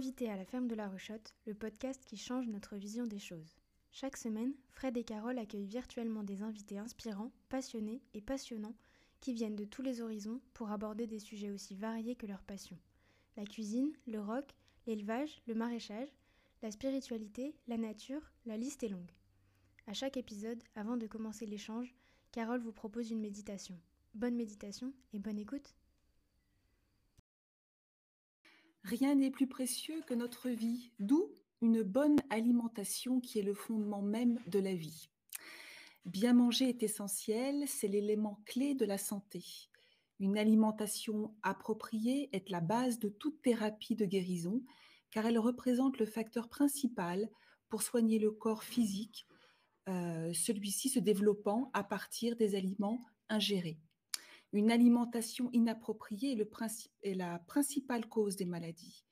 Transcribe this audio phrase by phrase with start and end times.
[0.00, 3.58] Invité à la ferme de la Rechotte, le podcast qui change notre vision des choses.
[3.92, 8.74] Chaque semaine, Fred et Carole accueillent virtuellement des invités inspirants, passionnés et passionnants
[9.20, 12.78] qui viennent de tous les horizons pour aborder des sujets aussi variés que leur passion.
[13.36, 14.54] La cuisine, le rock,
[14.86, 16.08] l'élevage, le maraîchage,
[16.62, 19.12] la spiritualité, la nature, la liste est longue.
[19.86, 21.94] À chaque épisode, avant de commencer l'échange,
[22.32, 23.78] Carole vous propose une méditation.
[24.14, 25.74] Bonne méditation et bonne écoute.
[28.82, 34.02] Rien n'est plus précieux que notre vie, d'où une bonne alimentation qui est le fondement
[34.02, 35.10] même de la vie.
[36.06, 39.44] Bien manger est essentiel, c'est l'élément clé de la santé.
[40.18, 44.62] Une alimentation appropriée est la base de toute thérapie de guérison,
[45.10, 47.28] car elle représente le facteur principal
[47.68, 49.26] pour soigner le corps physique,
[49.88, 53.78] euh, celui-ci se développant à partir des aliments ingérés.
[54.52, 56.36] Une alimentation inappropriée
[57.02, 59.04] est, la principale cause des maladies.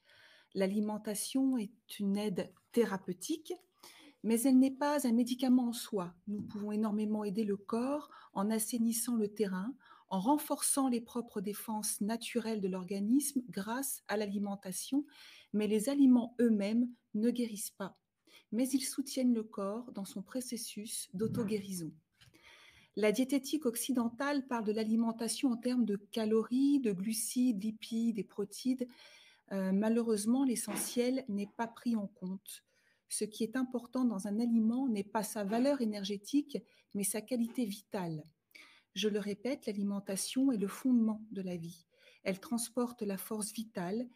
[0.55, 3.53] L'alimentation est une aide thérapeutique,
[4.25, 6.12] mais elle n'est pas un médicament en soi.
[6.27, 9.72] Nous pouvons énormément aider le corps en assainissant le terrain,
[10.08, 15.05] en renforçant les propres défenses naturelles de l'organisme grâce à l'alimentation,
[15.52, 17.97] mais les aliments eux-mêmes ne guérissent pas,
[18.50, 21.92] mais ils soutiennent le corps dans son processus d'auto-guérison.
[22.99, 28.89] La diététique occidentale parle de l'alimentation en termes de calories, de glucides, lipides et protides.
[29.53, 32.65] Euh, malheureusement, l'essentiel n'est pas pris en compte.
[33.09, 36.59] Ce qui est important dans un aliment n'est pas sa valeur énergétique,
[36.93, 38.25] mais sa qualité vitale.
[38.97, 41.87] Je le répète, l'alimentation est le fondement de la vie.
[42.25, 44.09] Elle transporte la force vitale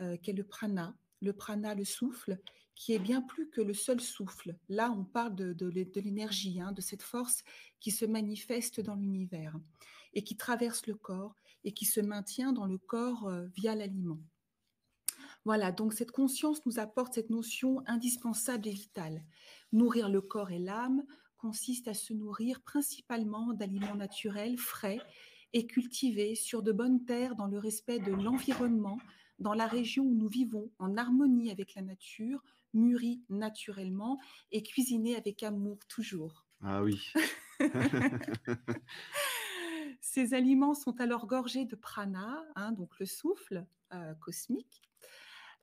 [0.00, 2.38] euh, qu'est le prana, le prana, le souffle,
[2.78, 4.56] qui est bien plus que le seul souffle.
[4.68, 7.42] Là, on parle de, l'énergie, hein, de cette force
[7.80, 9.56] qui se manifeste dans l'univers
[10.14, 14.20] et qui traverse le corps et qui se maintient dans le corps euh, via l'aliment.
[15.44, 19.24] Voilà, donc cette conscience nous apporte cette notion indispensable et vitale.
[19.72, 21.04] Nourrir le corps et l'âme
[21.36, 25.00] consiste à se nourrir principalement d'aliments naturels, frais
[25.52, 28.98] et cultivés sur de bonnes terres dans le respect de l'environnement,
[29.40, 32.42] dans la région où nous vivons, en harmonie avec la nature,
[32.74, 34.20] mûrie naturellement
[34.52, 36.46] et cuisinée avec amour toujours.
[36.62, 37.12] Ah oui.
[40.00, 44.82] Ces aliments sont alors gorgés de prana, hein, donc le souffle euh, cosmique.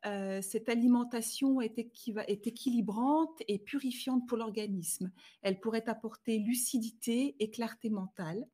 [0.06, 5.12] Euh, cette alimentation est, est, équilibrante et purifiante pour l'organisme.
[5.42, 8.48] Elle pourrait apporter lucidité et clarté mentale.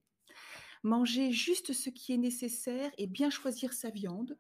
[0.83, 4.37] Manger juste ce qui est nécessaire et bien choisir sa viande,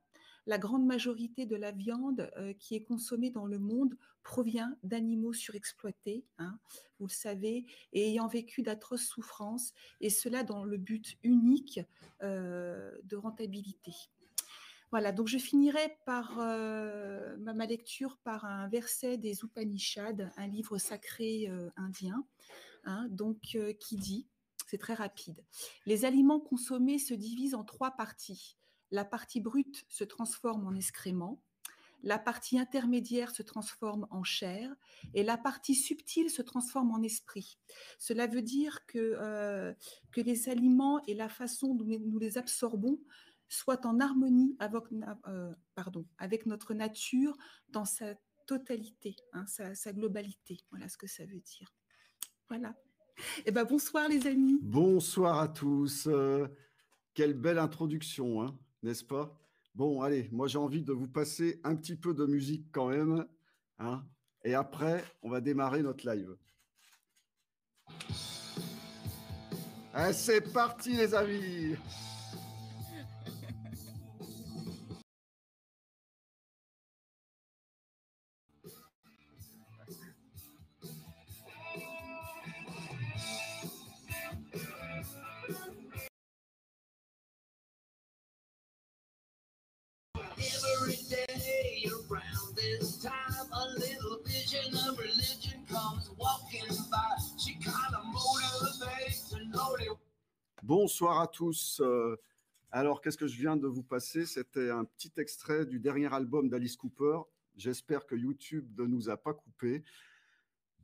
[0.51, 5.31] la grande majorité de la viande euh, qui est consommée dans le monde provient d'animaux
[5.31, 6.59] surexploités, hein,
[6.99, 11.79] vous le savez, et ayant vécu d'atroces souffrances, et cela dans le but unique
[12.21, 13.93] euh, de rentabilité.
[14.91, 20.77] Voilà, donc je finirai par euh, ma, lecture par un verset des Upanishads, un livre
[20.77, 22.25] sacré indien,
[22.83, 24.27] hein, donc qui dit,
[24.67, 25.45] c'est très rapide,
[25.85, 28.57] les aliments consommés se divisent en trois parties
[28.91, 31.41] la partie brute se transforme en excrément,
[32.03, 34.73] la partie intermédiaire se transforme en chair
[35.13, 37.59] et la partie subtile se transforme en esprit.
[37.99, 39.73] Cela veut dire que, euh,
[40.11, 42.99] que les aliments et la façon dont nous les absorbons
[43.49, 44.85] soient en harmonie avec,
[45.27, 45.53] euh,
[46.45, 47.37] notre nature
[47.69, 48.15] dans sa
[48.47, 50.59] totalité, hein, sa, globalité.
[50.71, 51.73] Voilà ce que ça veut dire.
[52.49, 52.75] Voilà.
[53.45, 54.57] Eh ben bonsoir les amis.
[54.61, 56.07] Bonsoir à tous.
[56.07, 56.47] Euh,
[57.13, 58.41] quelle belle introduction.
[58.41, 59.37] Hein n'est-ce pas?
[59.73, 63.25] Bon, allez, moi j'ai envie de vous passer un petit peu de musique quand même.
[63.79, 64.03] Hein
[64.43, 66.35] et après, on va démarrer notre live.
[69.93, 71.75] Ah, c'est parti les amis
[100.63, 101.81] Bonsoir à tous.
[101.83, 102.15] Euh,
[102.69, 104.27] alors, qu'est-ce que je viens de vous passer?
[104.27, 107.21] C'était un petit extrait du dernier album d'Alice Cooper.
[107.57, 109.83] J'espère que YouTube ne nous a pas coupé.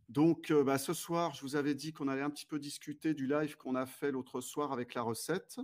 [0.09, 3.13] Donc, euh, bah, ce soir, je vous avais dit qu'on allait un petit peu discuter
[3.13, 5.59] du live qu'on a fait l'autre soir avec la recette.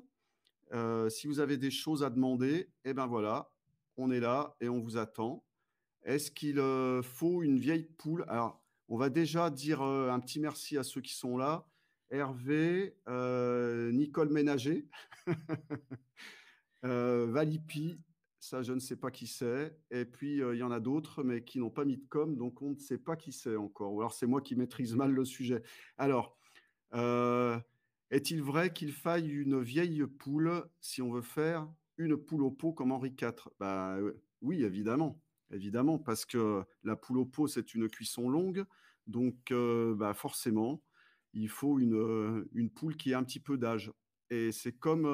[0.73, 3.51] Euh, si vous avez des choses à demander, eh ben voilà,
[3.97, 5.43] on est là et on vous attend.
[6.03, 6.61] Est-ce qu'il
[7.01, 8.25] faut une vieille poule?
[8.27, 11.65] Alors, on va déjà dire un petit merci à ceux qui sont là.
[12.09, 14.87] Hervé, euh, Nicole Ménager,
[16.85, 17.99] euh, Valipi,
[18.39, 19.77] ça, je ne sais pas qui c'est.
[19.89, 22.61] Et puis, il y en a d'autres, mais qui n'ont pas mis de com, donc
[22.61, 23.93] on ne sait pas qui c'est encore.
[23.93, 25.63] Ou alors, c'est moi qui maîtrise mal le sujet.
[25.97, 26.37] Alors,
[28.11, 31.67] est-il vrai qu'il faille une vieille poule si on veut faire
[31.97, 33.97] une poule au pot comme Henri IV bah,
[34.41, 35.19] Oui, évidemment.
[35.51, 38.65] Évidemment, parce que la poule au pot, c'est une cuisson longue.
[39.07, 39.53] Donc,
[39.95, 40.81] bah, forcément,
[41.33, 43.91] il faut une, une poule qui a un petit peu d'âge.
[44.29, 45.07] Et c'est comme,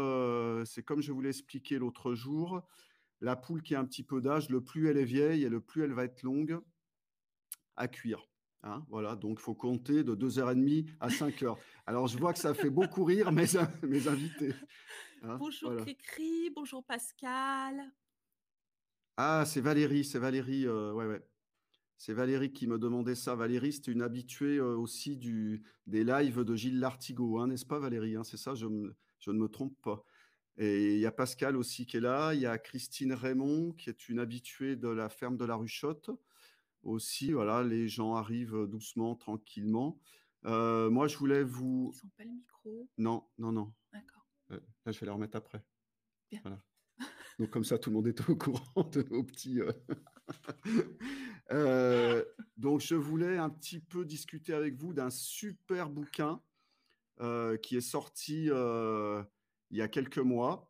[0.66, 2.62] c'est comme je vous l'ai expliqué l'autre jour,
[3.22, 5.62] la poule qui a un petit peu d'âge, le plus elle est vieille et le
[5.62, 6.60] plus elle va être longue
[7.76, 8.28] à cuire.
[8.64, 11.58] Hein, voilà, donc il faut compter de 2h30 à 5h.
[11.86, 13.46] Alors, je vois que ça fait beaucoup rire mes,
[13.84, 14.54] mes invités.
[15.22, 17.82] Hein, bonjour Cricri, bonjour Pascal.
[19.16, 21.29] Ah, c'est Valérie, c'est Valérie, euh, ouais, ouais.
[22.00, 23.36] C'est Valérie qui me demandait ça.
[23.36, 27.78] Valérie, c'est une habituée euh, aussi du, des lives de Gilles Lartigot, hein, n'est-ce pas
[27.78, 28.68] Valérie C'est ça, je,
[29.20, 30.06] je, ne me trompe pas.
[30.56, 32.34] Et il y a Pascal aussi qui est là.
[32.34, 36.10] Il y a Christine Raymond qui est une habituée de la ferme de la Ruchotte.
[36.84, 40.00] Aussi, voilà, les gens arrivent doucement, tranquillement.
[40.46, 41.92] Euh, moi, je voulais vous.
[41.94, 42.90] Ils sont pas le micro.
[42.98, 43.74] Non, non, non.
[43.92, 44.26] D'accord.
[44.52, 45.62] Euh, là, je vais les remettre après.
[46.32, 46.40] Bien.
[46.44, 46.62] Voilà.
[47.40, 49.60] Donc comme ça, tout le monde est au courant de nos petits.
[49.62, 49.72] Euh.
[51.50, 56.42] donc je voulais un petit peu discuter avec vous d'un super bouquin
[57.62, 60.70] qui est sorti il y a quelques mois.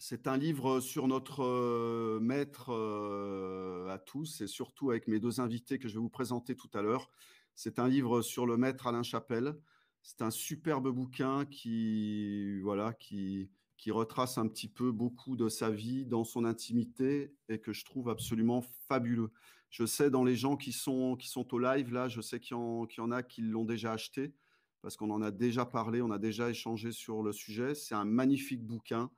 [0.00, 5.40] C'est un livre sur notre euh, maître euh, à tous et surtout avec mes deux
[5.40, 7.10] invités que je vais vous présenter tout à l'heure.
[7.56, 9.56] C'est un livre sur le maître Alain Chapelle.
[10.02, 15.68] C'est un superbe bouquin qui, voilà, qui, qui retrace un petit peu beaucoup de sa
[15.68, 19.32] vie dans son intimité et que je trouve absolument fabuleux.
[19.70, 22.56] Je sais dans les gens qui sont, qui sont au live, là, je sais qu'il
[22.56, 24.32] y, en a qui l'ont déjà acheté
[24.80, 27.74] parce qu'on en a déjà parlé, on a déjà échangé sur le sujet.
[27.74, 29.10] C'est un magnifique bouquin.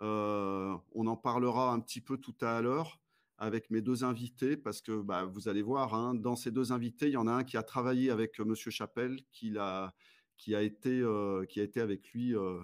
[0.00, 3.00] Euh, on en parlera un petit peu tout à l'heure
[3.36, 7.08] avec mes deux invités parce que bah, vous allez voir, hein, dans ces deux invités,
[7.08, 8.54] il y en a un qui a travaillé avec M.
[8.54, 9.92] Chapelle, qui a,
[10.38, 12.60] qui, a été, euh, qui a été avec lui euh,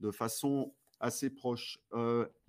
[0.00, 1.78] de façon assez proche.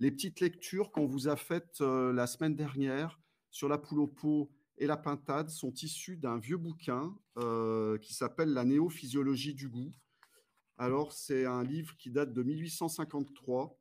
[0.00, 4.50] les petites lectures qu'on vous a faites la semaine dernière sur la poule au pot
[4.78, 9.92] et la pintade sont issues d'un vieux bouquin euh, qui s'appelle La néophysiologie du goût.
[10.78, 13.78] Alors, c'est un livre qui date de 1853.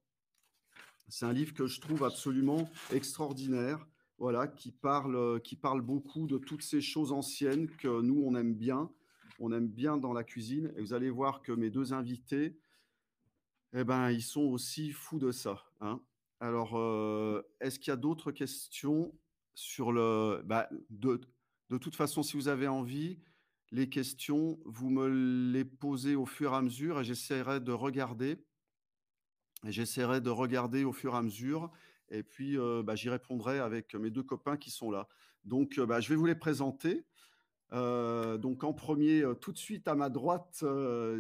[1.07, 3.87] C'est un livre que je trouve absolument extraordinaire,
[4.17, 8.53] voilà, qui parle, qui parle beaucoup de toutes ces choses anciennes que nous, on aime
[8.53, 8.91] bien.
[9.39, 10.73] On aime bien dans la cuisine.
[10.75, 12.59] Et vous allez voir que mes deux invités,
[13.73, 15.63] eh ben, ils sont aussi fous de ça.
[15.79, 16.01] Hein.
[16.41, 19.13] Alors, euh, est-ce qu'il y a d'autres questions?
[19.59, 20.41] Sur le.
[20.45, 21.19] Bah, de,
[21.69, 23.19] de, toute façon, si vous avez envie,
[23.71, 25.07] les questions, vous me
[25.51, 28.43] les posez au fur et à mesure et j'essaierai de regarder.
[29.65, 31.69] J'essaierai de regarder au fur et à mesure
[32.09, 35.07] et puis euh, bah, j'y répondrai avec mes deux copains qui sont là.
[35.43, 37.05] Donc, euh, bah, je vais vous les présenter.
[37.71, 40.63] Euh, donc, en premier, tout de suite à ma droite,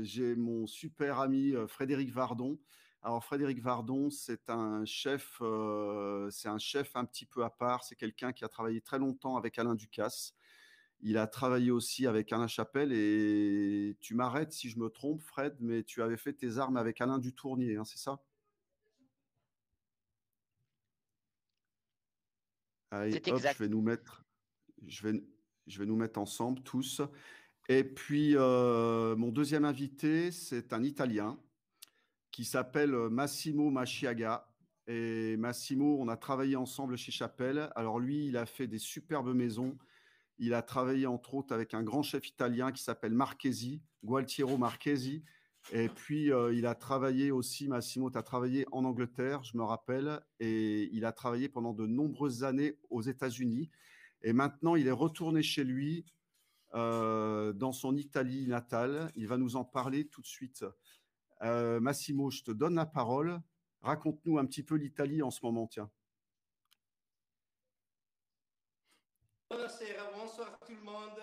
[0.01, 2.57] j'ai mon super ami Frédéric Vardon.
[3.01, 7.83] Alors Frédéric Vardon, c'est un chef, euh, c'est un chef un petit peu à part.
[7.85, 10.35] C'est quelqu'un qui a travaillé très longtemps avec Alain Ducasse.
[11.01, 15.55] Il a travaillé aussi avec Alain Chapelle et tu m'arrêtes si je me trompe, Fred,
[15.61, 18.21] mais tu avais fait tes armes avec Alain Dutournier, hein, c'est ça?
[22.91, 24.25] Allez, hop, je vais nous mettre,
[24.87, 25.23] je vais,
[25.67, 27.01] je vais nous mettre ensemble tous.
[27.69, 31.39] Et puis euh, mon deuxième invité, c'est un Italien
[32.39, 34.47] qui s'appelle euh, Massimo Machiaga.
[34.87, 37.69] Et Massimo, on a travaillé ensemble chez Chapelle.
[37.75, 39.77] Alors lui, il a fait des superbes maisons.
[40.37, 45.21] Il a travaillé entre autres avec un grand chef italien qui s'appelle Marchesi, Gualtiero Marchesi.
[45.73, 49.63] Et puis, euh, il a travaillé aussi, Massimo, tu as travaillé en Angleterre, je me
[49.63, 53.69] rappelle, et il a travaillé pendant de nombreuses années aux États-Unis.
[54.21, 56.05] Et maintenant, il est retourné chez lui
[56.73, 59.11] euh, dans son Italie natale.
[59.17, 60.63] Il va nous en parler tout de suite.
[61.41, 63.39] Euh, Massimo, je te donne la parole.
[63.81, 65.89] Raconte-nous un petit peu l'Italie en ce moment, tiens.
[70.13, 71.21] bonsoir tout le monde.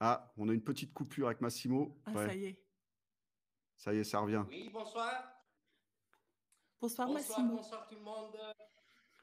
[0.00, 1.98] Ah, on a une petite coupure avec Massimo.
[2.04, 2.66] Ah, ça y est.
[3.76, 4.44] Ça y est, ça revient.
[4.48, 5.32] Oui, bonsoir.
[6.80, 7.56] Bonsoir, Massimo.
[7.56, 8.36] Bonsoir tout le monde.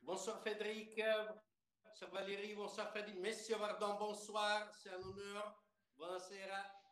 [0.02, 1.00] Bonsoir Frédéric.
[1.84, 2.56] Bonsoir Valérie.
[2.56, 3.20] Bonsoir Frédéric.
[3.20, 4.72] Monsieur Vardon, bonsoir.
[4.76, 5.64] C'est un honneur.
[5.96, 6.83] Bonsoir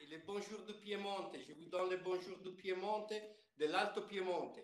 [0.00, 1.36] et le bonjour du Piemonte.
[1.46, 3.12] Je vous donne le bonjour du Piemonte,
[3.58, 4.58] de l'Alto Piemonte.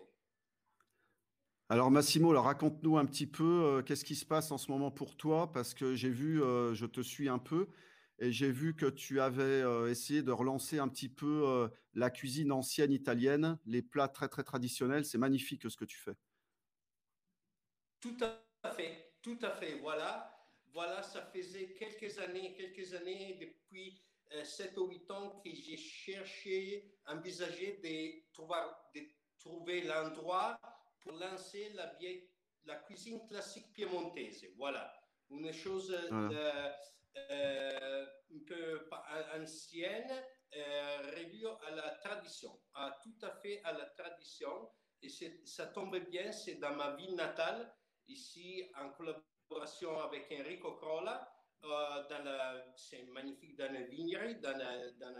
[1.69, 4.91] Alors Massimo, alors raconte-nous un petit peu euh, qu'est-ce qui se passe en ce moment
[4.91, 7.69] pour toi, parce que j'ai vu, euh, je te suis un peu,
[8.19, 12.91] Et j'ai vu que tu avais essayé de relancer un petit peu la cuisine ancienne
[12.91, 15.03] italienne, les plats très très traditionnels.
[15.03, 16.15] C'est magnifique ce que tu fais.
[17.99, 19.79] Tout à fait, tout à fait.
[19.79, 20.31] Voilà,
[20.73, 24.03] voilà, ça faisait quelques années, quelques années depuis
[24.43, 28.55] 7 ou 8 ans que j'ai cherché, envisagé de trouver,
[28.95, 29.01] de
[29.37, 30.57] trouver l'endroit
[31.01, 32.29] pour lancer la, vieille,
[32.65, 34.45] la cuisine classique piémontaise.
[34.57, 34.91] Voilà,
[35.29, 36.65] une chose euh,
[38.33, 38.89] un peu
[39.39, 40.11] ancienne,
[40.55, 44.69] euh, à la tradition, à tout à fait à la tradition.
[45.01, 47.73] Et ça tombe bien, c'est dans ma ville natale,
[48.07, 51.29] ici en collaboration avec Enrico Crolla.
[51.65, 55.13] Euh, c'est magnifique dans la vignerie, dans la, dans.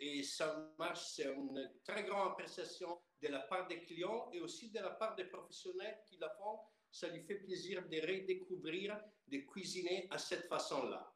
[0.00, 4.70] Et ça marche, c'est une très grande appréciation de la part des clients et aussi
[4.70, 9.38] de la part des professionnels qui la font ça lui fait plaisir de redécouvrir, de
[9.38, 11.12] cuisiner à cette façon-là.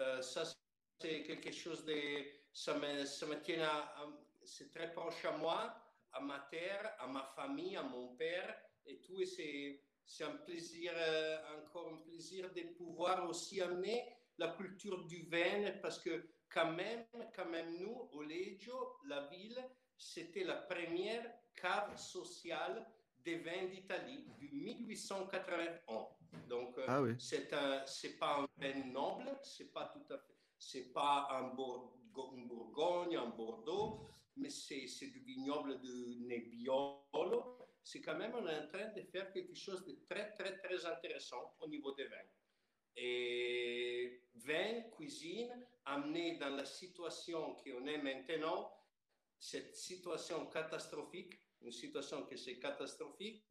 [0.00, 0.44] Euh, ça,
[1.00, 2.24] c'est quelque chose de...
[2.52, 4.06] Ça me, ça me tient à...
[4.44, 5.74] c'est très proche à moi,
[6.12, 9.22] à ma terre, à ma famille, à mon père et tout.
[10.04, 14.04] C'est un plaisir, euh, encore un plaisir de pouvoir aussi amener
[14.38, 17.04] la culture du vin parce que quand même,
[17.34, 19.58] quand même nous, au Leggio, la ville,
[19.96, 22.86] c'était la première cave sociale
[23.24, 26.06] des vins d'Italie du 1881.
[26.48, 30.34] Donc, euh, ah c'est un, c'est pas un vin noble, c'est pas tout à fait,
[30.58, 37.61] c'est pas un, Bourgogne, un Bordeaux, mais c'est, c'est du vignoble de Nebbiolo.
[37.84, 40.86] C'est quand même, on est en train de faire quelque chose de très, très, très
[40.86, 42.28] intéressant au niveau des vins.
[42.96, 48.72] Et vin, cuisine, amené dans la situation qu'on est maintenant,
[49.38, 53.44] cette situation catastrophique, une situation qui c'est catastrophique,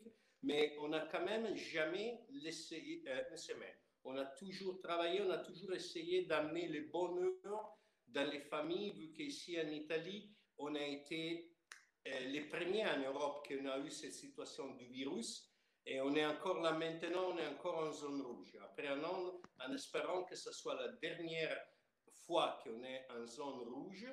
[0.43, 3.75] mais on n'a quand même jamais laissé euh, une semaine.
[4.03, 9.11] On a toujours travaillé, on a toujours essayé d'amener le bonheur dans les familles, vu
[9.13, 11.50] qu'ici en Italie, on a été
[12.05, 15.47] les premiers en Europe qui ont eu cette situation du virus.
[15.85, 18.55] Et on est encore là maintenant, on est encore en zone rouge.
[18.63, 21.57] Après un an, en espérant que ce soit la dernière
[22.25, 24.07] fois qu'on est en zone rouge,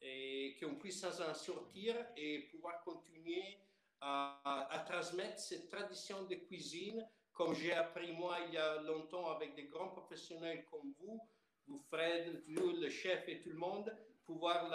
[0.00, 3.58] et qu'on puisse en sortir et pouvoir continuer
[4.00, 9.30] à, à, transmettre cette tradition de cuisine, comme j'ai appris moi il y a longtemps
[9.30, 11.20] avec des grands professionnels comme vous,
[11.66, 13.92] vous Fred, vous, le chef et tout le monde,
[14.24, 14.72] pouvoir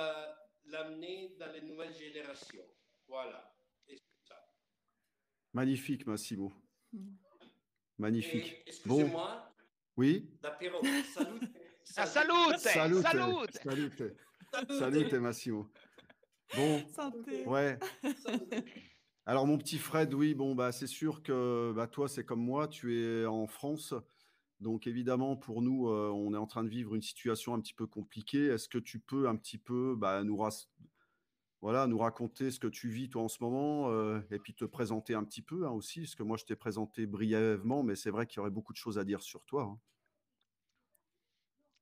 [0.65, 2.65] l'amener dans les nouvelles générations.
[3.07, 3.53] Voilà.
[4.27, 4.35] Ça.
[5.53, 6.51] Magnifique, Massimo.
[7.97, 8.63] Magnifique.
[8.65, 9.51] Excusez-moi.
[9.55, 9.63] Bon.
[9.97, 10.29] Oui.
[10.41, 10.71] Salut.
[11.85, 12.57] Salut.
[12.57, 13.01] Salut.
[13.01, 13.91] Salut.
[14.51, 14.79] Salut.
[14.79, 15.69] Salut, Massimo.
[16.55, 17.45] Bon, Santé.
[17.47, 17.79] ouais.
[19.25, 22.67] Alors mon petit Fred, oui, bon bah c'est sûr que bah, toi c'est comme moi,
[22.67, 23.93] tu es en France,
[24.63, 27.73] donc évidemment pour nous euh, on est en train de vivre une situation un petit
[27.73, 28.47] peu compliquée.
[28.47, 30.41] Est-ce que tu peux un petit peu bah, nous
[31.61, 34.65] voilà nous raconter ce que tu vis toi en ce moment euh, et puis te
[34.65, 38.09] présenter un petit peu hein, aussi, parce que moi je t'ai présenté brièvement, mais c'est
[38.09, 39.63] vrai qu'il y aurait beaucoup de choses à dire sur toi.
[39.63, 39.79] Hein.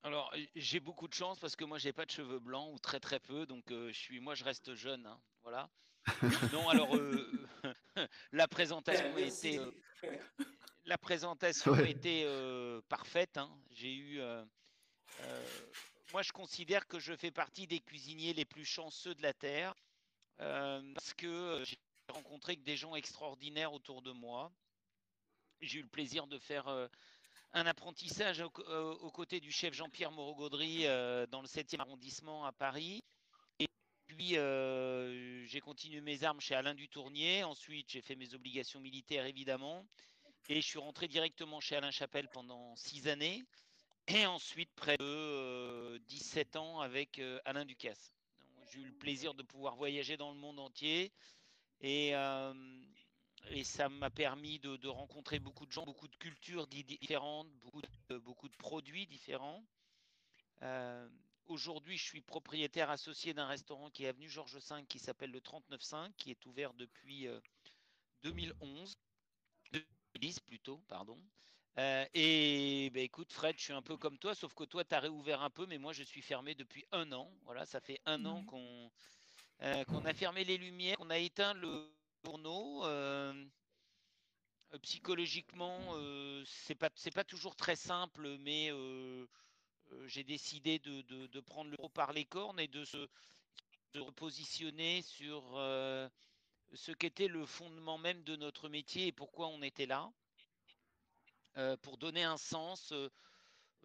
[0.03, 2.99] Alors, j'ai beaucoup de chance parce que moi, j'ai pas de cheveux blancs ou très
[2.99, 5.69] très peu, donc euh, je suis, moi, je reste jeune, hein, voilà.
[6.53, 7.47] non, alors euh,
[8.31, 9.71] la présentation était, euh,
[10.91, 12.27] la présentation était
[12.89, 13.37] parfaite.
[13.37, 13.49] Hein.
[13.71, 14.21] J'ai eu,
[16.11, 19.73] moi, je considère que je fais partie des cuisiniers les plus chanceux de la terre
[20.37, 21.77] parce que j'ai
[22.09, 24.51] rencontré que des gens extraordinaires autour de moi.
[25.61, 26.67] J'ai eu le plaisir de faire
[27.53, 32.51] un apprentissage euh, aux, côtés du chef Jean-Pierre Moreau-Gaudry euh, dans le 7e arrondissement à
[32.51, 33.03] Paris.
[33.59, 33.67] Et
[34.07, 37.43] puis, euh, j'ai continué mes armes chez Alain Dutournier.
[37.43, 39.85] Ensuite, j'ai fait mes obligations militaires, évidemment.
[40.49, 43.43] Et je suis rentré directement chez Alain Chapelle pendant six années.
[44.07, 48.11] Et ensuite, près de 17 ans avec Alain Ducasse.
[48.71, 51.11] J'ai eu le plaisir de pouvoir voyager dans le monde entier.
[51.81, 52.13] Et,
[53.49, 58.17] et ça m'a permis de, rencontrer beaucoup de gens, beaucoup de cultures différentes, beaucoup de,
[58.17, 59.63] beaucoup de produits différents.
[60.61, 61.07] Euh,
[61.47, 65.41] aujourd'hui, je suis propriétaire associé d'un restaurant qui est avenue Georges V qui s'appelle le
[65.41, 67.27] 395, qui est ouvert depuis
[68.23, 68.97] 2011,
[70.15, 71.17] euh, 2010 plutôt, pardon.
[71.77, 74.93] Euh, et ben, écoute, Fred, je suis un peu comme toi, sauf que toi, tu
[74.93, 77.31] as réouvert un peu, mais moi, je suis fermé depuis un an.
[77.43, 78.91] Voilà, ça fait un an qu'on
[79.87, 81.87] qu'on a fermé les lumières, qu'on a éteint le
[82.25, 82.85] journaux.
[82.85, 83.45] Euh,
[84.73, 88.71] euh, psychologiquement, euh, c'est pas pas toujours très simple, mais
[90.05, 93.07] j'ai décidé de, de, prendre le par les cornes et de se
[93.95, 95.43] repositionner sur
[96.73, 100.11] ce qu'était le fondement même de notre métier et pourquoi on était là,
[101.81, 102.93] pour donner un sens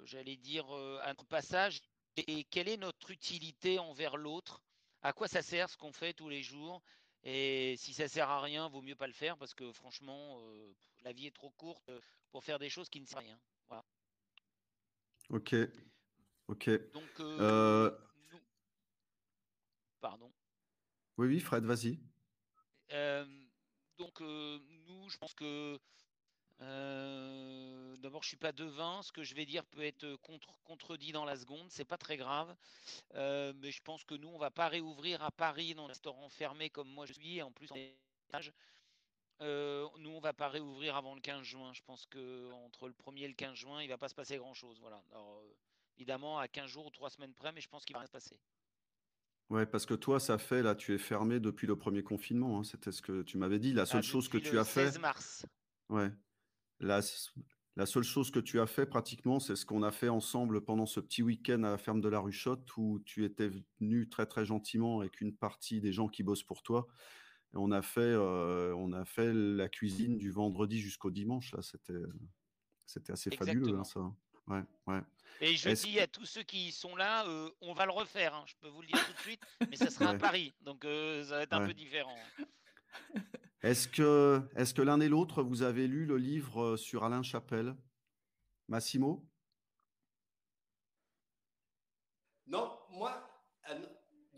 [0.04, 0.70] j'allais dire,
[1.02, 1.82] à notre passage
[2.16, 4.62] et quelle est notre utilité envers l'autre
[5.02, 6.82] À quoi ça sert ce qu'on fait tous les jours
[7.24, 10.40] Et si ça sert à rien, vaut mieux pas le faire parce que franchement,
[11.02, 11.90] la vie est trop courte
[12.30, 13.40] pour faire des choses qui ne servent à rien.
[13.68, 13.84] Voilà.
[15.30, 15.54] Ok.
[16.48, 16.70] Ok.
[16.92, 17.90] Donc, nous...
[20.00, 20.32] pardon.
[21.18, 21.98] Oui, oui, Fred, vas-y.
[23.98, 25.78] Donc, nous, je pense que
[26.58, 29.02] D'abord, je suis pas devin.
[29.02, 31.66] Ce que je vais dire peut être contre, contredit dans la seconde.
[31.70, 32.54] C'est pas très grave.
[33.14, 36.70] mais je pense que nous, on va pas réouvrir à Paris dans un restaurant fermé
[36.70, 37.36] comme moi je suis.
[37.36, 37.70] Et en plus,
[39.42, 41.72] euh, nous, on va pas réouvrir avant le 15 juin.
[41.72, 44.36] Je pense que entre le 1er et le 15 juin, il va pas se passer
[44.38, 44.78] grand-chose.
[44.80, 45.02] Voilà.
[45.10, 45.42] Alors,
[45.96, 48.12] évidemment, à 15 jours ou 3 semaines près, mais je pense qu'il va rien se
[48.12, 48.38] passer.
[49.48, 52.58] Ouais, parce que toi, ça fait, là, tu es fermé depuis le premier confinement.
[52.58, 52.64] Hein.
[52.64, 53.72] C'était ce que tu m'avais dit.
[53.72, 54.86] La seule ah, chose que tu as fait.
[54.86, 55.46] 16 mars.
[55.88, 56.10] Ouais.
[56.80, 57.00] La,
[57.76, 60.84] la, seule chose que tu as fait pratiquement, c'est ce qu'on a fait ensemble pendant
[60.84, 63.50] ce petit week-end à la ferme de la Ruchotte où tu étais
[63.80, 66.88] venu très très gentiment avec une partie des gens qui bossent pour toi.
[67.54, 71.52] Et on a fait, euh, on a fait la cuisine du vendredi jusqu'au dimanche.
[71.52, 71.94] Là, c'était,
[72.84, 74.00] c'était assez fabuleux, hein, ça.
[74.48, 75.00] Ouais, ouais.
[75.40, 78.34] Et je dis à tous ceux qui sont là, euh, on va le refaire.
[78.34, 80.84] Hein, je peux vous le dire tout de suite, mais ça sera à Paris, donc
[80.84, 82.16] euh, ça va être un peu différent.
[83.62, 87.22] Est-ce que, est que l'un et l'autre, vous avez lu le livre euh, sur Alain
[87.22, 87.76] Chapelle
[88.68, 89.28] Massimo?
[92.46, 93.28] Non, moi,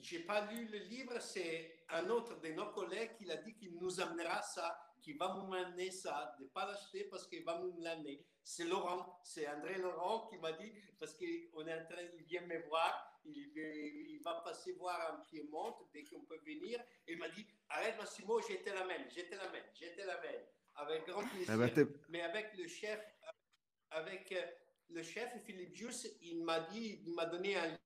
[0.01, 1.21] je n'ai pas lu le livre.
[1.21, 5.35] C'est un autre de nos collègues qui a dit qu'il nous amènera ça, qu'il va
[5.35, 8.25] nous amener ça, de ne pas l'acheter parce qu'il va nous l'amener.
[8.43, 12.47] C'est Laurent, c'est André Laurent qui m'a dit, parce qu'on est en train, il vient
[12.47, 16.81] me voir, il, va passer voir un Piémont dès qu'on peut venir.
[17.07, 20.41] Et il m'a dit Arrête, Massimo, j'étais la même, j'étais la même, j'étais la même.
[20.77, 21.49] Avec grand plaisir.
[21.53, 23.01] Eh ben, Mais avec le chef,
[23.91, 24.47] avec euh,
[24.91, 27.77] le chef Philippe Jus, il m'a dit, il m'a donné un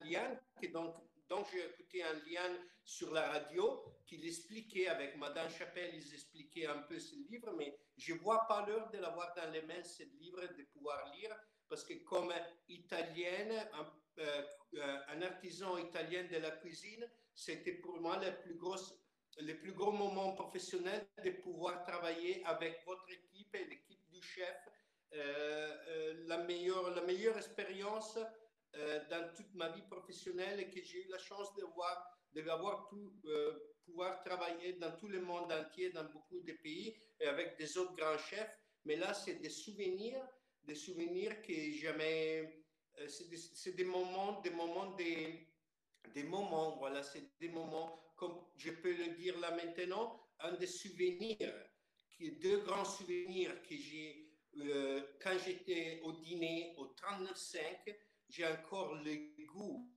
[0.00, 0.38] lien,
[0.72, 0.96] donc,
[1.28, 6.66] donc j'ai écouté un lien sur la radio qu'il expliquait avec Madame Chapelle, ils expliquaient
[6.66, 9.82] un peu ce livre, mais je ne vois pas l'heure de l'avoir dans les mains,
[9.82, 11.34] ce livre, de pouvoir lire,
[11.68, 12.32] parce que comme
[12.68, 14.42] italienne, un euh,
[14.74, 18.76] euh, un artisan italien de la cuisine, c'était pour moi le plus gros,
[19.38, 24.56] le plus gros moment professionnel de pouvoir travailler avec votre équipe et l'équipe du chef.
[25.12, 28.18] Euh, la, meilleure, la meilleure expérience
[29.10, 33.12] dans toute ma vie professionnelle et que j'ai eu la chance de voir, d'avoir tout,
[33.84, 37.94] pouvoir travailler dans tout le monde entier, dans beaucoup de pays, et avec des autres
[37.94, 38.58] grands chefs.
[38.84, 40.26] Mais là, c'est des souvenirs,
[40.64, 42.64] des souvenirs que jamais
[43.00, 45.48] euh, c'est des, moments, des moments, des,
[46.14, 50.66] des moments, voilà, c'est des moments, comme je peux le dire là maintenant, un des
[50.66, 51.52] souvenirs,
[52.40, 57.96] deux grands souvenirs que j'ai euh, quand j'étais au dîner au 39.5,
[58.28, 59.92] j'ai encore le goût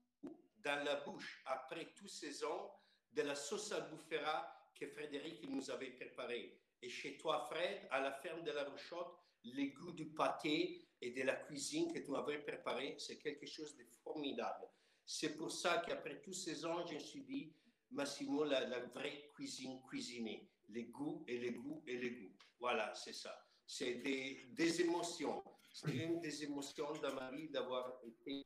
[0.64, 2.74] dans la bouche après tous ces ans
[3.14, 6.60] de la sauce albufera que Frédéric nous avait préparée.
[6.82, 11.12] Et chez toi, Fred, à la ferme de la Rochotte, le goût du pâté et
[11.12, 14.68] de la cuisine que tu m'avais préparée, c'est quelque chose de formidable.
[15.06, 17.54] C'est pour ça qu'après tous ces ans, je me suis dit,
[17.92, 22.36] Massimo, la, vraie cuisine cuisinée, les goûts et les goûts et les goûts.
[22.60, 23.40] Voilà, c'est ça.
[23.66, 25.44] C'est des, des émotions.
[25.72, 28.46] C'est une des émotions dans ma vie d'avoir été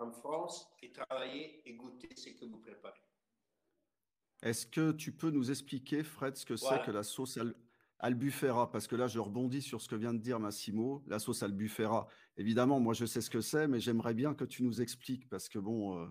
[0.00, 3.00] en France et travailler et goûter ce que vous préparez.
[4.42, 7.38] Est-ce que tu peux nous expliquer, Fred, ce que c'est que la sauce
[7.98, 11.42] Albufera, parce que là, je rebondis sur ce que vient de dire Massimo, la sauce
[11.42, 12.08] Albufera.
[12.38, 15.50] Évidemment, moi, je sais ce que c'est, mais j'aimerais bien que tu nous expliques, parce
[15.50, 16.02] que bon.
[16.02, 16.08] Euh,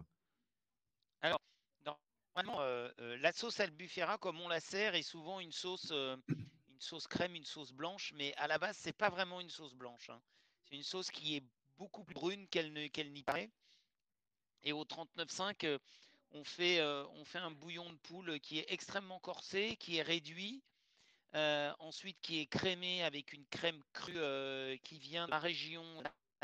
[1.21, 1.41] Alors,
[1.83, 6.79] normalement, euh, euh, la sauce Albufera, comme on la sert, est souvent une sauce, une
[6.79, 10.11] sauce crème, une sauce blanche, mais à la base, c'est pas vraiment une sauce blanche.
[10.11, 10.21] Hein.
[10.65, 11.43] C'est une sauce qui est
[11.79, 12.71] beaucoup plus brune qu'elle
[13.11, 13.49] n'y paraît.
[14.63, 15.79] Et au 39,5,
[16.31, 20.61] on fait, on fait un bouillon de poule qui est extrêmement corsé, qui est réduit
[21.35, 25.83] euh, ensuite, qui est crémé avec une crème crue euh, qui vient de la région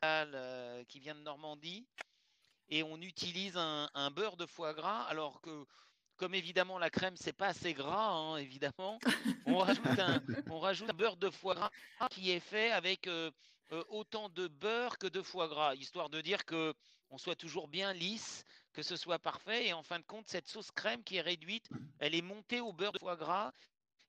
[0.03, 1.87] euh, qui vient de Normandie.
[2.69, 5.65] Et on utilise un, beurre de foie gras, alors que,
[6.17, 8.99] comme évidemment la crème, c'est pas assez gras, hein, évidemment,
[9.45, 11.71] on rajoute, un, on rajoute, un, beurre de foie gras
[12.09, 13.09] qui est fait avec
[13.89, 16.73] autant de beurre que de foie gras, histoire de dire que
[17.09, 19.67] on soit toujours bien lisse, que ce soit parfait.
[19.67, 22.73] Et en fin de compte, cette sauce crème qui est réduite, elle est montée au
[22.73, 23.53] beurre de foie gras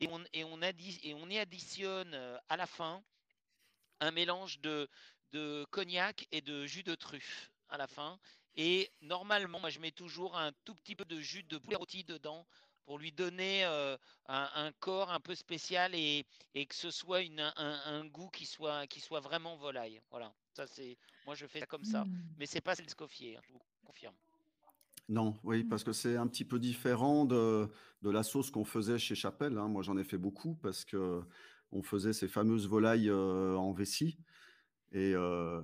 [0.00, 3.02] et on, et on, et on y additionne euh, à la fin
[4.00, 4.88] un mélange de,
[5.32, 8.18] de cognac et de jus de truffe à la fin.
[8.56, 12.04] Et normalement, moi, je mets toujours un tout petit peu de jus de poulet rôti
[12.04, 12.46] dedans
[12.84, 17.40] pour lui donner euh, un, corps un peu spécial et, et que ce soit une,
[17.40, 17.52] un,
[17.84, 20.00] un, goût qui soit, qui soit vraiment volaille.
[20.10, 20.32] Voilà.
[20.56, 22.12] Ça, c'est moi, je fais ça comme ça, Mmh.
[22.38, 24.14] mais c'est pas celle Escoffier, hein, je vous confirme.
[25.08, 25.68] Non, oui, Mmh.
[25.68, 27.68] parce que c'est un petit peu différent de,
[28.00, 29.58] de la sauce qu'on faisait chez Chapelle.
[29.58, 29.68] hein.
[29.68, 31.20] Moi, j'en ai fait beaucoup parce que
[31.72, 34.18] on faisait ces fameuses volailles euh, en vessie
[34.92, 35.60] et, euh,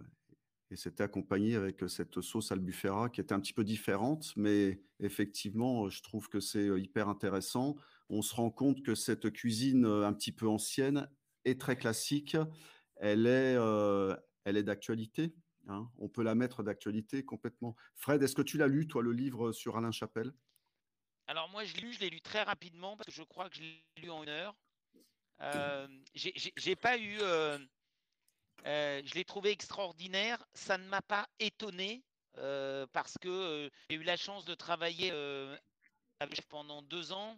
[0.70, 5.88] et c'était accompagné avec cette sauce albufera qui était un petit peu différente, mais effectivement,
[5.88, 7.76] je trouve que c'est euh, hyper intéressant.
[8.10, 11.08] On se rend compte que cette cuisine un petit peu ancienne
[11.46, 12.36] est très classique.
[12.96, 15.34] Elle est, euh, elle est d'actualité.
[15.68, 15.90] hein.
[15.98, 17.76] On peut la mettre d'actualité complètement.
[17.96, 20.32] Fred, est-ce que tu l'as lu, toi, le livre sur Alain Chapelle
[21.26, 23.56] Alors moi, je l'ai lu, je l'ai lu très rapidement parce que je crois que
[23.56, 24.54] je l'ai lu en une heure.
[25.40, 27.58] Euh, j'ai- pas eu, euh,
[28.66, 30.44] euh, je l'ai trouvé extraordinaire.
[30.54, 32.04] Ça ne m'a pas étonné
[32.38, 35.56] euh, parce que euh, j'ai eu la chance de travailler euh,
[36.48, 37.34] pendant deux ans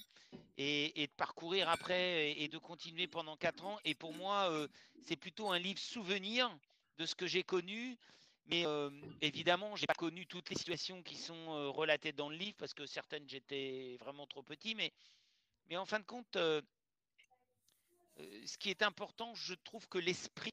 [0.56, 3.78] et, de parcourir après et, de continuer pendant quatre ans.
[3.84, 4.68] Et pour moi, euh,
[5.02, 6.54] c'est plutôt un livre souvenir
[6.98, 7.98] de ce que j'ai connu.
[8.46, 8.90] Mais euh,
[9.22, 12.74] évidemment, j'ai pas connu toutes les situations qui sont euh, relatées dans le livre parce
[12.74, 14.74] que certaines j'étais vraiment trop petit.
[14.74, 14.92] Mais,
[15.76, 16.60] en fin de compte, euh,
[18.44, 20.52] ce qui est important, je trouve que l'esprit,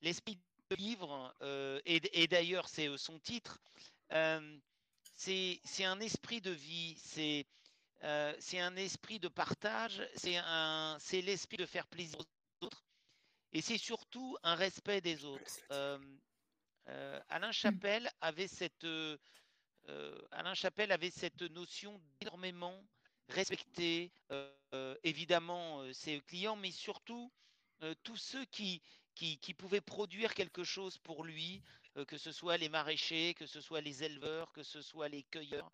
[0.00, 0.38] l'esprit
[0.70, 1.34] de livre,
[1.84, 3.60] et, et d'ailleurs c'est son titre,
[5.14, 7.46] c'est un esprit de vie, c'est
[8.02, 12.18] un esprit de partage, c'est l'esprit de faire plaisir
[13.56, 15.60] et c'est surtout un respect des autres.
[15.72, 15.98] Euh,
[16.88, 19.16] euh, Alain Chapelle avait cette euh,
[19.88, 22.86] euh, Alain Chapelle avait cette notion d'énormément
[23.30, 24.12] respecter
[25.04, 27.32] évidemment ses clients, mais surtout
[28.02, 28.82] tous ceux qui,
[29.14, 31.62] qui, qui pouvaient produire quelque chose pour lui,
[32.06, 35.72] que ce soit les maraîchers, que ce soit les éleveurs, que ce soit les cueilleurs.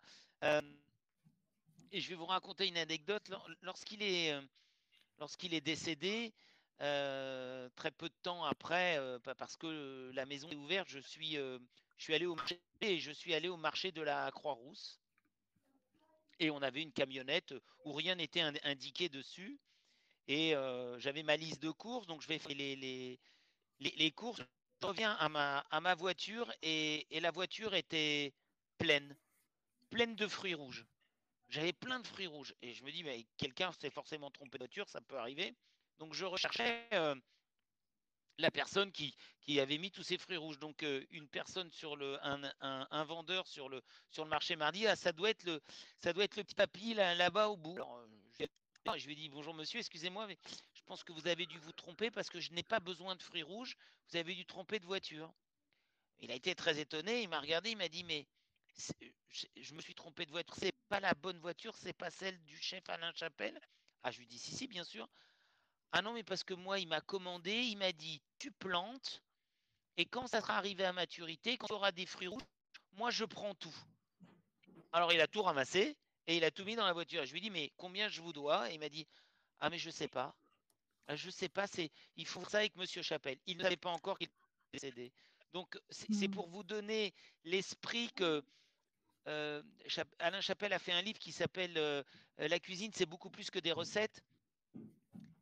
[1.91, 3.27] Et je vais vous raconter une anecdote.
[3.29, 4.33] Lors- Lorsqu'il est,
[5.19, 6.33] lorsqu'il est décédé,
[6.79, 10.99] très peu de temps après, euh, pa- parce que euh, la maison est ouverte, je
[10.99, 11.59] suis, euh,
[12.09, 12.25] allé
[13.47, 14.99] au marché de la Croix-Rousse.
[16.39, 17.53] Et on avait une camionnette
[17.85, 19.59] où rien n'était in- indiqué dessus.
[20.27, 23.19] Et euh, j'avais ma liste de courses, donc je vais faire les,
[24.11, 24.41] courses.
[24.81, 28.33] Je reviens à ma, à ma voiture et, et la voiture était
[28.77, 29.15] pleine,
[29.89, 30.85] pleine de fruits rouges.
[31.49, 32.53] J'avais plein de fruits rouges.
[32.61, 35.55] Et je me dis, mais quelqu'un s'est forcément trompé de voiture, ça peut arriver.
[35.99, 37.15] Donc je recherchais euh,
[38.37, 39.15] la personne qui,
[39.59, 40.59] avait mis tous ces fruits rouges.
[40.59, 44.87] Donc euh, une personne sur le, un, un, vendeur sur le, sur le marché mardi,
[44.87, 45.59] ah, ça doit être le,
[46.01, 47.75] petit papy là, là-bas au bout.
[47.75, 48.07] Alors, euh,
[48.97, 50.37] je, lui ai- dit bonjour monsieur, excusez-moi, mais
[50.73, 53.21] je pense que vous avez dû vous tromper parce que je n'ai pas besoin de
[53.21, 53.77] fruits rouges.
[54.09, 55.31] Vous avez dû tromper de voiture.
[56.19, 57.21] Il a été très étonné.
[57.21, 58.27] Il m'a regardé, il m'a dit mais
[59.55, 60.55] je me suis trompé de voiture.
[60.57, 63.59] C'est pas la bonne voiture, c'est pas celle du chef Alain Chapelle.
[64.03, 65.07] Ah, je lui dis si si bien sûr.
[65.93, 69.23] Ah non, mais parce que moi, il m'a commandé, il m'a dit tu plantes,
[69.97, 72.41] et quand ça sera arrivé à maturité, quand tu auras des fruits rouges,
[72.93, 73.75] moi je prends tout.
[74.91, 75.95] Alors il a tout ramassé
[76.27, 77.25] et il a tout mis dans la voiture.
[77.25, 78.71] Je lui ai dit mais combien je vous dois?
[78.71, 79.07] Et il m'a dit
[79.59, 80.35] ah mais je sais pas.
[81.07, 83.37] Ah, Je sais pas, c'est il faut voir ça avec Monsieur Chapelle.
[83.45, 84.35] Il ne savait pas encore qu'il était
[84.73, 85.13] décédé.
[85.53, 86.31] Donc c'est c'est Mm.
[86.31, 88.43] pour vous donner l'esprit que
[89.27, 89.61] euh,
[90.19, 92.03] Alain Chapelle a fait un livre qui s'appelle euh,
[92.37, 94.23] La cuisine, c'est beaucoup plus que des recettes.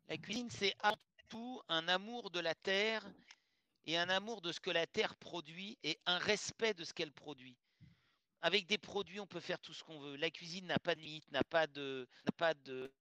[0.08, 0.96] La cuisine, c'est avant
[1.28, 3.04] tout un amour de la terre
[3.86, 7.12] et un amour de ce que la terre produit et un respect de ce qu'elle
[7.12, 7.56] produit.
[8.42, 10.16] Avec des produits, on peut faire tout ce qu'on veut.
[10.16, 12.92] La cuisine n'a pas de limite, n'a pas de, n'a pas de,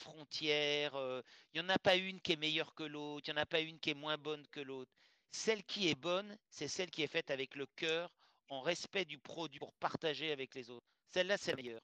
[0.00, 0.94] frontières.
[0.96, 3.28] euh, Il n'y en a pas une qui est meilleure que l'autre.
[3.28, 4.90] Il n'y en a pas une qui est moins bonne que l'autre.
[5.32, 8.10] Celle qui est bonne, c'est celle qui est faite avec le cœur,
[8.48, 10.86] en respect du produit pour partager avec les autres.
[11.12, 11.82] Celle-là, c'est la meilleure.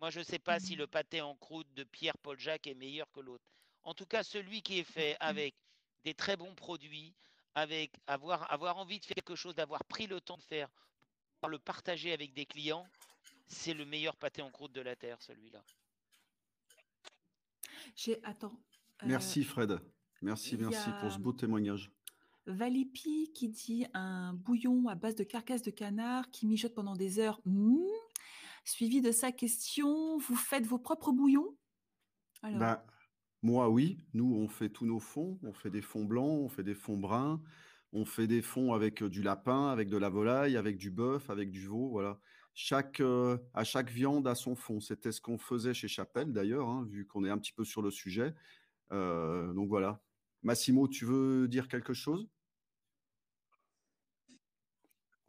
[0.00, 0.78] Moi, je ne sais pas si Mm.
[0.78, 3.44] le pâté en croûte de Pierre Paul Jacques est meilleur que l'autre.
[3.84, 5.54] En tout cas, celui qui est fait avec
[6.04, 7.14] des très bons produits,
[7.54, 10.68] avec avoir, avoir envie de faire quelque chose, d'avoir pris le temps de faire,
[11.40, 12.86] pour le partager avec des clients,
[13.48, 15.62] c'est le meilleur pâté en croûte de la terre, celui-là.
[17.96, 18.52] J'ai attends.
[19.02, 19.80] euh, Merci Fred.
[20.22, 21.90] Merci, merci pour ce beau témoignage.
[22.46, 27.18] Valipi qui dit un bouillon à base de carcasse de canard qui mijote pendant des
[27.18, 27.40] heures.
[27.46, 27.78] Hmm.
[28.64, 31.56] Suivi de sa question, vous faites vos propres bouillons?
[32.42, 32.86] Alors, Bah,
[33.42, 33.98] moi, oui.
[34.14, 35.38] Nous, on fait tous nos fonds.
[35.42, 37.42] On fait des fonds blancs, on fait des fonds bruns,
[37.92, 41.30] on fait des fonds avec euh, du lapin, avec de la volaille, avec du bœuf,
[41.30, 41.88] avec du veau.
[41.90, 42.20] Voilà.
[42.54, 44.80] Chaque, euh, à chaque viande a son fond.
[44.80, 47.80] C'était ce qu'on faisait chez Chapelle, d'ailleurs, hein, vu qu'on est un petit peu sur
[47.80, 48.34] le sujet.
[48.92, 50.02] Euh, donc voilà.
[50.42, 52.28] Massimo, tu veux dire quelque chose?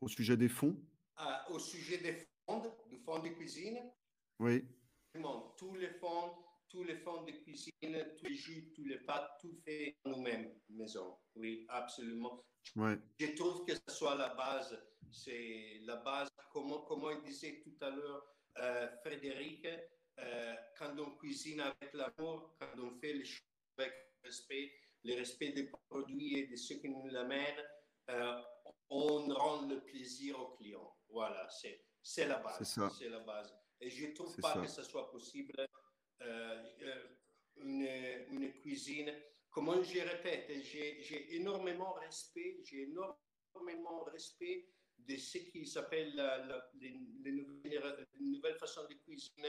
[0.01, 0.75] Au sujet des fonds?
[1.15, 3.77] Ah, au sujet des fonds, du fond de cuisine,
[4.39, 4.65] Oui.
[5.57, 6.33] tous les fonds,
[6.71, 11.17] tous les fonds de cuisine, tous les jus, tous les pâtes, tout fait nous-mêmes, maison.
[11.35, 12.43] Oui, absolument.
[12.75, 12.97] Ouais.
[13.19, 14.79] Je trouve que ce soit la base.
[15.11, 18.25] C'est la base, comment, comment il disait tout à l'heure
[18.59, 19.67] euh, Frédéric,
[20.19, 23.45] euh, quand on cuisine avec l'amour, quand on fait les choses
[23.77, 24.71] avec respect,
[25.03, 27.65] le respect des produits et de ceux qui nous l'amènent,
[28.09, 28.41] euh,
[28.89, 30.95] on rend le plaisir au client.
[31.09, 32.77] Voilà, c'est, la base.
[32.97, 33.53] C'est, la base.
[33.81, 35.53] Et je ne trouve pas que ce soit possible
[37.57, 37.87] une,
[38.31, 39.11] une, cuisine.
[39.49, 46.13] Comme je répète, j'ai, énormément respect, j'ai énormément respect de ce qui s'appelle
[46.79, 49.45] les, nouvelles, nouvelles, façons de cuisine,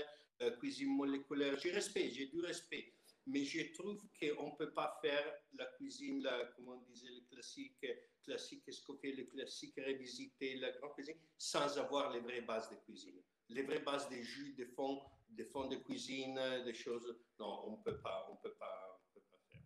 [0.58, 1.58] cuisine moléculaire.
[1.58, 2.92] J'ai respect, j'ai du respect
[3.26, 7.20] mais je trouve qu'on ne peut pas faire la cuisine, la, comment on disait, le
[7.30, 7.86] classique,
[8.24, 8.64] classique,
[9.00, 13.22] fait, le classique révisité, la grande cuisine, sans avoir les vraies bases de cuisine.
[13.48, 15.02] Les vraies bases des jus, des fonds,
[15.32, 17.16] des fonds de cuisine, des choses.
[17.38, 19.62] Non, on ne peut pas, on peut pas, on peut pas faire.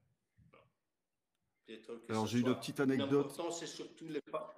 [2.08, 3.10] Alors j'ai une petite anecdote.
[3.10, 4.54] L'important, c'est surtout les pas.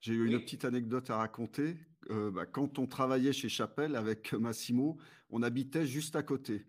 [0.00, 1.76] J'ai eu une petite anecdote à raconter.
[2.10, 4.96] Euh, bah, quand on travaillait chez Chapelle avec Massimo,
[5.28, 6.66] on habitait juste à côté.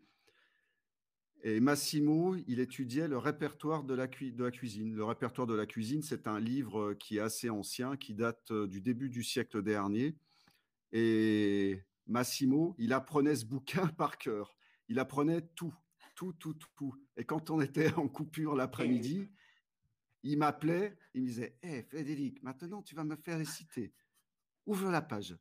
[1.41, 4.93] Et Massimo, il étudiait le répertoire de la, de la cuisine.
[4.93, 8.67] Le répertoire de la cuisine, c'est un livre qui est assez ancien, qui date euh,
[8.67, 10.17] du début du siècle dernier.
[10.91, 14.55] Et Massimo, il apprenait ce bouquin par cœur.
[14.89, 15.73] Il apprenait tout,
[16.15, 16.95] tout, tout, tout.
[17.15, 19.29] Et quand on était en coupure l'après-midi,
[20.23, 23.93] il m'appelait, il me disait Hé hey, Frédéric, maintenant tu vas me faire réciter.
[24.65, 25.37] Ouvre la page.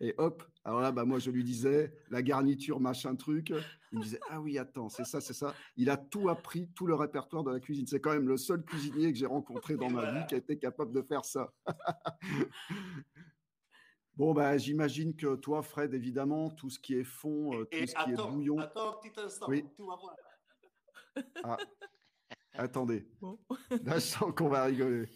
[0.00, 3.52] Et hop, alors là, bah, moi je lui disais la garniture, machin truc.
[3.92, 5.54] Il me disait Ah oui, attends, c'est ça, c'est ça.
[5.76, 7.86] Il a tout appris, tout le répertoire de la cuisine.
[7.86, 10.58] C'est quand même le seul cuisinier que j'ai rencontré dans ma vie qui a été
[10.58, 11.52] capable de faire ça.
[14.16, 18.04] Bon, bah, j'imagine que toi, Fred, évidemment, tout ce qui est fond, euh, tout ce
[18.04, 18.58] qui est bouillon.
[18.58, 19.64] Attends un petit instant, oui.
[19.78, 19.98] voir.
[21.42, 21.56] Ah,
[22.52, 23.06] Attendez.
[23.84, 25.08] Là, je sens qu'on va rigoler.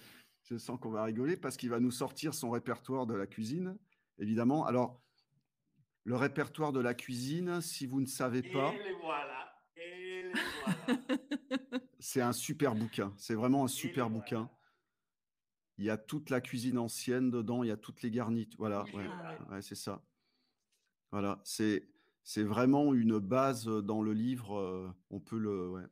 [0.44, 3.76] Je sens qu'on va rigoler parce qu'il va nous sortir son répertoire de la cuisine,
[4.18, 4.66] évidemment.
[4.66, 5.00] Alors,
[6.04, 8.72] le répertoire de la cuisine, si vous ne savez pas.
[8.72, 9.62] Et les voilà.
[9.76, 11.00] Et les voilà.
[11.98, 13.12] c'est un super bouquin.
[13.16, 14.50] C'est vraiment un super bouquin.
[15.78, 18.58] Il y a toute la cuisine ancienne dedans, il y a toutes les garnitures.
[18.58, 20.04] Voilà, ouais, c'est ça.
[21.10, 21.88] Voilà, c'est
[22.22, 24.56] c'est vraiment une base dans le livre.
[24.56, 25.84] Euh, on peut le, ouais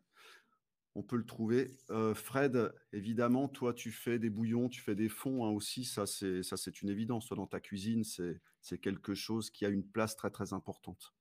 [0.94, 1.76] on peut le trouver.
[1.90, 5.85] Euh, Fred, évidemment, toi, tu fais des bouillons, tu fais des fonds hein, aussi.
[5.85, 7.28] Ça, c'est une évidence.
[7.31, 11.14] dans ta cuisine, c'est quelque chose qui a une place très très importante.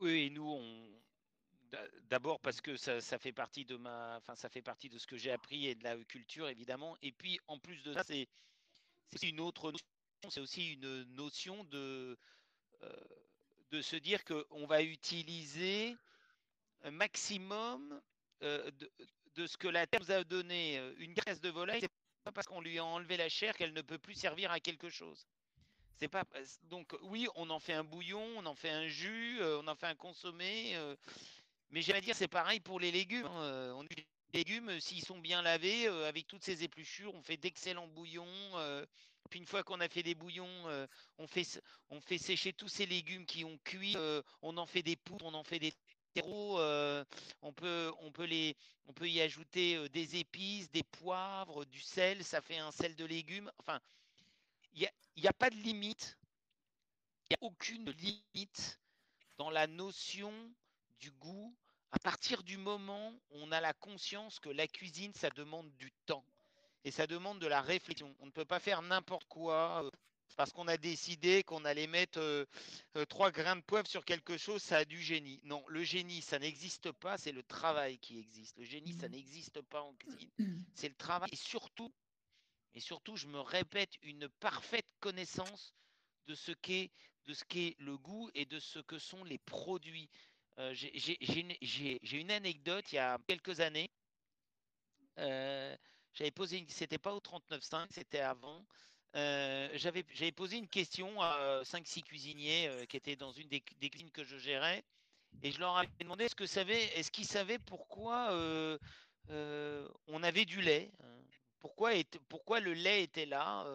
[0.00, 1.00] Oui, nous, on...
[2.08, 5.16] d'abord parce que ça, fait partie de ma, enfin, ça fait partie de ce que
[5.16, 6.96] j'ai appris et de la culture, évidemment.
[7.02, 8.28] Et puis, en plus de ça, c'est
[9.22, 9.72] une autre.
[10.28, 12.18] C'est aussi une notion de
[12.82, 12.92] euh,
[13.70, 15.96] de se dire qu'on va utiliser
[16.82, 18.00] un maximum
[18.42, 18.70] euh,
[19.34, 21.90] de, ce que la terre nous a donné euh, une graisse de volaille, c'est
[22.24, 24.88] pas parce qu'on lui a enlevé la chair qu'elle ne peut plus servir à quelque
[24.88, 25.26] chose.
[25.96, 26.24] C'est pas
[26.64, 29.74] donc oui, on en fait un bouillon, on en fait un jus, euh, on en
[29.74, 30.76] fait un consommé,
[31.70, 33.26] mais j'allais dire c'est pareil pour les légumes.
[33.26, 38.26] Hein, les légumes s'ils sont bien lavés avec toutes ces épluchures, on fait d'excellents bouillons.
[39.30, 42.86] puis une fois qu'on a fait des bouillons, on fait on fait sécher tous ces
[42.86, 43.96] légumes qui ont cuit,
[44.42, 45.72] on en fait des poudres, on en fait des
[46.26, 47.04] euh,
[47.42, 47.92] on, peut,
[49.02, 53.50] y ajouter euh, des épices, des poivres, du sel, ça fait un sel de légumes.
[53.58, 53.80] Enfin,
[54.74, 56.18] il n'y a, a pas de limite,
[57.24, 58.80] il n'y a aucune limite
[59.36, 60.32] dans la notion
[61.00, 61.54] du goût
[61.90, 65.90] à partir du moment où on a la conscience que la cuisine, ça demande du
[66.06, 66.24] temps
[66.84, 68.14] et ça demande de la réflexion.
[68.20, 69.90] On ne peut pas faire n'importe quoi euh,
[70.36, 72.44] parce qu'on a décidé qu'on allait mettre euh,
[72.96, 75.40] euh, trois grains de poivre sur quelque chose, ça a du génie.
[75.44, 78.56] Non, le génie, ça n'existe pas, c'est le travail qui existe.
[78.56, 79.12] Le génie, ça mmh.
[79.12, 80.30] n'existe pas en cuisine.
[80.38, 80.62] Mmh.
[80.74, 81.28] C'est le travail.
[81.32, 81.92] Et surtout,
[82.74, 85.74] et surtout, je me répète, une parfaite connaissance
[86.26, 86.90] de ce qu'est
[87.78, 90.08] le goût et de ce que sont les produits.
[90.58, 93.90] Euh, j'ai une anecdote il y a quelques années.
[95.16, 98.66] J'avais posé, c'était pas au 39.5, c'était avant.
[99.18, 104.12] Euh, j'avais posé une question à 5-6 cuisiniers euh, qui étaient dans une des, cuisines
[104.12, 104.84] que je gérais
[105.42, 108.78] et je leur avais demandé est-ce que est-ce qu'ils savaient pourquoi euh,
[110.06, 111.20] on avait du lait hein?
[111.58, 113.66] pourquoi, le lait était là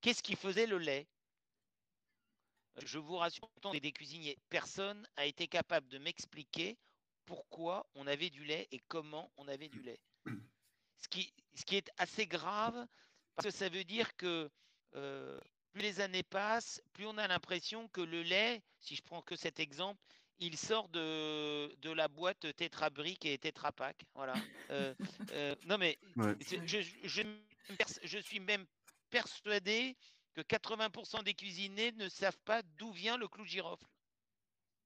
[0.00, 1.08] qu'est-ce qui faisait le lait?
[2.84, 6.78] Je vous rassure, des cuisiniers, personne n'a été capable de m'expliquer
[7.26, 10.00] pourquoi on avait du lait et comment on avait du lait.
[11.00, 12.86] Ce qui est assez grave,
[13.34, 14.50] parce que ça veut dire que
[14.94, 15.38] euh,
[15.72, 19.36] plus les années passent, plus on a l'impression que le lait, si je prends que
[19.36, 20.00] cet exemple,
[20.38, 24.04] il sort de, de la boîte Tetra Brick et Tetra Pak.
[24.14, 24.34] Voilà.
[24.70, 24.94] Euh,
[25.32, 27.24] euh, non, mais je, je,
[28.04, 28.66] je, suis même
[29.10, 29.96] persuadé
[30.34, 33.86] que 80% des cuisiniers ne savent pas d'où vient le clou de girofle.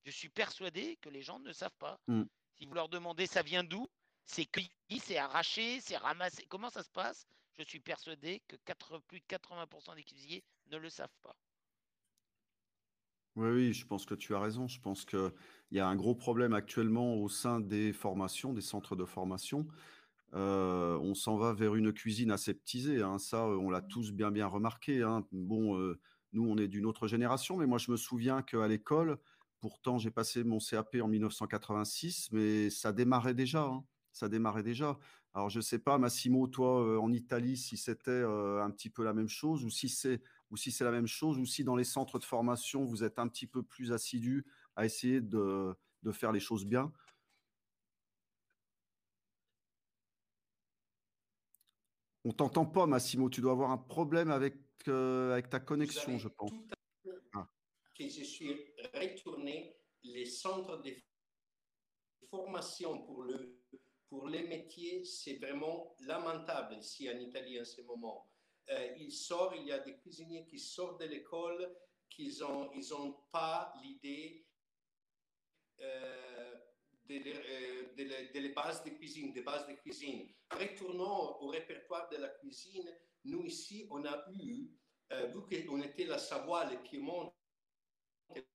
[0.05, 1.99] Je suis persuadé que les gens ne savent pas.
[2.07, 2.25] Mm.
[2.59, 3.89] Si vous leur demandez ça vient d'où,
[4.25, 6.45] c'est cueilli, c'est arraché, c'est ramassé.
[6.49, 7.27] Comment ça se passe?
[7.59, 8.57] Je suis persuadé que
[9.09, 11.37] plus de 80% des cuisiniers ne le savent pas.
[13.37, 14.67] Oui, oui, je pense que tu as raison.
[14.67, 15.33] Je pense qu'il
[15.71, 19.67] y a un gros problème actuellement au sein des formations, des centres de formation.
[20.35, 23.03] Euh, on s'en va vers une cuisine aseptisée.
[23.03, 23.19] Hein.
[23.19, 25.03] Ça, on l'a tous bien, bien remarqué.
[25.03, 25.27] Hein.
[25.33, 25.99] Bon, euh,
[26.33, 29.19] nous, on est d'une autre génération, mais moi, je me souviens qu'à l'école,
[29.61, 33.65] pourtant, j'ai passé mon CAP en 1986, mais ça démarrait déjà.
[33.65, 33.85] Hein.
[34.13, 34.99] Ça démarrait déjà.
[35.37, 39.05] Alors, je ne sais pas, Massimo, toi, euh, en Italie, si c'était un petit peu
[39.05, 41.77] la même chose ou si c'est ou si c'est la même chose, ou si dans
[41.77, 44.47] les centres de formation, vous êtes un petit peu plus assidu
[44.77, 45.77] à essayer de,
[46.13, 46.91] faire les choses bien?
[52.25, 53.29] On t'entend pas, Massimo.
[53.29, 54.57] Tu dois avoir un problème avec,
[54.89, 56.51] euh, avec ta connexion, je pense.
[57.35, 57.47] Ah.
[57.95, 58.57] Que je suis
[58.95, 60.93] retourné les centres de
[62.31, 63.61] formation pour, le,
[64.09, 68.31] pour les métiers, c'est vraiment lamentable ici en Italie en ce moment.
[68.71, 71.77] Euh, il sort, il y a des cuisiniers qui sortent de l'école,
[72.09, 74.47] qu'ils n'ont pas l'idée
[75.81, 76.55] euh,
[77.05, 80.29] des de, de, bases de cuisine, des bases de cuisine.
[80.51, 82.91] Retournons au répertoire de la cuisine.
[83.25, 84.69] Nous ici, on a eu,
[85.13, 87.33] euh, vu qu'on était la Savoie, le Piémont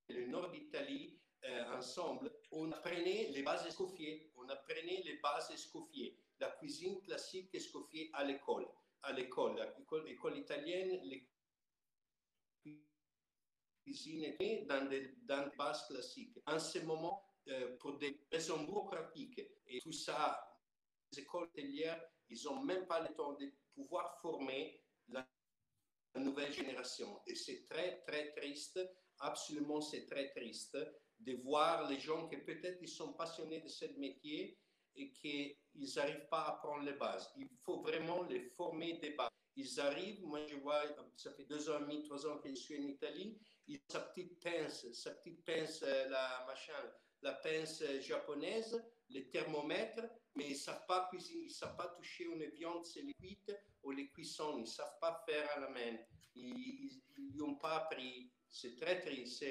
[0.10, 1.18] le nord d'Italie
[1.74, 5.52] ensemble, on apprenait les bases escoffier, on apprenait les bases
[6.40, 8.68] la cuisine classique escoffier à l'école.
[9.04, 9.56] À l'école,
[10.06, 11.28] l'école italienne, les
[13.84, 14.36] cuisines
[14.68, 16.38] dans des, dans des bases classiques.
[16.46, 20.40] En ce moment, euh, pour des raisons bureaucratiques et tout ça,
[21.12, 25.28] les écoles hôtelières, ils n'ont même pas le temps de pouvoir former la
[26.16, 27.22] nouvelle génération.
[27.26, 28.80] Et c'est très, très triste,
[29.20, 30.78] absolument c'est très triste
[31.26, 34.58] de voir les gens qui peut-être ils sont passionnés de ce métier
[34.96, 35.56] et qu'ils
[35.96, 37.32] n'arrivent pas à prendre les bases.
[37.38, 39.30] Il faut vraiment les former des bases.
[39.56, 40.84] Ils arrivent, moi je vois,
[41.16, 43.92] ça fait deux ans et demi, trois ans que je suis en Italie, ils ont
[43.92, 46.74] sa petite pince, sa petite pince, euh, la machin,
[47.22, 50.04] la pince japonaise, les thermomètres,
[50.36, 53.54] mais ils ne savent pas cuisiner, ils ne savent pas toucher une viande c'est cuite
[53.84, 55.98] ou les cuissons, ils ne savent pas faire à la main.
[56.36, 57.02] Ils
[57.36, 58.32] n'ont pas appris.
[58.50, 59.44] C'est très triste.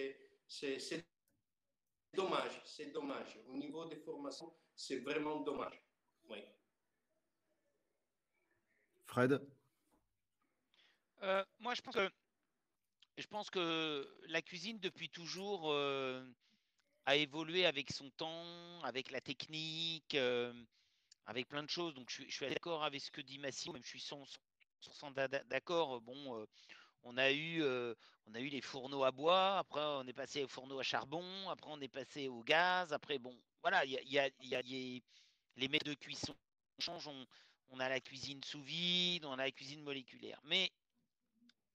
[2.14, 3.38] Dommage, c'est dommage.
[3.49, 5.83] Au niveau des formations, c'est vraiment dommage.
[6.29, 6.38] Oui.
[9.07, 9.40] Fred?
[11.23, 12.11] Euh, Moi, je pense que
[13.18, 16.25] je pense que la cuisine depuis toujours euh,
[17.05, 20.55] a évolué avec son temps, avec la technique, euh,
[21.27, 21.94] avec plein de choses.
[21.94, 26.01] Donc je, suis d'accord avec ce que dit Massimo, même je suis 100%, d'accord.
[26.01, 26.46] Bon,
[27.03, 27.63] on a eu
[28.27, 31.25] on a eu les fourneaux à bois, après on est passé aux fourneaux à charbon,
[31.49, 35.95] après on est passé au gaz, après bon, voilà, il y a, les méthodes de
[35.95, 36.35] cuisson
[36.79, 37.11] changent.
[37.73, 40.41] On, a la cuisine sous vide, on a la cuisine moléculaire.
[40.45, 40.73] Mais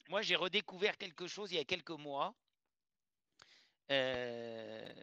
[0.09, 2.35] moi, j'ai redécouvert quelque chose il y a quelques mois.
[3.91, 4.93] Euh,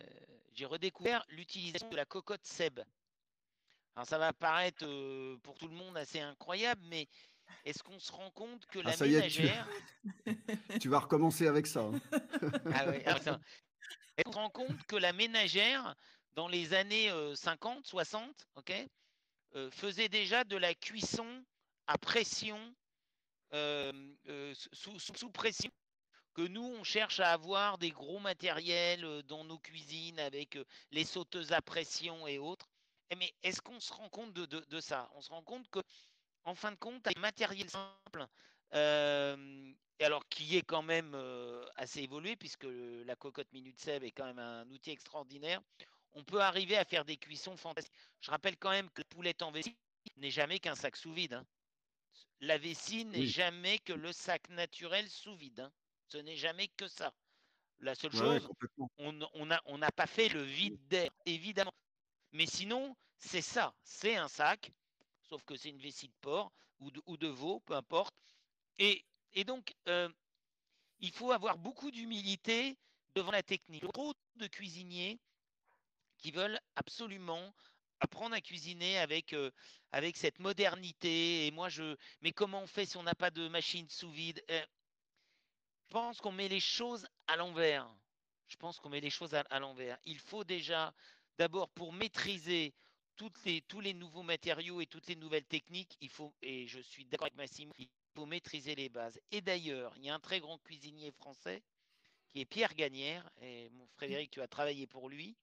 [0.52, 2.80] j'ai redécouvert l'utilisation de la cocotte Seb.
[3.94, 7.08] Alors ça va paraître euh, pour tout le monde assez incroyable, mais
[7.64, 9.68] est-ce qu'on se rend compte que ah, la ménagère.
[10.80, 10.88] tu...
[10.88, 11.80] vas recommencer avec ça.
[11.80, 12.00] Hein.
[12.74, 15.94] ah Est-ce qu'on se rend compte que la ménagère
[16.34, 18.72] dans les années 50, euh, 60, ok,
[19.54, 21.44] euh, faisait déjà de la cuisson
[21.86, 22.74] à pression,
[23.54, 23.92] euh,
[24.72, 25.70] sous, pression,
[26.34, 30.58] que nous, on cherche à avoir des gros matériels dans nos cuisines avec
[30.90, 32.70] les sauteuses à pression et autres.
[33.10, 35.10] Eh, mais est-ce qu'on se rend compte de, ça?
[35.14, 35.80] On se rend compte que,
[36.44, 38.26] en fin de compte, un matériel simple,
[38.72, 41.16] et alors qui est quand même
[41.76, 42.66] assez évolué, puisque
[43.06, 45.60] la cocotte Minute Seb est quand même un outil extraordinaire,
[46.14, 47.94] on peut arriver à faire des cuissons fantastiques.
[48.20, 49.76] Je rappelle quand même que la poulette en vessie
[50.16, 51.34] n'est jamais qu'un sac sous vide.
[51.34, 51.46] Hein.
[52.40, 55.60] La vessie n'est jamais que le sac naturel sous vide.
[55.60, 55.72] Hein.
[56.08, 57.14] Ce n'est jamais que ça.
[57.78, 58.48] La seule chose,
[58.98, 59.12] on
[59.46, 61.74] n'a on pas fait le vide d'air, évidemment.
[62.32, 63.74] Mais sinon, c'est ça.
[63.82, 64.70] C'est un sac,
[65.32, 68.14] sauf que c'est une vessie de porc ou de, veau, peu importe.
[68.78, 69.02] Et,
[69.46, 70.10] donc, euh,
[71.00, 72.76] il faut avoir beaucoup d'humilité
[73.14, 73.82] devant la technique.
[73.94, 75.18] Trop de cuisiniers
[76.18, 77.54] qui veulent absolument
[78.00, 79.50] apprendre à cuisiner avec, euh,
[80.14, 81.46] cette modernité.
[81.46, 81.96] Et moi, je.
[82.20, 84.44] Mais comment on fait si on n'a pas de machine sous vide?
[84.50, 84.66] Euh,
[85.88, 87.88] pense qu'on met les choses à l'envers.
[88.48, 89.96] Je pense qu'on met les choses à, l'envers.
[90.04, 90.92] Il faut déjà,
[91.38, 92.74] d'abord, pour maîtriser
[93.22, 96.80] toutes les, tous les nouveaux matériaux et toutes les nouvelles techniques, il faut, et je
[96.80, 99.20] suis d'accord avec Massimo, il faut maîtriser les bases.
[99.30, 101.62] Et d'ailleurs, il y a un très grand cuisinier français
[102.26, 105.36] qui est Pierre Gagnère, et mon Frédéric, tu as travaillé pour lui.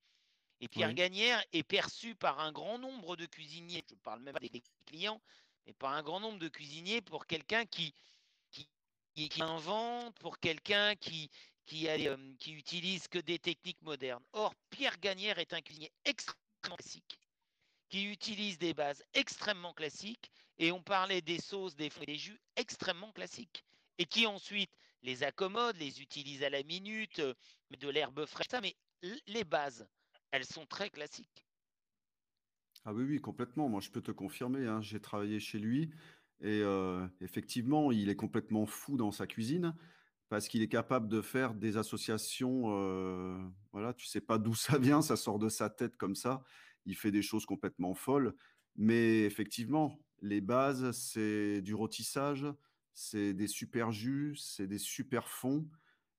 [0.60, 4.34] Et Pierre Gagnère est perçu par un grand nombre de cuisiniers, je ne parle même
[4.34, 5.22] pas des clients,
[5.66, 7.94] mais par un grand nombre de cuisiniers pour quelqu'un qui,
[8.52, 11.30] qui, invente, pour quelqu'un qui,
[11.66, 14.24] qui, euh, qui utilise que des techniques modernes.
[14.34, 17.18] Or, Pierre Gagnère est un cuisinier extrêmement classique,
[17.90, 22.40] qui utilise des bases extrêmement classiques, et on parlait des sauces, des fruits, des jus
[22.56, 23.64] extrêmement classiques,
[23.98, 24.72] et qui ensuite
[25.02, 27.34] les accommode, les utilise à la minute, euh,
[27.80, 28.76] de l'herbe fraîche, ça, mais
[29.28, 29.88] les bases,
[30.32, 31.46] elles sont très classiques.
[32.86, 33.70] Ah oui, oui, complètement.
[33.70, 35.92] Moi, je peux te confirmer, hein, j'ai travaillé chez lui.
[36.42, 36.62] Et
[37.20, 39.76] effectivement, il est complètement fou dans sa cuisine
[40.30, 43.50] parce qu'il est capable de faire des associations.
[43.74, 46.44] voilà, tu sais pas d'où ça vient, ça sort de sa tête comme ça.
[46.90, 48.34] Il fait des choses complètement folles.
[48.76, 52.48] Mais effectivement, les bases, c'est du rôtissage,
[52.96, 55.70] c'est des super jus, c'est des super fonds.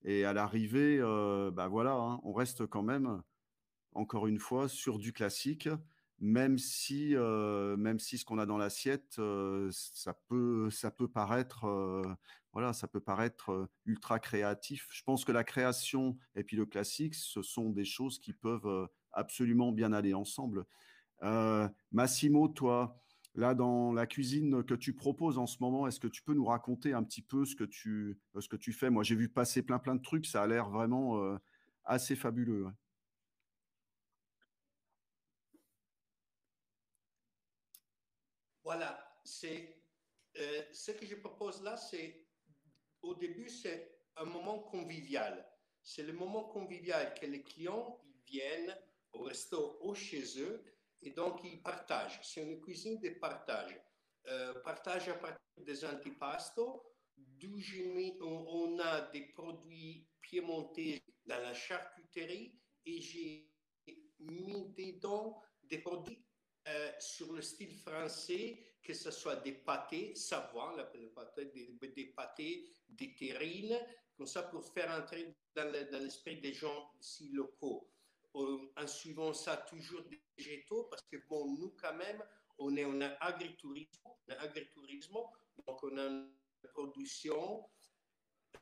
[0.05, 1.01] Et à l'arrivée,
[1.53, 3.21] bah voilà, hein, on reste quand même,
[3.93, 5.69] encore une fois, sur du classique
[6.21, 9.21] même si, même si ce qu'on a dans l'assiette,
[9.71, 11.67] ça, peut, ça peut paraître,
[12.53, 14.87] voilà, ça peut paraître ultra créatif.
[14.93, 18.89] Je pense que la création et puis le classique, ce sont des choses qui peuvent
[19.13, 20.65] absolument bien aller ensemble.
[21.93, 22.99] Massimo, toi,
[23.35, 26.47] là dans la cuisine que tu proposes en ce moment, est-ce que tu peux nous
[26.47, 28.91] raconter un petit peu ce que tu, ce que tu fais?
[28.91, 31.39] Moi, j'ai vu passer plein plein de trucs, ça a l'air vraiment
[31.85, 32.67] assez fabuleux.
[38.63, 39.83] Voilà, c'est
[40.39, 42.25] euh, ce que je propose là, c'est
[43.03, 45.45] au début, c'est un moment convivial.
[45.83, 48.77] C'est le moment convivial que les clients viennent
[49.13, 50.65] au resto ou chez eux
[51.03, 52.21] et donc ils partagent.
[52.23, 53.81] C'est une cuisine de partage.
[54.29, 56.83] Euh, partage à partir des antipastos,
[57.17, 57.59] d'où
[58.21, 62.55] on, a des produits piémontais dans la charcuterie
[62.85, 63.51] et j'ai
[64.19, 66.23] mis dedans des produits
[66.69, 73.15] euh, sur le style français, que ce soit des pâtés, savoir, des, des pâtés, des
[73.15, 73.79] terrines,
[74.17, 77.91] comme ça pour faire entrer dans l'esprit des gens ici locaux.
[78.37, 82.23] Euh, en suivant ça toujours des végétaux, parce que bon, nous quand même,
[82.59, 85.15] on est en agritourisme, agritourisme
[85.67, 86.33] donc on a une
[86.73, 87.65] production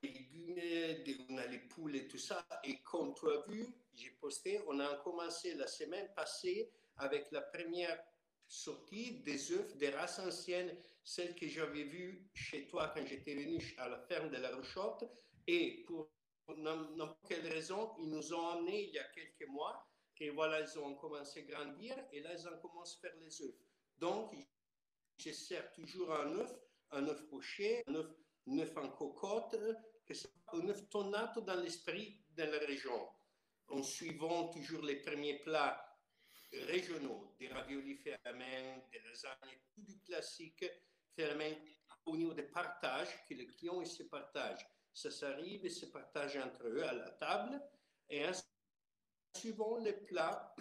[0.02, 2.46] des légumes, on a les poules et tout ça.
[2.64, 7.42] Et comme tu as vu, j'ai posté, on a commencé la semaine passée avec la
[7.42, 8.02] première
[8.46, 13.58] sortie des œufs des races anciennes, celles que j'avais vues chez toi quand j'étais venu
[13.78, 15.04] à la ferme de la Rochotte.
[15.46, 16.10] Et pour
[16.56, 19.84] n'importe quelle raison, ils nous ont emmenés il y a quelques mois.
[20.20, 23.42] Et voilà, ils ont commencé à grandir et là, ils ont commencé à faire les
[23.42, 23.54] œufs.
[23.98, 24.34] Donc,
[25.16, 26.52] je sers toujours un œuf,
[26.90, 28.06] un œuf poché, un œuf,
[28.48, 29.56] œuf en cocotte,
[30.52, 33.08] un œuf tonato dans l'esprit de la région.
[33.68, 35.84] En suivant toujours les premiers plats
[36.52, 40.64] régionaux, des raviolis main, des lasagnes, tout du classique
[41.14, 41.62] fait
[42.06, 44.66] au niveau des partages, que les clients se partagent.
[44.98, 47.62] Ça s'arrive et se partagent entre eux à la table.
[48.10, 48.32] Et en
[49.36, 50.56] suivant les plats,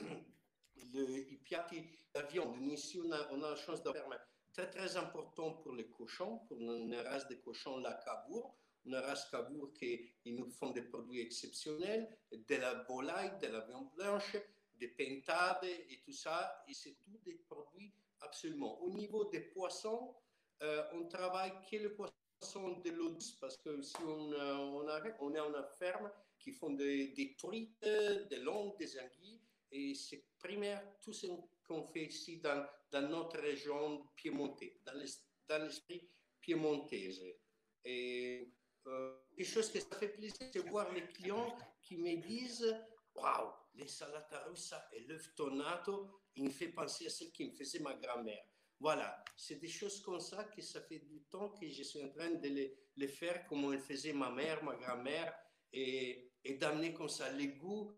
[0.93, 4.19] le piatti, la viande, ici on a, on a la chance d'avoir
[4.53, 8.55] très très important pour les cochons, pour une race de cochons, la cabour.
[8.85, 13.89] Une race cabour qui nous font des produits exceptionnels, de la volaille, de la viande
[13.95, 14.37] blanche,
[14.75, 16.63] des pentades et tout ça.
[16.67, 18.79] Et c'est tout des produits absolument.
[18.83, 20.13] Au niveau des poissons,
[20.61, 22.13] euh, on travaille que le poisson
[22.83, 26.11] de l'eau douce parce que si on, euh, on, a, on est en une ferme
[26.39, 29.41] qui font des, des truites, des longues, des anguilles.
[29.71, 31.27] Et c'est primaire tout ce
[31.67, 36.09] qu'on fait ici dans, dans, notre région piémontaise, dans l'esprit
[36.39, 37.21] piémontaise.
[37.83, 38.53] Et
[38.85, 42.75] euh, chose qui ça fait plaisir, c'est voir les clients qui me disent
[43.15, 47.79] Waouh, l'insalata russa et l'œuf tonato, il me fait penser à ce qui me faisait
[47.79, 48.45] ma grand-mère.
[48.79, 52.09] Voilà, c'est des choses comme ça que ça fait du temps que je suis en
[52.09, 52.47] train de
[52.95, 55.33] les, faire comme elle faisait ma mère, ma grand-mère,
[55.73, 57.91] et, et d'amener comme ça les goûts,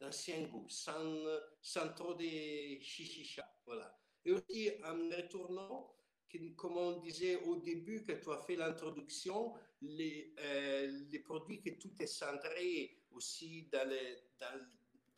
[0.00, 1.24] l'ancien goût, sans,
[1.60, 3.48] sans trop de chichicha.
[3.64, 3.96] Voilà.
[4.24, 5.94] Et aussi, en retournant,
[6.56, 11.70] comme on disait au début, que tu as fait l'introduction, les, euh, les produits que
[11.70, 13.98] tout est centré aussi dans le,
[14.40, 14.66] dans,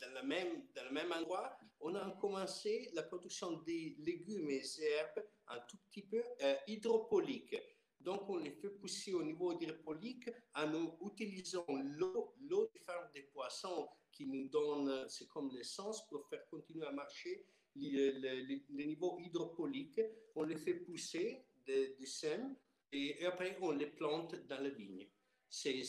[0.00, 4.62] dans, le même, dans le même endroit, on a commencé la production des légumes et
[4.80, 7.56] herbes un tout petit peu euh, hydroponique.
[8.00, 13.22] Donc, on les fait pousser au niveau hydroponique en utilisant l'eau, l'eau des fermes des
[13.22, 20.00] poissons qui nous donne, c'est comme l'essence pour faire continuer à marcher les, niveaux hydroponiques.
[20.34, 22.06] On les fait pousser des, des
[22.92, 25.08] et, après on les plante dans la vigne.
[25.48, 25.82] C'est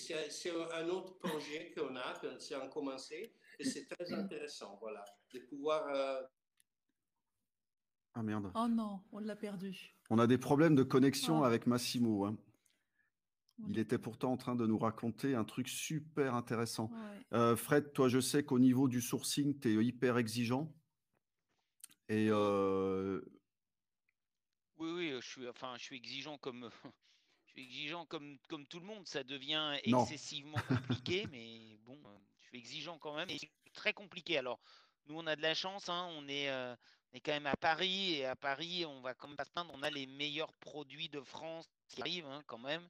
[0.74, 5.04] un autre projet qu'on a, qu'on a commencé et c'est très intéressant, voilà,
[5.34, 6.22] de pouvoir euh,
[8.16, 8.50] ah merde.
[8.56, 9.94] Oh non, on l'a perdu.
[10.10, 12.26] On a des problèmes de connexion avec Massimo.
[12.26, 12.38] Hein.
[13.70, 16.90] Il était pourtant en train de nous raconter un truc super intéressant.
[17.34, 20.74] Euh, Fred, toi, je sais qu'au niveau du sourcing, tu es hyper exigeant.
[22.08, 23.22] Et euh,
[24.78, 26.70] oui, oui, je suis, enfin, je suis exigeant comme,
[27.46, 29.08] je suis exigeant comme, comme tout le monde.
[29.08, 31.98] Ça devient excessivement compliqué, mais bon,
[32.56, 33.30] exigeant quand même.
[33.30, 33.40] Et
[33.74, 34.38] très compliqué.
[34.38, 34.60] Alors,
[35.08, 35.90] nous, on a de la chance.
[35.90, 36.76] Hein, on est, euh,
[37.24, 39.84] quand même à Paris et à Paris, on va quand même pas se plaindre, on
[39.84, 42.88] a les meilleurs produits de France qui arrivent hein, quand même.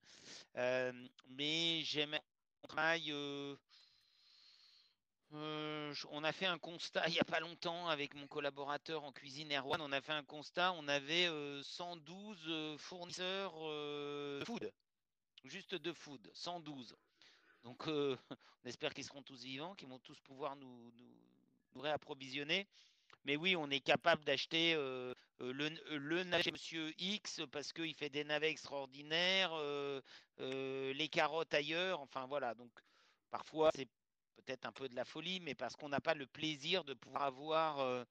[0.57, 0.91] Euh,
[1.29, 2.17] mais j'aime
[2.67, 3.11] travail.
[3.11, 3.55] Euh,
[5.33, 9.11] euh, on a fait un constat il n'y a pas longtemps avec mon collaborateur en
[9.11, 9.81] cuisine Erwan.
[9.81, 10.73] On a fait un constat.
[10.73, 11.29] On avait
[11.63, 13.53] 112 fournisseurs
[14.45, 14.71] food,
[15.43, 16.95] juste de food, 112.
[17.65, 20.91] Donc, on espère qu'ils seront tous vivants, qu'ils vont tous pouvoir nous,
[21.75, 22.67] réapprovisionner.
[23.25, 27.95] Mais oui, on est capable d'acheter euh, euh, le, le, navet Monsieur X parce qu'il
[27.95, 29.99] fait des navets extraordinaires, euh,
[30.37, 31.99] les carottes ailleurs.
[32.01, 32.53] Enfin voilà.
[32.53, 32.71] Donc
[33.31, 33.89] parfois c'est
[34.35, 37.23] peut-être un peu de la folie, mais parce qu'on n'a pas le plaisir de pouvoir
[37.23, 38.05] avoir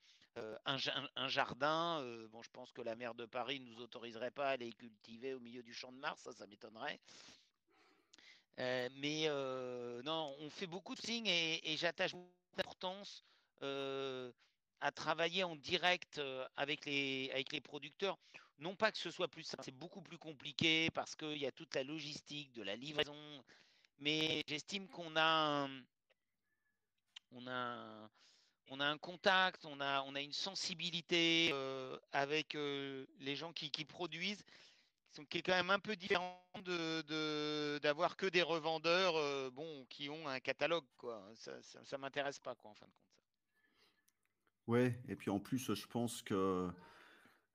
[0.67, 2.03] un, jardin.
[2.33, 5.35] bon, je pense que la maire de Paris ne nous autoriserait pas à les cultiver
[5.35, 6.99] au milieu du champ de Mars, ça, ça m'étonnerait.
[8.59, 9.29] Mais
[10.05, 12.13] non, on fait beaucoup de signes et, et j'attache
[12.57, 13.25] d'importance
[13.61, 16.21] à travailler en direct
[16.57, 18.19] avec les, avec les producteurs.
[18.59, 21.51] Non pas que ce soit plus simple, c'est beaucoup plus compliqué parce qu'il y a
[21.51, 23.17] toute la logistique de la livraison,
[23.99, 25.71] mais j'estime qu'on a un,
[27.33, 28.09] on a,
[28.71, 31.53] on a un contact, on a, on a une sensibilité
[32.13, 34.45] avec les gens qui, qui produisent
[35.31, 39.15] qui est quand même un peu différent de d'avoir que des revendeurs
[39.53, 42.93] bon qui ont un catalogue quoi ça ça, ça m'intéresse pas quoi en fin de
[42.93, 43.15] compte
[44.67, 46.69] Ouais, et puis en plus, je pense que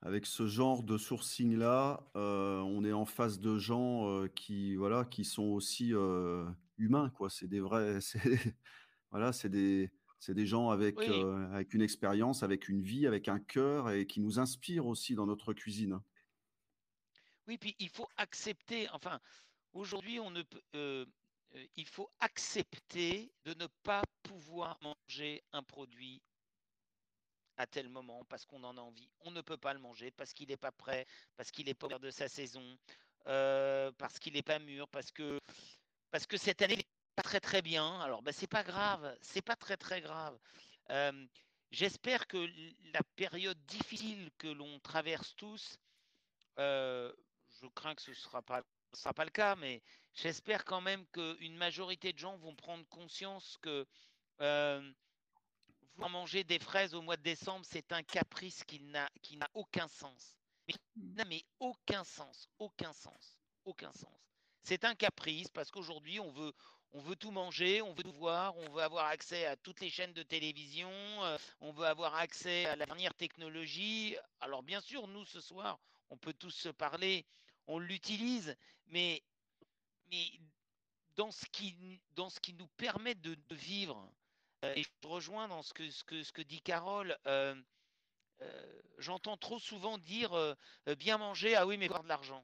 [0.01, 4.75] avec ce genre de sourcing là, euh, on est en face de gens euh, qui
[4.75, 6.45] voilà, qui sont aussi euh,
[6.77, 7.29] humains quoi.
[7.29, 7.99] C'est des vrais,
[9.11, 13.39] voilà, c'est des c'est des gens avec avec une expérience, avec une vie, avec un
[13.39, 15.99] cœur et qui nous inspirent aussi dans notre cuisine.
[17.49, 18.87] Oui, puis il faut accepter.
[18.91, 19.19] Enfin,
[19.73, 21.07] aujourd'hui, on ne peut.
[21.75, 26.21] il faut accepter de ne pas pouvoir manger un produit
[27.57, 29.09] à tel moment parce qu'on en a envie.
[29.21, 31.87] On ne peut pas le manger parce qu'il n'est pas prêt, parce qu'il n'est pas
[31.97, 32.77] de sa saison,
[33.25, 35.39] euh, parce qu'il n'est pas mûr, parce que,
[36.11, 37.99] parce que cette année n'est pas très très bien.
[37.99, 40.37] Alors ben, c'est pas grave, c'est pas très très grave.
[40.91, 41.25] Euh,
[41.71, 42.47] j'espère que
[42.93, 45.79] la période difficile que l'on traverse tous,
[46.59, 47.11] euh,
[47.61, 49.81] je crains que ce ne sera pas le cas, mais
[50.13, 53.85] j'espère quand même qu'une majorité de gens vont prendre conscience que
[56.07, 59.09] manger des fraises au mois de décembre, c'est un caprice qui n'a
[59.53, 60.35] aucun sens.
[60.67, 64.15] Mais, mais aucun sens, aucun sens, aucun sens.
[64.63, 66.53] C'est un caprice parce qu'aujourd'hui on veut
[66.91, 69.91] on veut tout manger, on veut tout voir, on veut avoir accès à toutes les
[69.91, 74.15] chaînes de télévision, euh, on veut avoir accès à la dernière technologie.
[74.39, 75.79] Alors bien sûr, nous ce soir,
[76.09, 77.27] on peut tous se parler,
[77.69, 78.57] on l'utilise,
[78.87, 79.23] mais
[81.15, 81.75] dans ce qui
[82.53, 84.11] nous permet de, vivre,
[84.65, 87.17] euh, et je rejoins dans ce que dit Carole.
[87.27, 87.55] Euh,
[88.41, 90.31] euh, j'entends trop souvent dire
[90.97, 92.43] bien manger, ah oui, mais avoir de l'argent.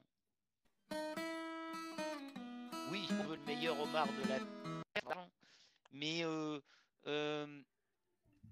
[2.90, 5.28] Oui, on veut le meilleur homard de la terre,
[5.90, 6.22] mais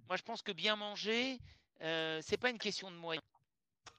[0.09, 1.39] moi je pense que bien manger,
[1.79, 3.25] c'est pas une question de moyens,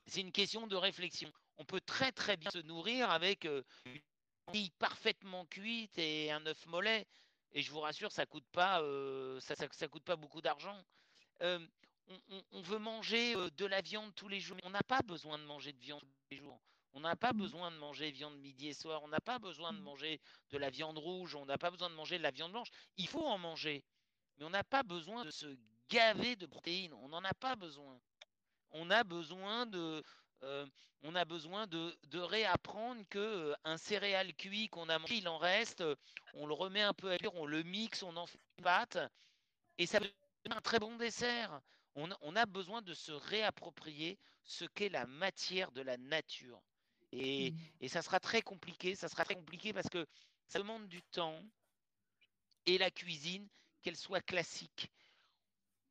[0.08, 1.32] c'est une question de réflexion.
[1.58, 7.08] On peut très très bien se nourrir avec une parfaitement cuite et un œuf mollet.
[7.54, 10.78] Et je vous rassure, ça coûte pas, euh, ça, ça, coûte pas beaucoup d'argent.
[11.42, 11.66] Euh,
[12.52, 14.58] on, veut manger de la viande tous les jours.
[14.64, 16.60] On n'a pas besoin de manger de viande tous les jours.
[16.94, 19.02] On n'a pas besoin de manger viande midi et soir.
[19.04, 19.84] On n'a pas besoin de mmh.
[19.84, 21.36] manger de la viande rouge.
[21.36, 22.70] On n'a pas besoin de manger de la viande blanche.
[22.98, 23.84] Il faut en manger.
[24.38, 25.58] Mais on n'a pas besoin de se
[25.90, 26.94] gaver de protéines.
[26.94, 28.00] On n'en a pas besoin.
[28.72, 30.04] On a besoin de,
[30.44, 30.66] euh,
[31.04, 35.38] on a besoin de, réapprendre que euh, un céréal cuit qu'on a mangé, il en
[35.38, 35.96] reste, euh,
[36.34, 38.98] on le remet un peu à cuire, on le mixe, on en fait une pâte,
[39.78, 40.12] et ça devient
[40.50, 41.62] un très bon dessert.
[41.98, 46.62] On, a besoin de se réapproprier ce qu'est la matière de la nature.
[47.14, 47.58] Et, Mmh.
[47.80, 48.96] et ça sera très compliqué.
[48.96, 50.06] Ça sera très compliqué parce que
[50.50, 51.42] ça demande du temps
[52.66, 53.48] et la cuisine,
[53.82, 54.92] qu'elle soit classique.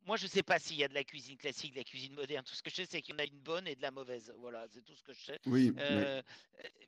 [0.04, 2.12] Moi, je ne sais pas s'il y a de la cuisine classique, de la cuisine
[2.14, 2.44] moderne.
[2.44, 3.90] Tout ce que je sais, c'est qu'il y en a une bonne et de la
[3.90, 4.32] mauvaise.
[4.38, 5.40] Voilà, c'est tout ce que je sais.
[5.46, 6.22] Oui, mais- Euh,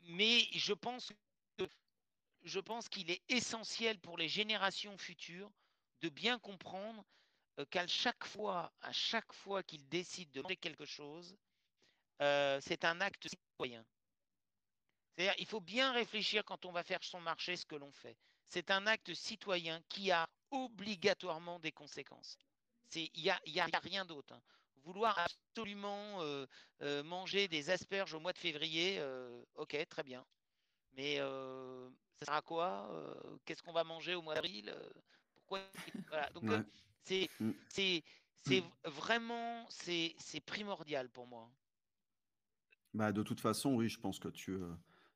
[0.08, 1.08] mais je pense
[1.56, 1.66] que
[2.42, 5.50] je pense qu'il est essentiel pour les générations futures
[6.02, 7.04] de bien comprendre
[7.58, 11.36] euh, qu'à chaque fois, à chaque fois qu'ils décident de manger quelque chose,
[12.20, 13.84] euh, c'est un acte citoyen.
[15.16, 18.16] C'est-à-dire, il faut bien réfléchir quand on va faire son marché ce que l'on fait.
[18.48, 22.36] C'est un acte citoyen qui a obligatoirement des conséquences.
[22.88, 24.34] C'est- Il n'y a, y a- rien d'autre.
[24.34, 24.42] hein.
[24.84, 26.46] Vouloir absolument euh,
[26.82, 30.24] euh, manger des asperges au mois de février, euh, ok, très bien.
[30.96, 34.74] Mais ça sera quoi Euh, Qu'est-ce qu'on va manger au mois d'avril
[35.34, 35.60] Pourquoi
[36.08, 36.30] voilà.
[36.30, 36.62] Donc Ouais.
[37.04, 37.50] c'est Mm.
[37.68, 40.14] c'est vraiment c'est
[40.46, 41.50] primordial pour moi.
[42.94, 44.56] Bah, de toute façon, oui, je pense que tu,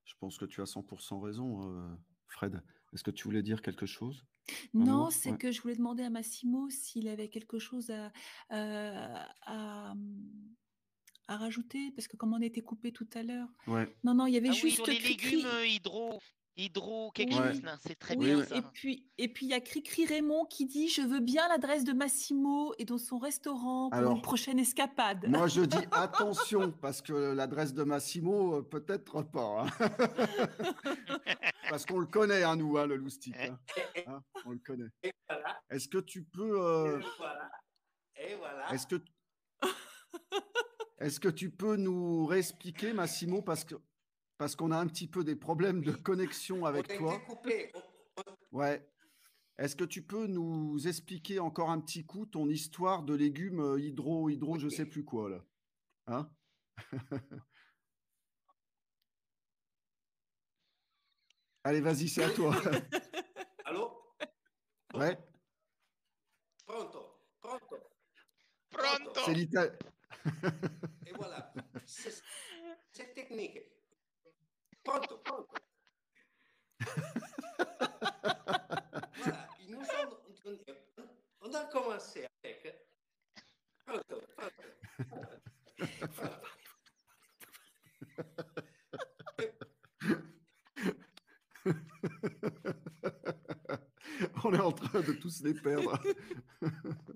[0.04, 1.96] je pense que tu as 100% raison,
[2.28, 2.62] Fred.
[2.92, 4.26] Est-ce que tu voulais dire quelque chose?
[4.74, 5.38] Non, mot c'est Ouais.
[5.38, 8.12] que je voulais demander à Massimo s'il avait quelque chose à,
[8.52, 9.94] euh, à,
[11.28, 13.48] à rajouter, parce que comme on était coupé tout à l'heure.
[13.66, 13.94] Ouais.
[14.04, 16.20] Non, non, il y avait Ah oui, juste sur les légumes euh, hydro
[16.56, 18.46] hydro quelque chose là, c'est très Oui, bien ouais.
[18.46, 18.56] ça.
[18.56, 21.84] et puis et puis il y a Cricri Raymond qui dit je veux bien l'adresse
[21.84, 25.26] de Massimo et dans son restaurant pour Alors, une prochaine escapade.
[25.28, 29.64] Moi, je dis attention, parce que l'adresse de Massimo, euh, peut-être pas.
[29.64, 29.88] hein.
[31.70, 33.34] parce qu'on le connaît, hein, nous, hein, le loustic.
[33.36, 33.58] hein.
[34.06, 34.88] Hein, on le connaît.
[35.70, 36.60] Est-ce que tu peux...
[36.60, 37.50] euh, et voilà,
[38.16, 38.72] et voilà.
[38.74, 38.96] Est-ce que,
[40.98, 43.76] est-ce que tu peux nous réexpliquer, Massimo, parce que
[44.40, 47.18] parce qu'on a un petit peu des problèmes de connexion On avec été toi.
[47.26, 47.70] coupé.
[47.74, 48.88] On- on- Ouais.
[49.58, 53.78] Est-ce que tu peux nous expliquer encore un petit coup ton histoire de légumes euh,
[53.78, 55.44] hydro, hydro, je sais plus quoi là
[56.06, 56.30] Hein
[61.64, 62.54] Allez, vas-y, c'est à toi.
[63.66, 63.92] Allô
[64.94, 65.18] Ouais,
[66.64, 67.76] Pronto, pronto.
[68.70, 69.20] Pronto.
[69.26, 69.70] c'est l'Italie.
[71.06, 71.52] Et voilà.
[72.92, 73.58] C'est technique.
[74.90, 75.46] Pronto, pronto.
[79.18, 82.74] voilà, ils nous ont, on- on a commencé avec.
[83.86, 84.62] Pronto, pronto.
[94.44, 95.98] On est en train de tous les perdre.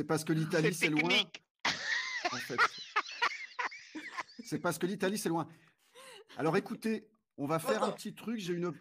[0.00, 1.02] C'est parce que l'Italie, C'est loin.
[1.02, 1.44] technique.
[2.32, 2.56] en fait.
[4.44, 5.46] C'est parce que l'Italie, c'est loin.
[6.38, 8.38] Alors écoutez, on va faire un petit truc.
[8.38, 8.72] J'ai une,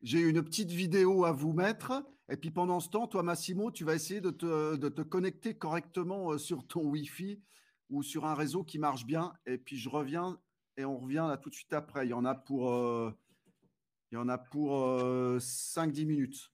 [0.00, 2.04] j'ai une petite vidéo à vous mettre.
[2.28, 5.56] Et puis pendant ce temps, toi, Massimo, tu vas essayer de te, de te connecter
[5.58, 7.42] correctement euh, sur ton Wi-Fi
[7.90, 9.32] ou sur un réseau qui marche bien.
[9.46, 10.38] Et puis je reviens
[10.76, 12.06] et on revient là tout de suite après.
[12.06, 13.10] Il y en a pour, euh,
[14.12, 14.76] il y en a pour
[15.40, 16.52] 5-10 minutes.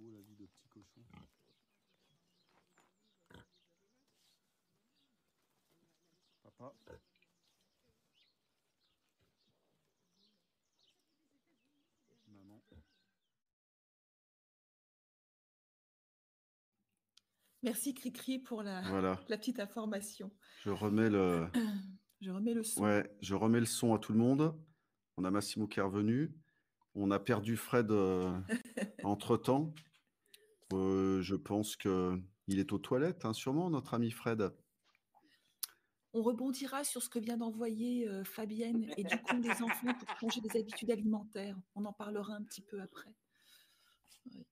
[0.00, 1.02] Beau la vie de petit cochon.
[6.42, 6.74] Papa.
[12.28, 12.60] Maman.
[17.62, 20.30] Merci Cricri pour la, Voilà, la petite information.
[20.64, 21.46] je remets le,
[22.20, 22.82] Je remets le son.
[22.82, 24.54] ouais, je remets le son à tout le monde.
[25.16, 26.34] On a Massimo qui est revenu.
[26.94, 27.90] On a perdu Fred
[29.04, 29.74] entre temps.
[30.72, 34.52] Je pense que il est aux toilettes, hein, sûrement, notre ami Fred.
[36.12, 40.18] On rebondira sur ce que vient d'envoyer euh, Fabienne et du coup des enfants pour
[40.18, 41.56] changer des habitudes alimentaires.
[41.76, 43.14] On en parlera un petit peu après.
[44.26, 44.44] Oui.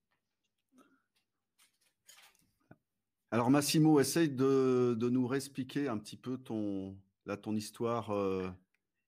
[3.32, 6.96] Alors Massimo, essaye de, de nous réexpliquer un petit peu ton,
[7.26, 8.48] là, ton histoire euh,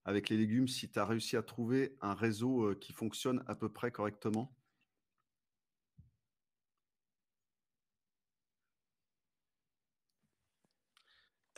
[0.04, 3.54] avec les légumes, si tu as réussi à trouver un réseau euh, qui fonctionne à
[3.54, 4.52] peu près correctement.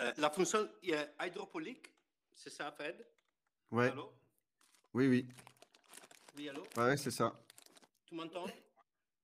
[0.03, 0.68] Euh, la fonction
[1.20, 1.92] hydroponique,
[2.34, 3.07] c'est ça, Fred?
[3.70, 4.12] Ouais, Allô?
[4.94, 5.28] Oui, oui,
[6.36, 6.62] Oui, allô?
[6.76, 7.32] Ouais, ouais, c'est ça.
[8.05, 8.46] Tu m'entends?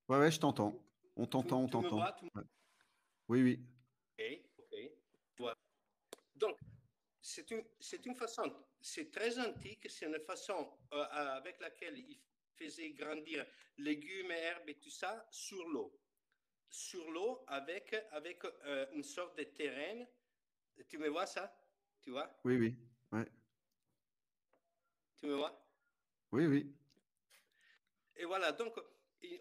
[0.09, 0.73] Ouais, ouais, je t'entends.
[1.17, 1.99] On t'entend, on t'entend.
[1.99, 2.43] Ouais.
[3.29, 3.61] Oui, oui.
[4.19, 4.91] Ok, ok.
[5.39, 5.57] Voilà.
[6.37, 6.57] Donc,
[7.21, 7.65] c'est une,
[8.05, 12.21] une façon, c'est très antique, c'est une façon euh, avec laquelle il
[12.55, 13.45] faisait grandir
[13.79, 15.93] légumes, herbes et tout ça sur l'eau.
[16.71, 20.07] Sur l'eau avec, avec euh, une sorte de terrain.
[20.87, 21.53] Tu me vois ça?
[22.01, 22.31] Tu vois?
[22.45, 22.77] Oui, oui.
[23.13, 23.27] Ouais.
[25.17, 25.65] Tu me vois?
[26.33, 26.75] Oui, oui.
[28.17, 28.75] Et voilà, donc,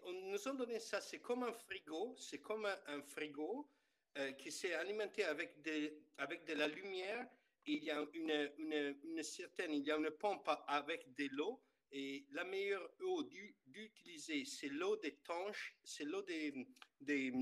[0.04, 3.70] on nous ont donné ça, c'est comme un frigo, c'est comme un, un frigo
[4.16, 7.28] euh, qui s'est alimenté avec, des, avec de la lumière.
[7.66, 11.64] Il y a une, une, une certaine, il y a une pompe avec de l'eau.
[11.90, 16.52] Et la meilleure eau d'u- d'utiliser, c'est l'eau des tanches, c'est l'eau des,
[17.00, 17.32] des,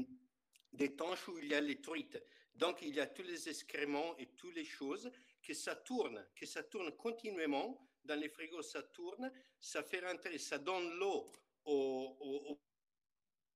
[0.73, 2.23] des tanches où il y a les truites.
[2.57, 5.11] Donc, il y a tous les excréments et toutes les choses,
[5.43, 7.79] que ça tourne, que ça tourne continuellement.
[8.05, 11.31] Dans les frigos, ça tourne, ça fait rentrer, ça donne l'eau
[11.65, 11.73] au,
[12.21, 12.61] au- au-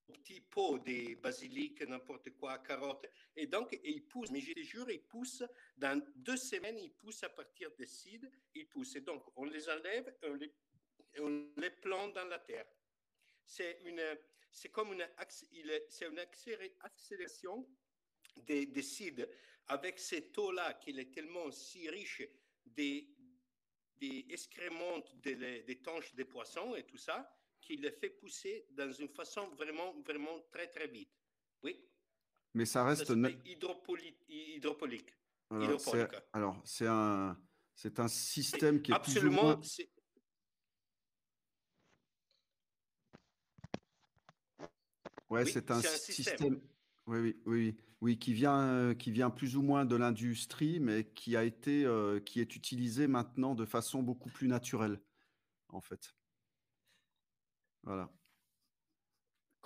[0.09, 3.07] au petit pot des basilic, n'importe quoi, carottes.
[3.36, 5.44] Et donc, il pousse, mais je te jure, il pousse,
[5.76, 8.96] dans deux semaines, il pousse à partir des cides, il pousse.
[8.96, 10.53] Et donc, on les enlève et on les,
[11.14, 12.66] et on les plante dans la terre.
[13.46, 13.78] C'est
[14.72, 15.09] comme une,
[15.88, 17.68] c'est une accélé- accélération
[18.37, 19.28] des, des cides
[19.66, 22.22] avec cette eau-là qui est tellement si riche
[22.64, 23.09] des,
[23.97, 28.91] des excréments des, des tanches des poissons et tout ça, qu'il les fait pousser dans
[28.91, 31.12] une façon vraiment, vraiment très, très vite.
[31.62, 31.87] Oui,
[32.55, 33.11] Mais ça reste.
[33.11, 35.14] na- s'appelle hydropoli- hydroponique.
[36.33, 37.37] Alors, c'est, un,
[37.74, 39.61] c'est un système qui est Absolument, moins.
[45.28, 46.37] Ouais, Oui, c'est un c'est un système.
[46.39, 46.61] système.
[47.11, 50.79] Oui, oui, oui, oui, oui, qui vient, euh, qui vient plus ou moins de l'industrie,
[50.79, 55.01] mais qui a été, euh, qui est utilisé maintenant de façon beaucoup plus naturelle,
[55.71, 56.15] en fait.
[57.83, 58.09] Voilà.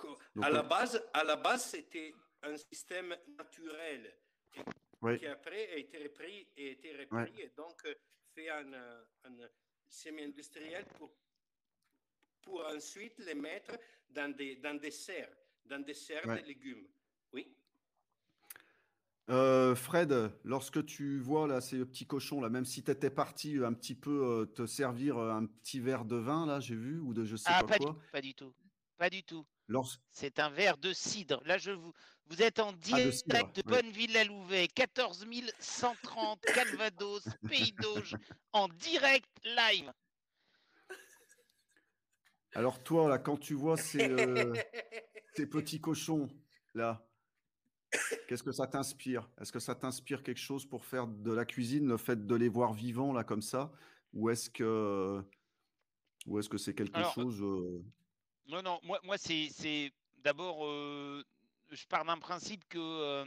[0.03, 4.17] Donc, à la euh, base, à la base, c'était un système naturel
[5.07, 7.79] et qui après a été repris et été repris et donc
[8.33, 9.37] fait un, un
[9.87, 11.15] semi-industriel pour,
[12.41, 13.77] pour ensuite les mettre
[14.09, 16.41] dans des, dans des serres, dans des serres Ouais.
[16.41, 16.87] de légumes.
[17.35, 17.51] Oui.
[19.29, 23.57] Euh, Fred, lorsque tu vois là ces petits cochons là, même si tu étais parti
[23.63, 26.99] un petit peu euh, te servir euh, un petit verre de vin là, j'ai vu
[26.99, 27.97] ou de je sais Ah, pas pas du, quoi.
[28.11, 28.53] pas du tout.
[28.97, 29.45] Pas du tout.
[29.67, 31.41] Lors- C'est un verre de cidre.
[31.45, 31.91] Là, je vous,
[32.27, 33.71] vous êtes en Ah, de direct de oui.
[33.73, 35.25] Bonneville-la-Louvet, 14
[35.59, 37.23] 130 Calvados,
[37.71, 38.15] Pays d'Auge,
[38.53, 39.91] en direct live.
[42.53, 44.53] Alors toi là, quand tu vois ces, euh,
[45.33, 46.29] ces petits cochons
[46.73, 47.05] là,
[48.27, 49.29] qu'est-ce que ça t'inspire?
[49.39, 52.49] Est-ce que ça t'inspire quelque chose pour faire de la cuisine, le fait de les
[52.49, 53.71] voir vivants là comme ça,
[54.13, 55.21] ou est-ce que,
[56.25, 57.83] ou est-ce que c'est quelque Alors, chose euh,
[58.47, 61.23] Non, non, moi, moi c'est, d'abord, euh,
[61.71, 63.25] je pars d'un principe que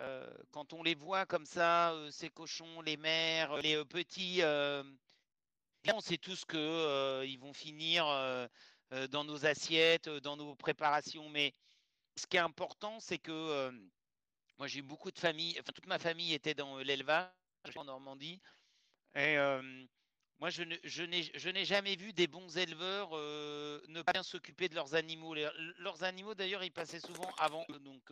[0.00, 6.18] euh, quand on les voit comme ça, ces cochons, les mères, les petits, on sait
[6.18, 8.04] tous que ils vont finir
[9.10, 11.28] dans nos assiettes, dans nos préparations.
[11.30, 11.52] Mais
[12.16, 13.72] ce qui est important, c'est que
[14.58, 17.30] moi j'ai eu beaucoup de familles, enfin toute ma famille était dans euh, l'élevage
[17.76, 18.40] en Normandie.
[19.14, 19.62] Et euh,
[20.38, 24.94] moi, je n'ai jamais vu des bons éleveurs euh, ne pas bien s'occuper de leurs
[24.94, 25.34] animaux.
[25.78, 27.78] Leurs animaux, d'ailleurs, ils passaient souvent avant eux.
[27.80, 28.10] Donc,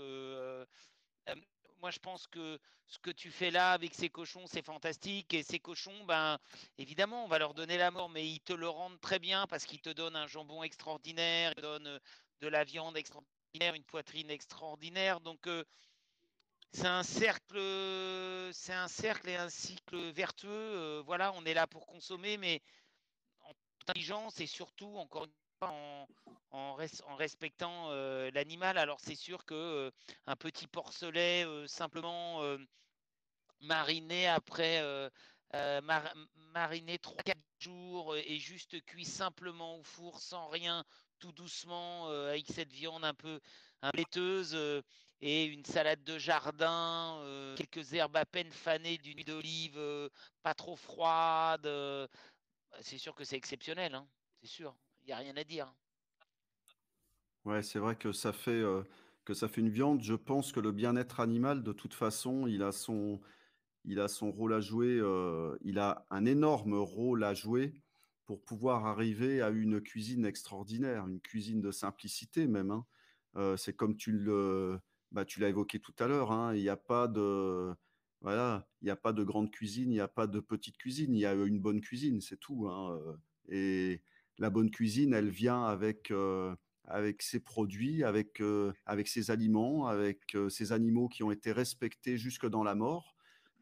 [1.81, 5.35] moi, je pense que ce que tu fais là avec ces cochons, c'est fantastique.
[5.35, 6.39] Et ces cochons, ben,
[6.79, 9.65] évidemment, on va leur donner la mort, mais ils te le rendent très bien parce
[9.65, 12.01] qu'ils te donnent un jambon extraordinaire, ils te donnent
[12.41, 15.21] de la viande extraordinaire, une poitrine extraordinaire.
[15.21, 15.47] Donc,
[16.73, 17.59] c'est un cercle,
[18.53, 21.01] c'est un cercle et un cycle vertueux.
[21.07, 22.61] voilà, on est là pour consommer, mais
[23.45, 23.53] en
[23.83, 25.75] intelligence et surtout, encore une fois,
[26.51, 26.75] en,
[27.15, 27.91] respectant
[28.33, 28.79] l'animal.
[28.79, 29.91] Alors, c'est sûr que
[30.27, 32.43] un petit porcelet simplement
[33.61, 34.83] mariné après
[36.53, 40.85] mariné 3-4 jours et juste cuit simplement au four sans rien,
[41.19, 43.41] tout doucement, avec cette viande un peu
[43.95, 44.83] laiteuse
[45.21, 47.21] et une salade de jardin,
[47.57, 50.11] quelques herbes à peine fanées d'une huile d'olive
[50.43, 51.63] pas trop froide.
[51.63, 54.07] Bah, c'est sûr que c'est exceptionnel, hein,
[54.41, 54.75] c'est sûr.
[55.03, 55.73] Il n'y a rien à dire.
[57.45, 58.63] Ouais, c'est vrai que ça fait
[59.25, 60.03] que ça fait une viande.
[60.03, 63.21] Je pense que le bien-être animal, de toute façon, il a son,
[63.85, 65.01] il a son rôle à jouer.
[65.63, 67.75] il a un énorme rôle à jouer
[68.27, 72.71] pour pouvoir arriver à une cuisine extraordinaire, une cuisine de simplicité même.
[72.71, 73.57] Hein.
[73.57, 74.81] c'est comme tu le,
[75.13, 76.33] bah, tu l'as évoqué tout à l'heure.
[76.33, 77.75] Hein, il n'y a pas de,
[78.21, 81.15] voilà, il n'y a pas de grande cuisine, il n'y a pas de petite cuisine.
[81.15, 82.69] Il y a une bonne cuisine, c'est tout.
[82.69, 82.99] Hein,
[83.49, 84.03] et
[84.39, 86.13] la bonne cuisine, elle vient avec
[86.89, 88.41] avec ses produits, avec,
[88.87, 93.17] avec ses aliments, avec ses animaux qui ont été respectés jusque dans la mort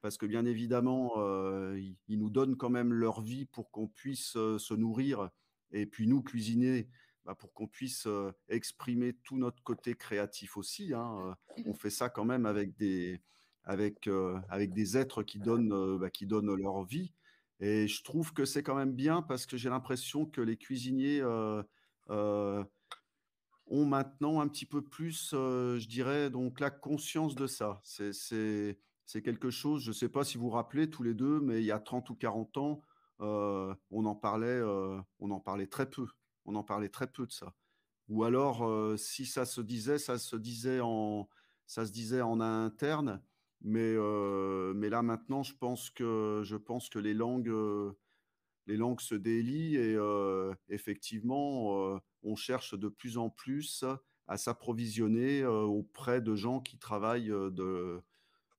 [0.04, 1.14] parce que bien évidemment,
[1.76, 5.30] ils, nous donnent quand même leur vie pour qu'on puisse se nourrir
[5.72, 6.90] et puis nous cuisiner
[7.24, 8.06] bah, pour qu'on puisse
[8.48, 10.92] exprimer tout notre côté créatif aussi.
[10.92, 13.22] Hein, on fait ça quand même avec des,
[13.64, 14.08] avec,
[14.48, 17.12] avec des êtres qui donnent, bah, qui donnent leur vie.
[17.60, 21.22] Et je trouve que c'est quand même bien parce que j'ai l'impression que les cuisiniers
[23.66, 27.80] ont maintenant un petit peu plus, je dirais, donc la conscience de ça.
[27.84, 31.60] C'est quelque chose, je ne sais pas si vous vous rappelez tous les deux, mais
[31.60, 32.82] il y a 30 ou 40 ans,
[33.20, 34.60] on, en parlait,
[35.20, 36.06] on en parlait très peu.
[36.44, 37.54] On en parlait très peu de ça.
[38.08, 41.28] Ou alors, euh, si ça se disait, ça se disait en,
[41.66, 43.22] ça se disait en interne.
[43.62, 43.94] Mais,
[44.74, 47.50] mais là maintenant, je pense que, je pense que les langues,
[48.66, 49.98] les langues se délient et
[50.68, 53.86] effectivement, on cherche de plus en plus
[54.26, 58.02] à s'approvisionner auprès de gens qui travaillent de,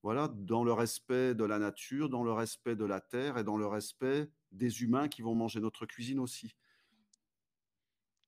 [0.05, 3.57] voilà, dans le respect de la nature, dans le respect de la terre et dans
[3.57, 6.55] le respect des humains qui vont manger notre cuisine aussi.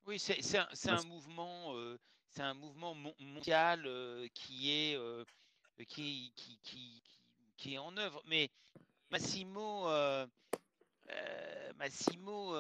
[0.08, 0.58] Oui, c'est
[0.90, 1.76] un, mouvement,
[2.30, 3.84] c'est un mouvement mondial
[4.34, 4.98] qui, est,
[5.88, 6.34] qui,
[7.58, 8.24] qui, est en œuvre.
[8.26, 8.50] Mais
[9.12, 9.88] Massimo,
[11.76, 12.56] Massimo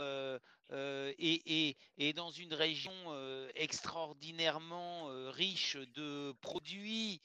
[0.69, 2.93] est, est, dans une région
[3.55, 7.21] extraordinairement riche de produits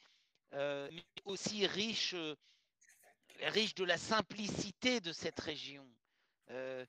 [0.54, 2.34] euh, mais aussi riche, euh,
[3.40, 5.86] riche de la simplicité de cette région.
[6.50, 6.84] Euh,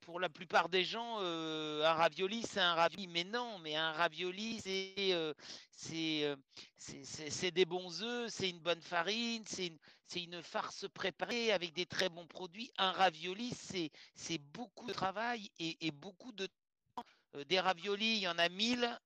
[0.00, 3.08] pour la plupart des gens, un ravioli, c'est un ravioli.
[3.08, 5.34] Mais non, mais un ravioli, c'est
[5.76, 9.78] c'est des bons œufs, c'est une bonne farine, c'est une,
[10.16, 12.70] une, farce préparée avec des très bons produits.
[12.78, 17.04] Un ravioli, c'est beaucoup de travail et, beaucoup de temps.
[17.48, 18.98] Des raviolis, il y en a mille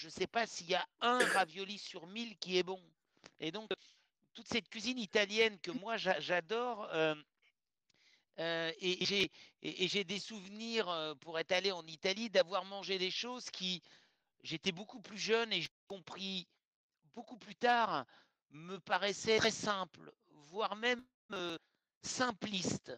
[0.00, 2.80] je ne sais pas s'il y a un ravioli sur mille qui est bon.
[3.38, 3.70] Et donc,
[4.32, 7.14] toute cette cuisine italienne que moi j'adore, euh,
[8.38, 9.28] euh, et
[9.88, 13.82] j'ai des souvenirs, euh, pour être allé en Italie, d'avoir mangé des choses qui,
[14.42, 16.46] j'étais beaucoup plus jeune et j'ai compris
[17.14, 18.06] beaucoup plus tard,
[18.50, 21.04] me paraissaient très simples, voire même
[22.02, 22.92] simplistes.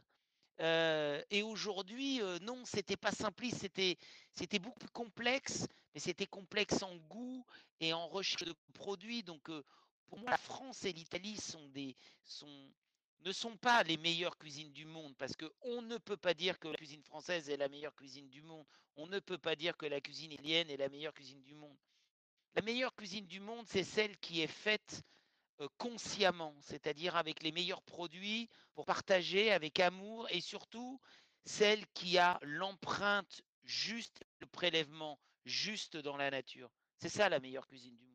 [0.60, 3.98] et aujourd'hui, non, c'était pas simpliste, c'était
[4.34, 7.44] c'était beaucoup plus complexe, mais c'était complexe en goût
[7.80, 9.22] et en recherche de produits.
[9.22, 9.50] Donc,
[10.06, 12.70] pour moi, la France et l'Italie sont des, sont,
[13.24, 16.68] ne sont pas les meilleures cuisines du monde parce qu'on ne peut pas dire que
[16.68, 18.66] la cuisine française est la meilleure cuisine du monde.
[18.96, 21.76] On ne peut pas dire que la cuisine italienne est la meilleure cuisine du monde.
[22.54, 25.02] La meilleure cuisine du monde, c'est celle qui est faite
[25.78, 31.00] consciemment, c'est-à-dire avec les meilleurs produits pour partager avec amour et surtout
[31.44, 36.70] celle qui a l'empreinte juste, le prélèvement juste dans la nature.
[36.98, 38.11] C'est ça la meilleure cuisine du monde.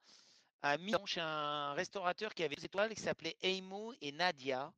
[0.61, 4.73] à Milan, chez un restaurateur qui avait des étoiles qui s'appelait Eimo et Nadia.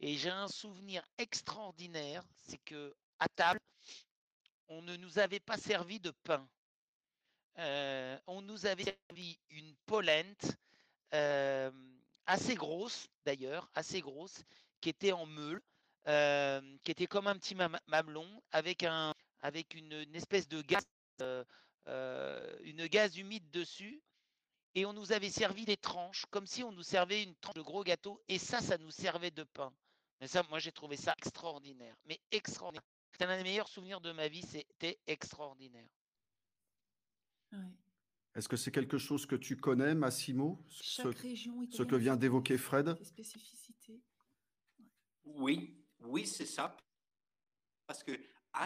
[0.00, 3.60] Et j'ai un souvenir extraordinaire, c'est que à table,
[4.68, 6.46] on ne nous avait pas servi de pain.
[7.58, 10.56] Euh, on nous avait servi une polente
[11.14, 11.70] euh,
[12.26, 14.42] assez grosse, d'ailleurs, assez grosse,
[14.80, 15.60] qui était en meule,
[16.08, 20.82] euh, qui était comme un petit mamelon, avec, un, avec une, espèce de gaz
[22.64, 24.02] une gaz humide dessus
[24.74, 27.62] et on nous avait servi des tranches, comme si on nous servait une tranche de
[27.62, 29.72] gros gâteau, et ça, ça nous servait de pain.
[30.20, 32.84] Mais ça, moi, j'ai trouvé ça extraordinaire, mais extraordinaire.
[33.12, 35.88] C'est un des meilleurs souvenirs de ma vie, c'était extraordinaire.
[38.34, 42.16] Est-ce que c'est quelque chose que tu connais, Massimo Chaque ce, région ce que vient
[42.16, 42.96] d'évoquer Fred?
[45.24, 46.76] Oui, oui, c'est ça.
[47.86, 48.12] Parce que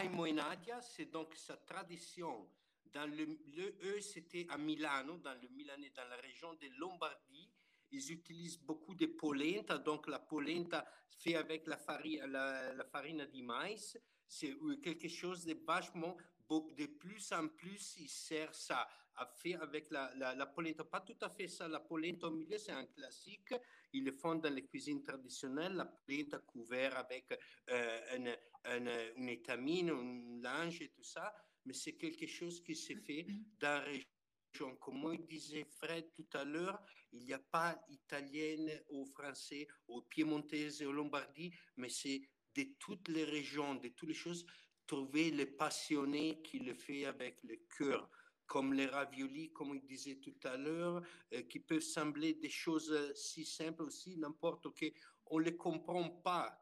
[0.00, 2.48] Aimo Nadia, c'est donc sa tradition
[2.92, 7.50] dans le, eux, c'était à Milano, dans le Milanais, dans la région de Lombardie.
[7.90, 13.26] Ils utilisent beaucoup de polenta, donc la polenta fait avec la farine, la, la farine
[13.32, 13.98] de maïs.
[14.26, 16.16] C'est quelque chose de vachement,
[16.48, 20.84] de plus en plus, ils servent ça à faire avec la, la, polenta.
[20.84, 21.68] Pas tout à fait ça.
[21.68, 23.54] La polenta au milieu, c'est un classique.
[23.92, 25.74] Ils le font dans les cuisines traditionnelles.
[25.74, 27.32] La polenta couverte avec
[27.70, 28.36] euh, une,
[28.76, 31.34] une, une étamine, un linge et tout ça
[31.66, 33.26] mais c'est quelque chose qui s'est fait
[33.58, 34.76] dans la région.
[34.80, 36.82] Comme il disait Fred tout à l'heure,
[37.12, 42.22] il n'y a pas italienne ou français ou piémontaise ou lombardie, mais c'est
[42.54, 44.46] de toutes les régions, de toutes les choses,
[44.86, 48.08] trouver les passionnés qui le font avec le cœur
[48.46, 51.02] comme les raviolis, comme il disait tout à l'heure,
[51.34, 54.88] euh, qui peuvent sembler des choses si simples aussi, n'importe quoi.
[55.26, 56.56] On ne les comprend pas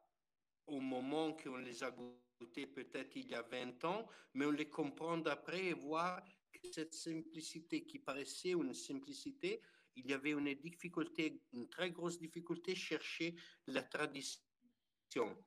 [0.66, 5.18] au moment qu'on les a peut-être il y a 20 ans, mais on les comprend
[5.18, 9.60] d'après et voir que cette simplicité qui paraissait une simplicité,
[9.96, 14.40] il y avait une difficulté, une très grosse difficulté, chercher la tradition.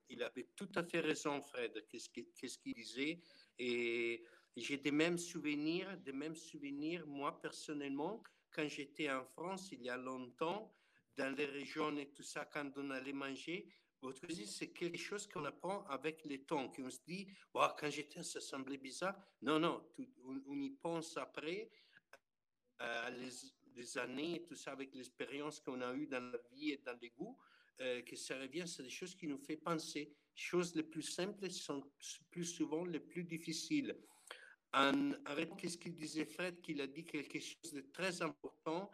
[0.09, 3.21] Il avait tout à fait raison, Fred, qu'est-ce qu'il disait.
[3.59, 4.23] Et
[4.55, 9.89] j'ai des mêmes souvenirs, des mêmes souvenirs, moi personnellement, quand j'étais en France il y
[9.89, 10.73] a longtemps,
[11.17, 13.67] dans les régions et tout ça, quand on allait manger,
[14.01, 18.39] votre c'est quelque chose qu'on apprend avec le temps, qu'on se dit, quand j'étais, ça
[18.39, 19.15] semblait bizarre.
[19.41, 19.83] Non, non,
[20.23, 21.71] on, y pense après,
[22.81, 23.09] euh,
[23.75, 26.97] les, années et tout ça, avec l'expérience qu'on a eue dans la vie et dans
[27.01, 27.37] les goûts,
[27.81, 30.13] euh, que ça revient, c'est des choses qui nous font penser.
[30.35, 31.83] Les choses les plus simples sont
[32.31, 33.95] plus souvent les plus difficiles.
[34.73, 35.11] En,
[35.57, 38.91] qu'est-ce qu'il disait Fred, qu'il a dit quelque chose de très important.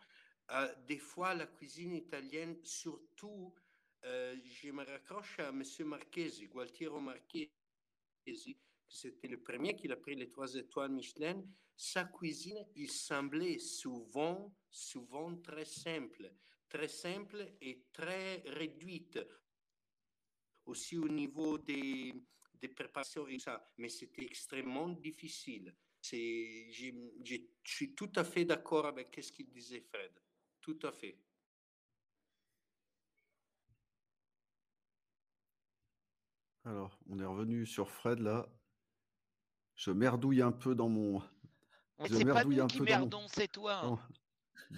[0.52, 3.54] Euh, des fois, la cuisine italienne, surtout
[4.06, 5.64] euh, je me raccroche à M.
[5.86, 8.58] Marchesi, Gualtiero Marchesi,
[8.88, 11.42] c'était le premier qui a pris les trois étoiles Michelin.
[11.76, 16.32] Sa cuisine, il semblait souvent, souvent très simple,
[16.74, 19.20] très simple et très réduite.
[20.66, 22.14] Aussi au niveau des,
[22.56, 25.76] des préparations et ça, mais c'était extrêmement difficile.
[26.02, 30.12] Je suis tout à fait d'accord avec ce qu'il disait Fred,
[30.62, 31.18] tout à fait.
[36.66, 38.50] Alors, on est revenu sur Fred là.
[39.76, 41.22] Je merdouille un peu dans mon.
[42.08, 43.86] C'est pas nous qui merdons, c'est toi.
[43.86, 44.00] Hein.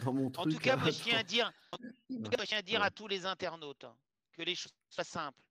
[0.04, 0.48] Dans, mon truc.
[0.48, 1.52] En tout cas, moi, je tiens à dire,
[2.52, 3.96] à, dire à tous les internautes hein,
[4.34, 5.42] que les choses soient simples.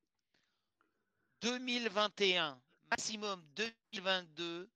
[1.41, 2.61] 2021,
[2.91, 4.71] maximum 2022,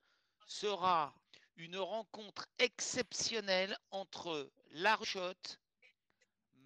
[0.47, 1.15] sera
[1.57, 5.61] une rencontre exceptionnelle entre La Rochotte,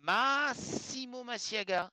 [0.03, 1.93] Massimo Massiaga,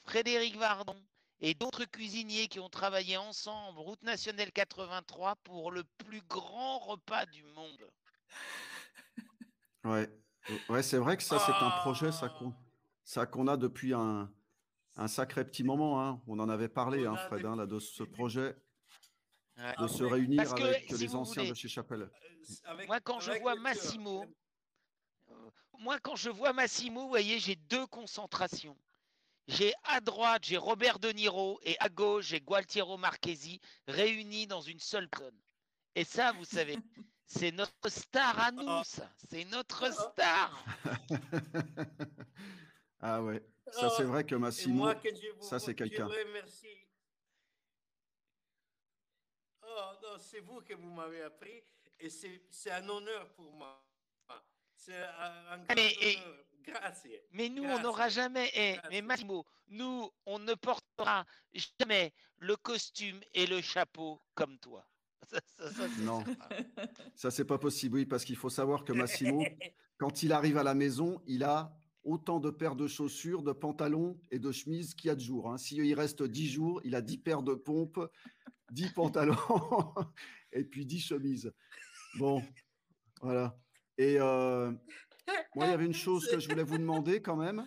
[0.00, 1.00] Frédéric Vardon
[1.40, 7.26] et d'autres cuisiniers qui ont travaillé ensemble, route nationale 83, pour le plus grand repas
[7.26, 7.90] du monde.
[9.86, 10.10] Ouais,
[10.68, 12.54] ouais c'est vrai que ça, c'est un projet ça qu'on
[13.04, 14.30] ça qu'on a depuis un,
[14.96, 16.02] un, sacré petit moment.
[16.02, 16.20] Hein.
[16.26, 18.56] On en avait parlé, hein, Fred, hein, là, de ce projet.
[19.80, 22.10] De se réunir avec les anciens de chez Chapelle.
[22.68, 24.26] Euh, moi, quand je vois Massimo,
[25.30, 25.34] euh,
[25.78, 28.76] moi, quand je vois Massimo, vous voyez, j'ai deux concentrations.
[29.48, 34.60] J'ai à droite, j'ai Robert De Niro et à gauche, j'ai Gualtiero Marchesi réunis dans
[34.60, 35.38] une seule personne.
[35.94, 36.76] Et ça, vous savez,
[37.26, 39.10] c'est notre star à nous, ça.
[39.28, 40.64] C'est notre star.
[43.00, 44.88] ah ouais, ça c'est vrai que Massimo,
[45.40, 46.08] ça c'est quelqu'un.
[49.62, 51.64] Oh non, c'est vous que vous m'avez appris
[51.98, 53.82] et c'est un honneur pour moi.
[54.74, 56.46] C'est un grand honneur.
[57.32, 58.50] Mais nous, on n'aura jamais.
[58.54, 61.24] Eh, mais Massimo, nous, on ne portera
[61.80, 64.86] jamais le costume et le chapeau comme toi.
[66.00, 66.22] non,
[67.14, 69.44] ça c'est pas possible, oui, parce qu'il faut savoir que Massimo,
[69.98, 74.20] quand il arrive à la maison, il a autant de paires de chaussures, de pantalons
[74.30, 75.50] et de chemises qu'il y a de jours.
[75.50, 75.58] Hein.
[75.58, 78.00] S'il reste 10 jours, il a 10 paires de pompes,
[78.70, 79.36] 10 pantalons
[80.52, 81.52] et puis 10 chemises.
[82.18, 82.42] Bon,
[83.20, 83.58] voilà.
[83.98, 84.70] Et euh,
[85.54, 87.66] moi, il y avait une chose que je voulais vous demander quand même.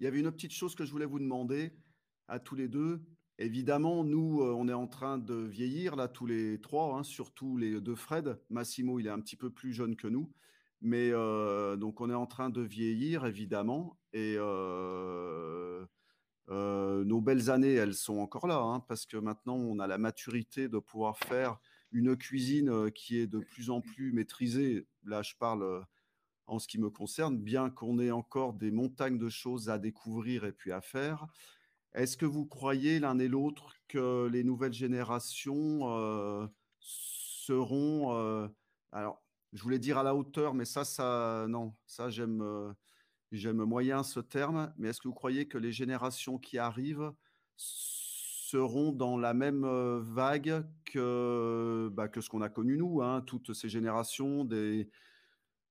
[0.00, 1.72] Il y avait une petite chose que je voulais vous demander
[2.28, 3.04] à tous les deux.
[3.38, 7.80] Évidemment, nous, on est en train de vieillir, là, tous les trois, hein, surtout les
[7.80, 8.38] deux Fred.
[8.48, 10.32] Massimo, il est un petit peu plus jeune que nous.
[10.80, 11.10] Mais
[11.76, 13.98] donc, on est en train de vieillir, évidemment.
[14.12, 14.36] Et
[16.48, 20.68] nos belles années, elles sont encore là, hein, parce que maintenant, on a la maturité
[20.68, 21.58] de pouvoir faire
[21.90, 24.86] une cuisine qui est de plus en plus maîtrisée.
[25.04, 25.84] Là, je parle
[26.46, 30.44] en ce qui me concerne, bien qu'on ait encore des montagnes de choses à découvrir
[30.44, 31.26] et puis à faire.
[31.94, 38.50] Est-ce que vous croyez l'un et l'autre que les nouvelles générations seront...
[38.92, 39.22] alors,
[39.52, 42.74] je voulais dire à la hauteur, mais ça, ça, non, ça, j'aime,
[43.30, 44.72] j'aime moyen ce terme.
[44.76, 47.12] Mais est-ce que vous croyez que les générations qui arrivent
[47.56, 49.64] seront dans la même
[50.00, 54.90] vague que, bah, que ce qu'on a connu nous, hein, toutes ces générations des,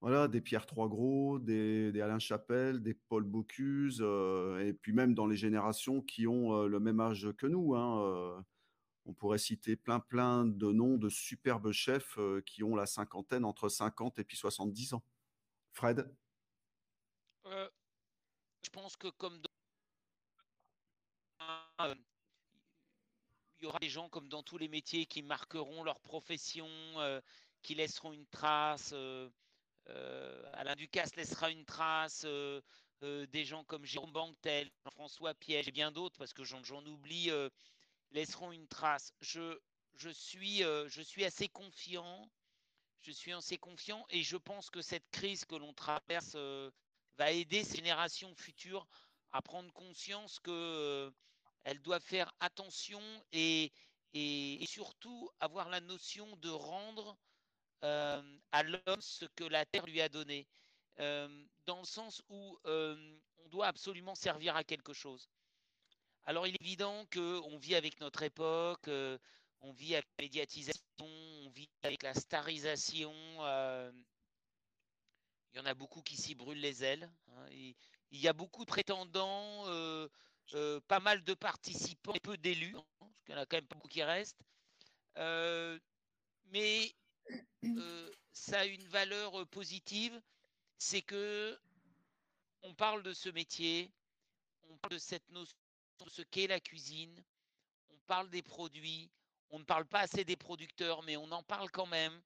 [0.03, 5.27] voilà, des Pierre Trois-Gros, des, des, Alain Chapelle, des Paul Bocuse, et puis même dans
[5.27, 7.73] les générations qui ont le même âge que nous.
[7.73, 8.43] Hein,
[9.05, 13.69] on pourrait citer plein plein de noms de superbes chefs qui ont la cinquantaine, entre
[13.69, 15.03] 50 et puis 70 ans.
[15.71, 16.13] Fred?
[17.45, 19.41] Je pense que comme
[21.79, 21.95] il
[23.61, 26.67] y aura des gens comme dans tous les métiers qui marqueront leur profession,
[27.61, 28.93] qui laisseront une trace.
[30.53, 32.25] Alain Ducasse laissera une trace.
[33.01, 37.29] des gens comme Jérôme Banquetel, François Piège et bien d'autres, parce que j'en oublie,
[38.13, 39.13] laisseront une trace.
[39.21, 39.59] Je,
[40.11, 40.87] suis, euh,
[41.25, 42.29] assez confiant.
[43.01, 46.71] Je suis assez confiant et je pense que cette crise que l'on traverse euh,
[47.17, 48.87] va aider ces générations futures
[49.31, 51.11] à prendre conscience qu'elles euh,
[51.83, 53.01] doivent faire attention
[53.33, 53.71] et,
[54.65, 57.17] surtout avoir la notion de rendre
[57.83, 60.47] à l'homme ce que la terre lui a donné,
[60.97, 65.29] dans le sens où on doit absolument servir à quelque chose.
[66.25, 69.17] Alors il est évident qu'on vit avec notre époque, euh,
[69.59, 73.13] on vit avec la médiatisation, on vit avec la starisation.
[73.41, 73.91] Euh,
[75.51, 77.11] il y en a beaucoup qui s'y brûlent les ailes.
[77.27, 77.75] Hein, il
[78.19, 80.07] y a beaucoup de prétendants, euh,
[80.87, 83.67] pas mal de participants et peu d'élus, hein, parce qu'il y en a quand même
[83.67, 84.41] pas beaucoup qui restent.
[86.45, 86.95] mais
[88.31, 90.21] ça a une valeur positive,
[90.77, 91.59] c'est que
[92.63, 93.91] on parle de ce métier,
[94.69, 95.57] on parle de cette notion
[96.07, 97.23] ce qu'est la cuisine,
[97.89, 99.09] on parle des produits,
[99.49, 102.21] on ne parle pas assez des producteurs, mais on en parle quand même.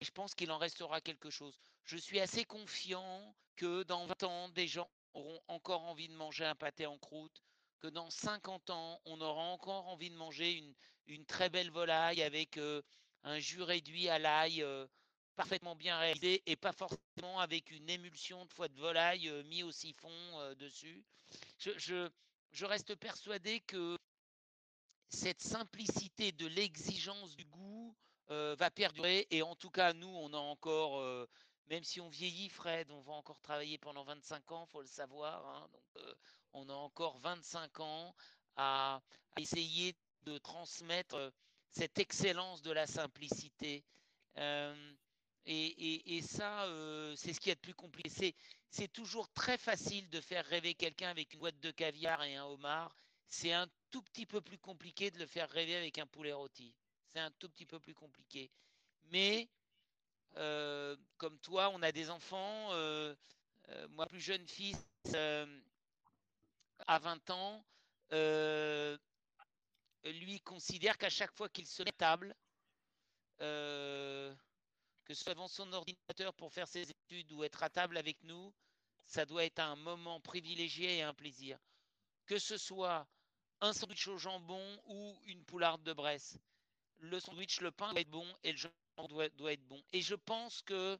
[0.00, 1.58] Je pense qu'il en restera quelque chose.
[1.84, 6.44] Je suis assez confiant que dans 20 ans, des gens auront encore envie de manger
[6.44, 7.42] un pâté en croûte,
[7.80, 10.74] que dans 50 ans, on aura encore envie de manger une,
[11.06, 12.82] une très belle volaille avec euh,
[13.24, 14.86] un jus réduit à l'ail euh,
[15.36, 19.62] parfaitement bien réalisé et pas forcément avec une émulsion de foie de volaille euh, mis
[19.62, 21.04] au siphon dessus.
[21.58, 23.96] je, reste persuadé que
[25.08, 27.96] cette simplicité de l'exigence du goût
[28.30, 29.26] euh, va perdurer.
[29.30, 31.28] Et en tout cas, nous, on a encore, euh,
[31.68, 35.46] même si on vieillit, Fred, on va encore travailler pendant 25 ans, faut le savoir.
[35.46, 35.68] Hein.
[35.98, 36.14] euh,
[36.52, 38.14] on a encore 25 ans
[38.56, 39.00] à,
[39.38, 39.94] essayer
[40.24, 41.32] de transmettre
[41.76, 43.84] cette excellence de la simplicité.
[45.46, 48.34] Et, ça, euh, c'est ce qui est le plus compliqué.
[48.68, 52.44] C'est toujours très facile de faire rêver quelqu'un avec une boîte de caviar et un
[52.44, 52.94] homard.
[53.28, 56.74] C'est un tout petit peu plus compliqué de le faire rêver avec un poulet rôti.
[57.12, 58.50] C'est un tout petit peu plus compliqué.
[59.10, 59.48] Mais,
[60.36, 62.72] euh, comme toi, on a des enfants.
[62.72, 63.14] Euh,
[63.90, 64.84] moi, plus jeune fils,
[66.86, 67.64] à 20 ans,
[70.12, 72.34] lui considère qu'à chaque fois qu'il se met à table,
[73.38, 78.22] que ce soit devant son ordinateur pour faire ses études ou être à table avec
[78.24, 78.52] nous,
[79.06, 81.58] ça doit être un moment privilégié et un plaisir.
[82.26, 83.06] Que ce soit
[83.60, 86.38] un sandwich au jambon ou une poularde de Bresse.
[86.98, 89.82] Le sandwich, le pain doit être bon et le jambon doit, être bon.
[89.92, 90.98] Et je pense que,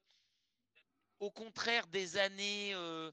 [1.18, 3.10] au contraire des années, euh,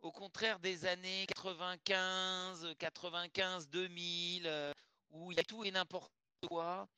[0.00, 4.46] au contraire des années 95, 95, 2000,
[5.10, 6.12] où il y a tout et n'importe
[6.46, 6.88] quoi,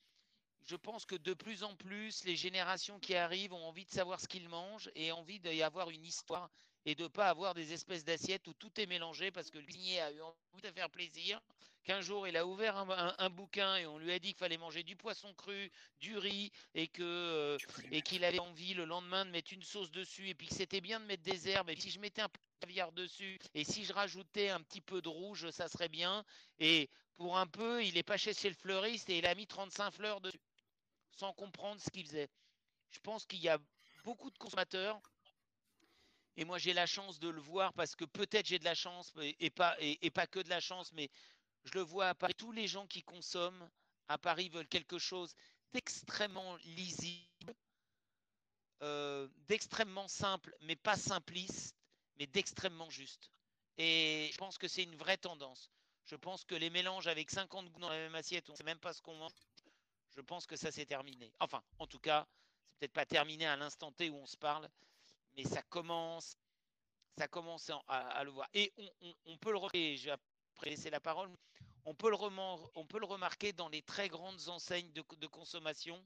[0.68, 4.20] je pense que de plus en plus, les générations qui arrivent ont envie de savoir
[4.20, 6.51] ce qu'ils mangent et envie d'y avoir une histoire
[6.85, 9.64] et de ne pas avoir des espèces d'assiettes où tout est mélangé parce que le
[9.64, 11.40] cuisinier a eu envie de faire plaisir.
[11.85, 14.82] Qu'un jour, il a ouvert un, bouquin et on lui a dit qu'il fallait manger
[14.82, 15.70] du poisson cru,
[16.01, 17.59] du riz et que euh,
[17.90, 20.82] et qu'il avait envie le lendemain de mettre une sauce dessus et puis que c'était
[20.82, 23.85] bien de mettre des herbes et si je mettais un peu caviar dessus et si
[23.85, 26.24] je rajoutais un petit peu de rouge, ça serait bien.
[26.59, 29.93] Et pour un peu, il est pas chez le fleuriste et il a mis 35
[29.93, 30.39] fleurs dessus
[31.18, 32.30] sans comprendre ce qu'il faisait.
[32.90, 33.59] Je pense qu'il y a
[34.05, 35.01] beaucoup de consommateurs,
[36.36, 39.12] et moi j'ai la chance de le voir parce que peut-être j'ai de la chance,
[39.20, 41.10] et pas, et, pas que de la chance, mais
[41.64, 43.68] je le vois à Paris, tous les gens qui consomment
[44.06, 45.35] à Paris veulent quelque chose
[45.72, 47.55] d'extrêmement lisible,
[48.82, 51.76] euh, d'extrêmement simple, mais pas simpliste,
[52.18, 53.30] mais d'extrêmement juste.
[53.76, 55.70] Et je pense que c'est une vraie tendance.
[56.04, 58.64] Je pense que les mélanges avec 50 goûts dans la même assiette, on ne sait
[58.64, 59.32] même pas ce qu'on mange.
[60.16, 61.32] Je pense que ça c'est terminé.
[61.38, 62.26] Enfin, en tout cas,
[62.70, 64.68] c'est peut-être pas terminé à l'instant T où on se parle,
[65.36, 66.36] mais ça commence,
[67.16, 68.48] ça commence à, le voir.
[68.54, 68.72] Et
[69.26, 69.96] on, peut le remarquer.
[69.96, 71.30] Je vais laisser la parole.
[71.84, 72.16] On peut, le
[73.06, 76.04] remarquer dans les très grandes enseignes de, consommation.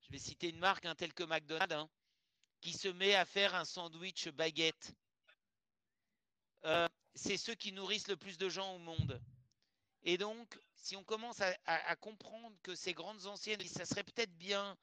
[0.00, 1.88] Je vais citer une marque, un tel que McDonald's, hein,
[2.60, 4.92] qui se met à faire un sandwich baguette.
[6.66, 9.20] Euh, c'est ceux qui nourrissent le plus de gens au monde.
[10.02, 14.76] Et donc, si on commence à, comprendre que ces grandes anciennes, ça serait peut-être bien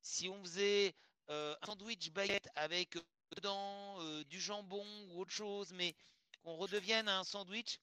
[0.00, 0.94] si on faisait
[1.28, 3.02] euh, un sandwich baguette avec euh,
[3.36, 5.94] dedans du jambon ou autre chose, mais
[6.42, 7.78] qu'on redevienne un sandwich,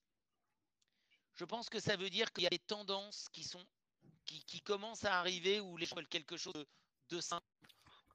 [1.36, 3.64] je pense que ça veut dire qu'il y a des tendances qui sont
[4.26, 6.66] qui, commencent à arriver où les gens veulent quelque chose
[7.10, 7.46] de, simple.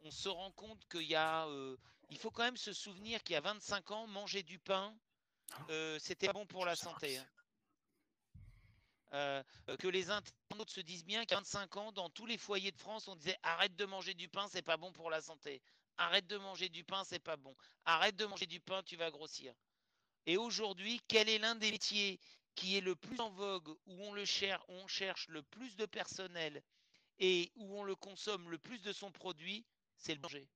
[0.02, 1.47] On se rend compte qu'il y a,
[2.09, 4.93] il faut quand même se souvenir qu'il y a 25 ans, manger du pain,
[5.70, 7.18] euh, c'était bon pour la santé.
[7.18, 7.27] Hein.
[9.12, 9.43] Euh,
[9.78, 13.09] que les internautes se disent bien qu'à 25 ans, dans tous les foyers de France,
[13.09, 15.60] on disait arrête de manger du pain, c'est pas bon pour la santé.
[15.97, 17.55] Arrête de manger du pain, c'est pas bon.
[17.85, 19.52] Arrête de manger du pain, tu vas grossir.
[20.27, 22.20] Et aujourd'hui, quel est l'un des métiers
[22.55, 25.77] qui est le plus en vogue, où on le cherche, où on cherche le plus
[25.77, 26.62] de personnel
[27.18, 29.64] et où on le consomme le plus de son produit,
[29.97, 30.48] c'est le manger.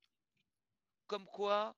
[1.07, 1.75] Comme quoi,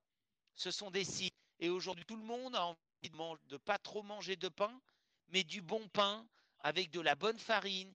[0.54, 1.34] ce sont des sites.
[1.58, 4.80] Et aujourd'hui, tout le monde a de, de pas trop manger de pain,
[5.28, 6.26] mais du bon pain
[6.60, 7.92] avec de la bonne farine,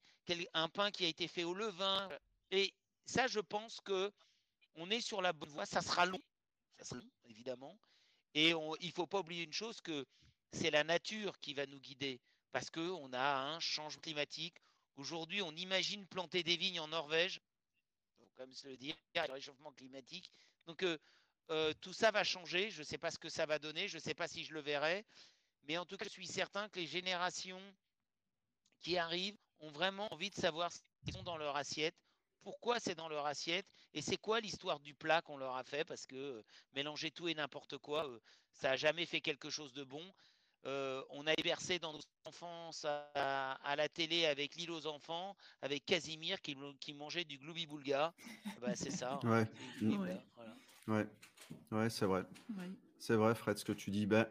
[0.54, 2.10] un pain qui a été fait au levain.
[2.52, 2.74] Et
[3.06, 4.12] ça, je pense que
[4.76, 5.66] on est sur la bonne voie.
[5.66, 6.22] Ça sera long,
[6.78, 7.78] ça sera long évidemment.
[8.34, 10.06] Et il ne faut pas oublier une chose que
[10.54, 12.20] c'est la nature qui va nous guider
[12.52, 14.56] parce qu'on a un changement climatique.
[14.98, 17.42] Aujourd'hui, on imagine planter des vignes en Norvège.
[18.38, 20.32] Même se le dire, il y a le réchauffement climatique.
[20.66, 20.98] Donc, euh,
[21.52, 22.72] euh, tout ça va changer.
[22.72, 23.88] Je ne sais pas ce que ça va donner.
[23.88, 25.06] Je ne sais pas si je le verrai.
[25.68, 27.62] Mais en tout cas, je suis certain que les générations
[28.80, 31.96] qui arrivent ont vraiment envie de savoir ce qu'ils ont dans leur assiette,
[32.42, 35.86] pourquoi c'est dans leur assiette et c'est quoi l'histoire du plat qu'on leur a fait
[35.86, 38.20] parce que euh, mélanger tout et n'importe quoi, euh,
[38.54, 40.04] ça n'a jamais fait quelque chose de bon.
[40.64, 46.42] on a bercé dans nos enfances à, la télé avec l'île aux enfants, avec Casimir
[46.42, 46.56] qui,
[46.96, 48.14] mangeait du gloubi boulga.
[48.62, 49.20] Bah, c'est ça.
[49.24, 49.48] Hein.
[49.82, 50.18] ouais.
[50.88, 51.08] Ouais,
[51.90, 52.24] c'est vrai.
[53.00, 54.06] C'est vrai, Fred, ce que tu dis.
[54.06, 54.28] Ben,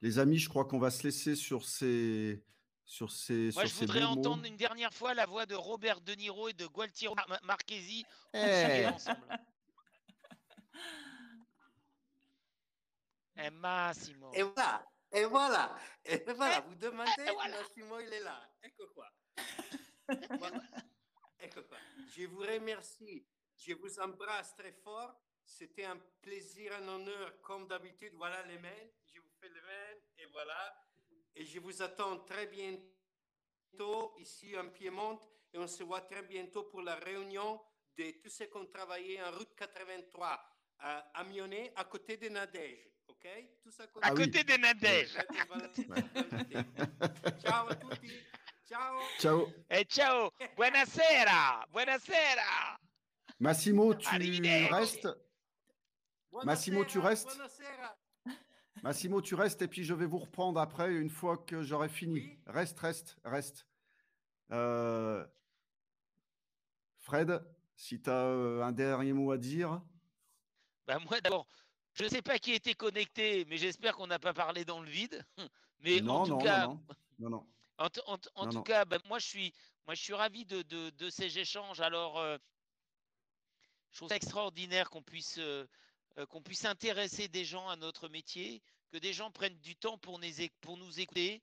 [0.00, 2.44] les amis, je crois qu'on va se laisser sur ces.
[2.84, 6.48] Sur ces, Moi, je voudrais entendre une dernière fois la voix de Robert De Niro
[6.48, 7.14] et de Gualtiero
[7.44, 8.86] Marchesi hey.
[8.86, 9.20] ensemble.
[13.36, 14.30] Et Massimo.
[14.34, 15.74] Et voilà, et voilà,
[16.04, 17.62] et voilà, vous demandez, voilà.
[17.62, 18.40] Massimo, il est là.
[18.62, 19.08] Ecco quoi.
[20.38, 20.62] voilà.
[21.42, 21.78] Ecco quoi.
[22.14, 23.24] Je vous remercie,
[23.56, 25.18] je vous embrasse très fort
[25.52, 28.12] c'était un plaisir, un honneur, comme d'habitude.
[28.14, 28.90] Voilà les mails.
[29.14, 30.74] Je vous fais les mails et voilà.
[31.34, 35.20] Et je vous attends très bientôt ici en Piémont
[35.52, 37.60] et on se voit très bientôt pour la réunion
[37.96, 40.40] de tous ceux qui ont travaillé en route 83
[40.78, 42.88] à Amionnet, à côté de Nadège.
[43.08, 43.28] OK?
[43.62, 45.16] Tout ça à côté de Nadège.
[47.40, 48.12] ciao à tutti.
[48.68, 49.00] Ciao.
[49.18, 49.52] Ciao.
[49.70, 50.30] Et ciao.
[50.56, 51.66] Buonasera.
[51.70, 52.78] Buonasera.
[53.38, 54.08] Massimo, tu
[54.70, 55.08] restes?
[56.44, 57.38] Massimo, tu restes
[58.82, 62.38] Massimo, tu restes et puis je vais vous reprendre après une fois que j'aurai fini.
[62.46, 63.66] Reste, reste, reste.
[64.50, 65.24] Euh,
[66.98, 67.44] Fred,
[67.76, 69.82] si tu as euh, un dernier mot à dire.
[70.86, 71.46] Bah moi d'abord,
[71.94, 74.88] je ne sais pas qui était connecté, mais j'espère qu'on n'a pas parlé dans le
[74.88, 75.24] vide.
[75.80, 76.66] Mais non, en tout non, cas,
[77.18, 77.46] non, non,
[78.36, 79.52] En, tout cas, bah, moi je suis,
[79.84, 81.80] moi je suis ravi de, de, ces échanges.
[81.80, 82.38] Alors, euh,
[83.90, 85.66] je trouve ça extraordinaire qu'on puisse euh,
[86.28, 90.18] qu'on puisse intéresser des gens à notre métier, que des gens prennent du temps pour
[90.18, 91.42] nous, écouter.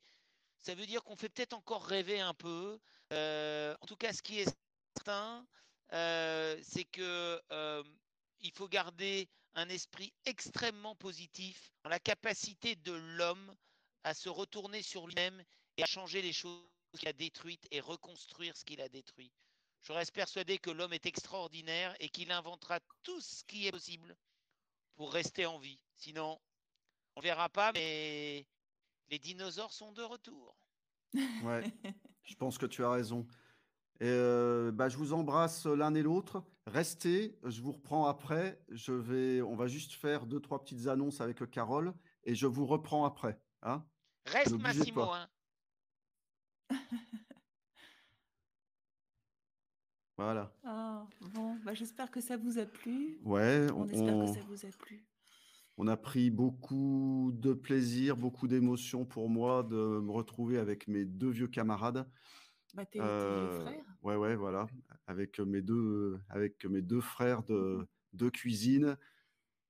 [0.60, 2.80] Ça veut dire qu'on fait peut-être encore rêver un peu.
[3.12, 4.58] Euh, en tout cas, ce qui est
[4.98, 5.48] certain,
[5.94, 7.42] euh, c'est que
[8.42, 13.56] il faut garder un esprit extrêmement positif dans la capacité de l'homme
[14.04, 15.44] à se retourner sur lui-même
[15.78, 16.64] et à changer les choses
[16.98, 19.32] qu'il a détruites et reconstruire ce qu'il a détruit.
[19.82, 24.16] Je reste persuadé que l'homme est extraordinaire et qu'il inventera tout ce qui est possible
[25.00, 25.80] pour rester en vie.
[25.96, 26.38] Sinon,
[27.16, 28.46] on verra pas, mais
[29.10, 30.58] les dinosaures sont de retour.
[31.44, 31.64] Ouais,
[32.24, 33.26] je pense que tu as raison.
[34.02, 36.44] Et euh, bah, je vous embrasse l'un et l'autre.
[36.68, 38.62] Restez, je vous reprends après.
[38.68, 41.94] Je vais, on va juste faire deux, trois petites annonces avec Carole
[42.26, 43.40] et je vous reprends après.
[43.62, 43.86] Hein
[44.26, 45.10] Reste Massimo.
[45.14, 45.30] Hein.
[50.20, 50.52] Voilà.
[50.66, 53.18] Ah, bon, bah, j'espère que ça vous a plu.
[53.24, 55.02] Ouais, On on, espère que ça vous a plu.
[55.78, 61.06] on a pris beaucoup de plaisir, beaucoup d'émotion pour moi de me retrouver avec mes
[61.06, 62.06] deux vieux camarades.
[62.74, 63.86] Bah, tes, Euh, frères.
[64.04, 64.68] ouais, ouais, voilà,
[65.08, 68.98] avec mes deux, avec mes deux frères de, de cuisine.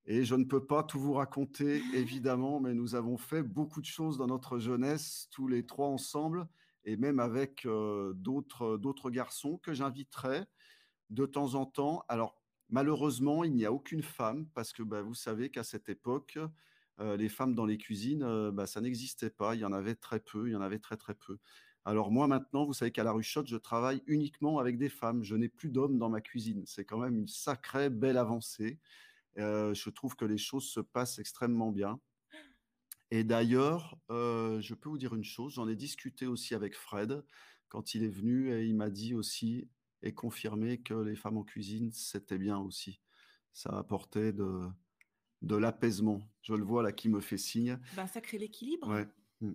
[0.06, 3.86] Et je ne peux pas tout vous raconter, évidemment, mais nous avons fait beaucoup de
[3.86, 6.48] choses dans notre jeunesse, tous les trois ensemble,
[6.90, 10.46] et même avec euh, d'autres, garçons que j'inviterai
[11.12, 12.04] de temps en temps.
[12.08, 16.40] Alors, malheureusement, il n'y a aucune femme, parce que bah, vous savez qu'à cette époque,
[17.00, 19.54] euh, les femmes dans les cuisines, euh, bah, ça n'existait pas.
[19.54, 21.38] Il y en avait très peu, il y en avait très très peu.
[21.86, 25.24] Alors moi maintenant, vous savez qu'à la Ruchotte, je travaille uniquement avec des femmes.
[25.24, 26.64] Je n'ai plus d'hommes dans ma cuisine.
[26.66, 28.80] C'est quand même une sacrée belle avancée.
[29.38, 32.00] Je trouve que les choses se passent extrêmement bien.
[33.12, 37.24] Et d'ailleurs, euh, je peux vous dire une chose, j'en ai discuté aussi avec Fred
[37.68, 39.70] quand il est venu et il m'a dit aussi
[40.02, 43.02] et confirmé que les femmes en cuisine, c'était bien aussi.
[43.52, 44.68] Ça apportait de,
[45.42, 46.22] de l'apaisement.
[46.42, 47.80] Je le vois là qui me fait signe.
[47.96, 48.88] Bah, ça crée l'équilibre.
[48.90, 49.08] Ouais.
[49.42, 49.54] Mm.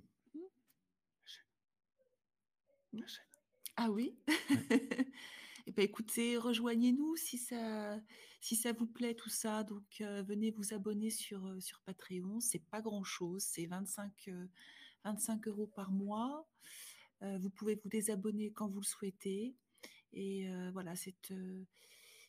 [3.77, 4.17] Ah oui
[5.67, 7.99] Eh ben, écoutez, rejoignez-nous si ça,
[8.41, 9.65] si ça vous plaît tout ça.
[9.65, 12.41] Donc, euh, venez vous abonner sur, euh, sur Patreon.
[12.41, 13.43] C'est pas grand-chose.
[13.43, 14.47] C'est 25, euh,
[15.05, 16.47] 25 euros par mois.
[17.23, 19.57] Euh, vous pouvez vous désabonner quand vous le souhaitez.
[20.13, 21.65] Et euh, voilà, c'est, euh,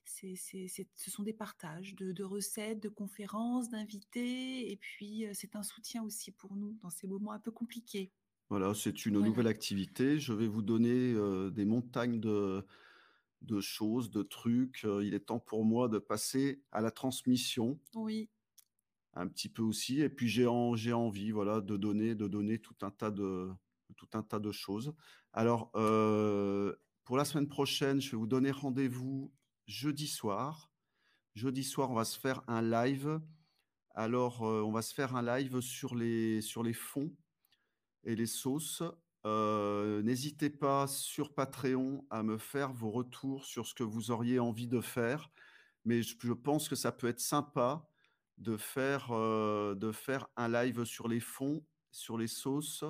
[0.06, 4.72] c'est, c'est- ce sont des partages de, de recettes, de conférences, d'invités.
[4.72, 8.14] Et puis, euh, c'est un soutien aussi pour nous dans ces moments un peu compliqués.
[8.50, 9.26] Voilà, c'est une Voilà.
[9.26, 10.20] nouvelle activité.
[10.20, 12.64] Je vais vous donner euh, des montagnes de,
[13.46, 14.84] de choses, de trucs.
[14.86, 18.30] Euh, il est temps pour moi de passer à la transmission Oui.
[19.14, 20.02] un petit peu aussi.
[20.02, 23.50] Et puis j'ai en- j'ai envie, voilà, de donner, de donner tout un tas de,
[23.98, 24.94] tout un tas de choses.
[25.34, 29.32] Alors, euh, pour la semaine prochaine, je vais vous donner rendez-vous
[29.68, 30.72] jeudi soir.
[31.36, 33.20] Jeudi soir, on va se faire un live.
[33.94, 37.16] Alors, euh, on va se faire un live sur les, sur les fonds
[38.04, 38.84] et les sauces.
[39.26, 44.40] Euh, N'hésitez pas sur Patreon à me faire vos retours sur ce que vous auriez
[44.40, 45.32] envie de faire.
[45.84, 47.88] Mais je, pense que ça peut être sympa
[48.38, 52.84] de faire, euh, de faire un live sur les fonds, sur les sauces.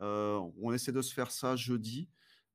[0.00, 2.08] Euh, on essaie de se faire ça jeudi.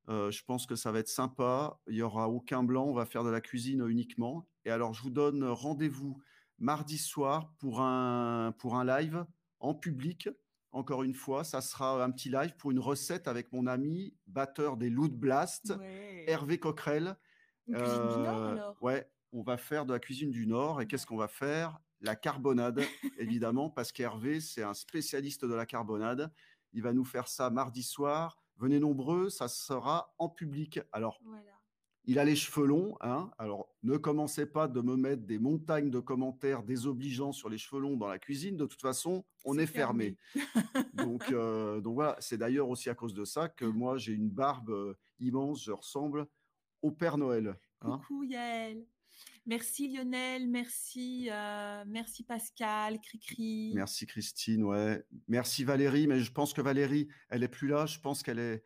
[0.07, 1.80] Je pense que ça va être sympa.
[1.88, 2.85] Il n'y aura aucun blanc.
[2.85, 4.45] On va faire de la cuisine uniquement.
[4.65, 6.22] Et alors, je vous donne rendez-vous
[6.60, 9.26] mardi soir pour un, pour un live
[9.61, 10.27] en public.
[10.72, 14.77] Encore une fois, ça sera un petit live pour une recette avec mon ami, batteur
[14.77, 16.26] des Loot Blast, Ouais.
[16.27, 17.18] Hervé Coquerel.
[17.68, 18.77] Une cuisine du Nord Euh, alors?
[18.81, 20.81] Ouais, on va faire de la cuisine du Nord.
[20.81, 21.80] Et qu'est-ce qu'on va faire?
[21.99, 22.80] La carbonade,
[23.19, 26.34] évidemment, parce qu'Hervé, c'est un spécialiste de la carbonade.
[26.73, 28.41] Il va nous faire ça mardi soir.
[28.57, 30.80] Venez nombreux, ça sera en public.
[30.91, 31.43] Alors, Voilà.
[32.06, 33.30] Il a les cheveux longs, hein.
[33.38, 37.82] Alors, ne commencez pas de me mettre des montagnes de commentaires désobligeants sur les cheveux
[37.82, 38.57] longs dans la cuisine.
[38.57, 40.18] De toute façon, on est fermé.
[40.94, 44.30] donc, euh, donc voilà, c'est d'ailleurs aussi à cause de ça que moi, j'ai une
[44.30, 45.64] barbe euh, immense.
[45.64, 46.26] Je ressemble
[46.82, 47.56] au Père Noël.
[47.82, 47.99] hein.
[48.07, 48.86] Coucou Yael.
[49.45, 53.72] Merci Lionel, merci, euh, merci Pascal, Cricri.
[53.73, 55.03] Merci Christine, ouais.
[55.28, 57.88] Merci Valérie, mais je pense que Valérie, elle est plus là.
[57.88, 58.64] Je pense qu'elle est,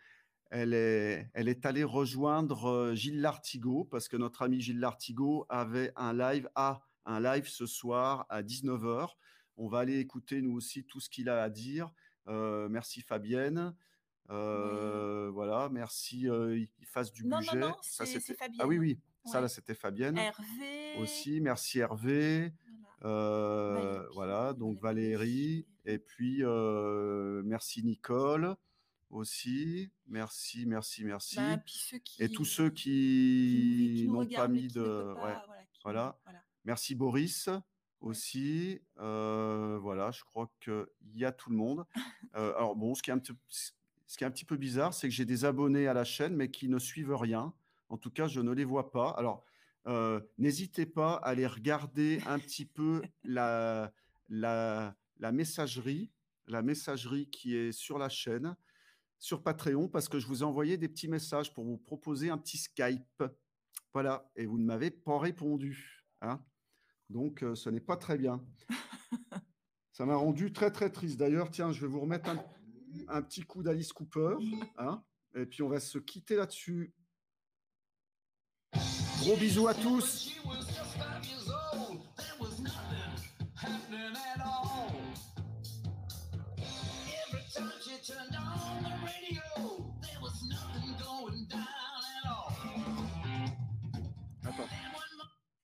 [0.51, 5.45] elle est, elle est allée rejoindre euh, Gilles Lartigot parce que notre ami Gilles Lartigot
[5.49, 9.09] avait un live à un live ce soir à 19h.
[9.57, 11.91] On va aller écouter nous aussi tout ce qu'il a à dire.
[12.27, 13.75] Euh, merci Fabienne.
[14.31, 16.27] Euh, Voilà, merci.
[16.29, 17.57] euh, il fasse du Non, budget.
[17.57, 18.79] non, Ça, c'était- c'est Ah oui, Fabienne.
[18.79, 18.99] oui.
[19.25, 20.95] Ça là, c'était Fabienne Hervé.
[20.99, 21.41] aussi.
[21.41, 22.51] Merci Hervé.
[23.01, 24.53] Voilà.
[24.57, 25.65] Donc Valérie.
[25.85, 26.43] Et puis,
[27.43, 28.55] merci Nicole
[29.15, 29.91] aussi.
[30.07, 31.35] Merci, merci, merci.
[31.37, 34.81] Bah, qui, Et tous ceux qui n'ont pas mis de.
[34.81, 35.35] peuvent pas, ouais.
[35.45, 36.19] voilà, qui- voilà.
[36.23, 36.43] voilà.
[36.65, 37.49] Merci Boris
[38.01, 38.81] aussi.
[38.99, 40.85] Euh, voilà, je crois qu'il
[41.15, 41.85] y a tout le monde.
[42.37, 44.93] Euh, alors bon, ce qui est un petit, ce qui est un petit peu bizarre,
[44.93, 47.53] c'est que j'ai des abonnés à la chaîne, mais qui ne suivent rien.
[47.87, 49.11] En tout cas, je ne les vois pas.
[49.11, 49.45] Alors,
[49.87, 53.93] euh, n'hésitez pas à aller regarder un petit peu la,
[54.27, 56.11] la, la messagerie,
[56.47, 58.57] la messagerie qui est sur la chaîne,
[59.19, 62.37] sur Patreon, parce que je vous ai envoyé des petits messages pour vous proposer un
[62.37, 63.23] petit Skype.
[63.93, 66.05] Voilà, et vous ne m'avez pas répondu.
[66.21, 66.43] Hein
[67.09, 68.43] Donc, euh, ce n'est pas très bien.
[69.93, 71.17] Ça m'a rendu très, très triste.
[71.17, 72.29] D'ailleurs, tiens, je vais vous remettre
[73.07, 74.35] un, petit coup d'Alice Cooper.
[74.77, 75.01] Hein
[75.35, 76.93] et puis, on va se quitter là-dessus.
[79.19, 80.35] Gros bisous à tous.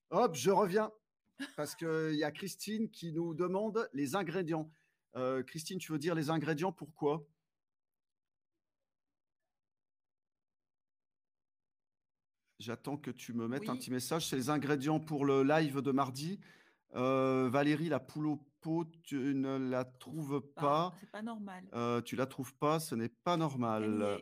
[0.09, 0.91] Hop, je reviens.
[1.55, 4.72] Parce qu'il y a Christine qui nous demande les ingrédients.
[5.15, 7.27] Euh, Christine, tu veux dire les ingrédients Pourquoi?
[12.59, 14.27] J'attends que tu me mettes un petit message.
[14.27, 16.39] C'est les ingrédients pour le live de mardi.
[16.95, 18.39] Euh, Valérie, la poule au
[19.03, 20.93] tu ne la trouves pas.
[20.99, 21.67] C'est pas normal.
[21.73, 24.21] Euh, tu la trouves pas, ce n'est pas normal.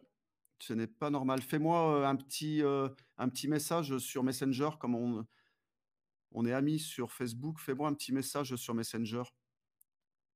[0.60, 1.42] Ce n'est pas normal.
[1.42, 5.26] Fais-moi euh, un petit, euh, un petit message sur Messenger, comme on,
[6.32, 7.60] on est amis sur Facebook.
[7.60, 9.24] Fais-moi un petit message sur Messenger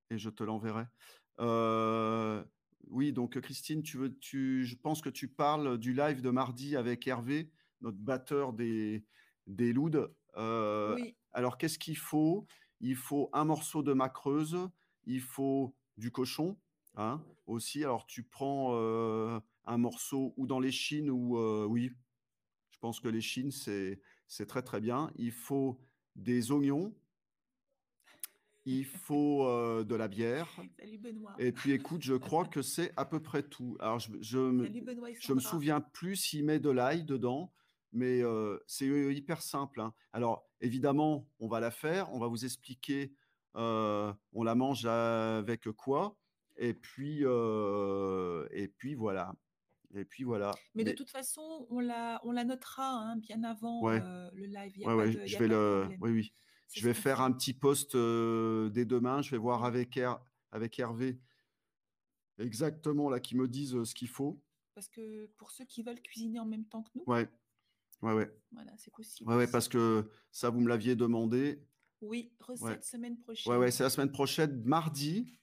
[0.10, 0.86] et je te l'enverrai.
[1.40, 2.44] Euh,
[2.88, 6.76] oui, donc Christine, tu veux, tu, je pense que tu parles du live de mardi
[6.76, 7.52] avec Hervé,
[7.82, 9.06] notre batteur des,
[9.48, 10.08] des Louds.
[10.38, 12.46] Euh, Oui, alors, qu'est-ce qu'il faut?
[12.84, 14.58] Il faut un morceau de macreuse,
[15.06, 16.58] il faut du cochon
[16.96, 17.82] hein, aussi.
[17.86, 21.94] Alors, tu prends euh, un morceau ou dans les chines ou euh, oui,
[22.72, 25.12] je pense que les chines, c'est c'est très très bien.
[25.16, 25.80] Il faut
[26.18, 26.94] des oignons,
[28.66, 30.50] il faut euh, de la bière.
[30.78, 31.36] salut Benoît.
[31.40, 33.78] Et puis, écoute, je crois que c'est à peu près tout.
[33.80, 37.06] Alors, je, je me, Salut Benoît et je me souviens plus s'il met de l'ail
[37.06, 37.54] dedans,
[37.94, 39.80] mais euh, c'est hyper simple.
[39.80, 39.94] hein.
[40.12, 43.14] Alors, évidemment, on va la faire, on va vous expliquer,
[43.56, 46.18] euh, on la mange avec quoi,
[46.58, 49.34] et puis, euh, et puis voilà.
[49.96, 50.52] Et puis voilà.
[50.74, 54.00] Mais, de toute façon, on la, on la notera hein, bien avant Ouais.
[54.34, 54.76] le live.
[54.78, 56.34] Y a ouais, pas ouais, de- il y je a vais pas le, oui, oui.
[56.74, 59.22] Je vais faire un petit post dès demain.
[59.22, 60.18] Je vais voir avec, Her-
[60.52, 61.20] avec Hervé
[62.40, 64.42] exactement là qui me disent ce qu'il faut.
[64.74, 67.30] Parce que pour ceux qui veulent cuisiner en même temps que nous, Ouais,
[68.04, 68.32] ouais, ouais.
[68.52, 69.30] voilà, c'est possible.
[69.30, 69.52] Ouais, ouais, aussi.
[69.52, 71.64] parce que ça, vous me l'aviez demandé.
[72.02, 72.82] Oui, recette Ouais.
[72.82, 73.52] semaine prochaine.
[73.52, 75.40] Ouais, ouais, c'est la semaine prochaine, mardi.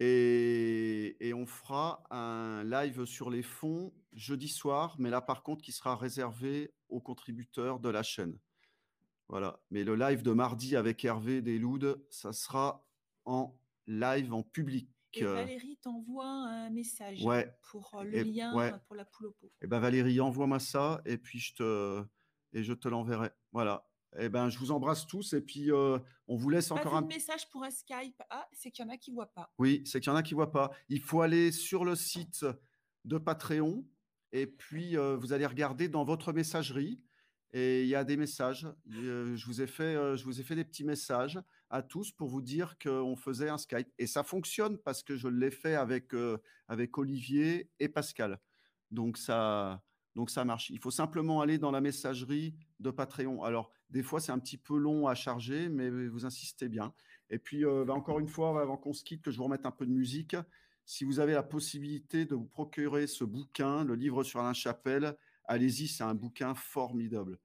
[0.00, 5.62] Et, et on fera un live sur les fonds jeudi soir, mais là, par contre,
[5.62, 8.38] qui sera réservé aux contributeurs de la chaîne.
[9.28, 9.60] Voilà.
[9.70, 12.86] Mais le live de mardi avec Hervé Desloudes, ça sera
[13.24, 14.88] en live, en public.
[15.14, 17.50] Et Euh, Valérie t'envoie un message Ouais.
[17.70, 18.72] pour euh, le Et- lien ouais.
[18.72, 19.50] euh, pour la poule au pot.
[19.62, 22.04] Eh ben Valérie, envoie-moi ça et puis je te
[22.52, 23.30] et je te l'enverrai.
[23.52, 23.86] Voilà.
[24.18, 25.98] Eh ben je vous embrasse tous et puis euh,
[26.28, 28.20] on vous laisse Pas encore un message pour un Skype.
[28.30, 29.52] Ah, c'est qu'il y en a qui voient pas.
[29.58, 30.70] Oui, c'est qu'il y en a qui ne voient pas.
[30.88, 32.44] Il faut aller sur le site
[33.04, 33.86] de Patreon
[34.32, 37.02] et puis euh, vous allez regarder dans votre messagerie
[37.52, 38.66] et il y a des messages.
[38.92, 42.12] Euh, je, vous ai fait, euh, je vous ai fait des petits messages à tous
[42.12, 43.88] pour vous dire qu'on faisait un Skype.
[43.98, 46.38] Et ça fonctionne parce que je l'ai fait avec, euh,
[46.68, 48.38] avec Olivier et Pascal.
[48.90, 49.82] Donc ça,
[50.14, 50.70] donc ça marche.
[50.70, 53.42] Il faut simplement aller dans la messagerie de Patreon.
[53.42, 56.92] Alors, des fois, c'est un petit peu long à charger, mais vous insistez bien.
[57.30, 59.70] Et puis, bah, encore une fois, avant qu'on se quitte, que je vous remette un
[59.70, 60.36] peu de musique.
[60.84, 65.16] Si vous avez la possibilité de vous procurer ce bouquin, le livre sur Alain Chapelle,
[65.48, 67.38] allez-y, c'est un bouquin formidable.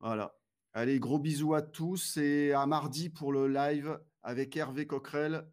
[0.00, 0.36] Voilà.
[0.74, 5.46] Allez, gros bisous à tous et à mardi pour le live avec Hervé Coquerel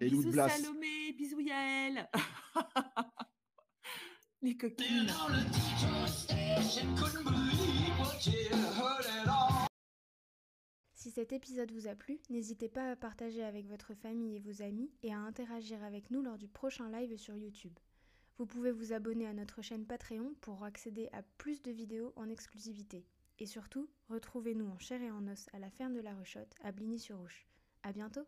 [0.00, 0.48] et Lou de bisous Blas.
[0.48, 2.10] Salomé, bisous Yael.
[4.42, 4.72] Les all.
[10.94, 14.62] Si cet épisode vous a plu, n'hésitez pas à partager avec votre famille et vos
[14.62, 17.78] amis et à interagir avec nous lors du prochain live sur YouTube.
[18.38, 22.28] Vous pouvez vous abonner à notre chaîne Patreon pour accéder à plus de vidéos en
[22.28, 23.04] exclusivité.
[23.38, 26.72] Et surtout, retrouvez-nous en chair et en os à la ferme de la Rechotte à
[26.72, 27.46] Bligny-sur-Ouche.
[27.82, 28.26] À bientôt!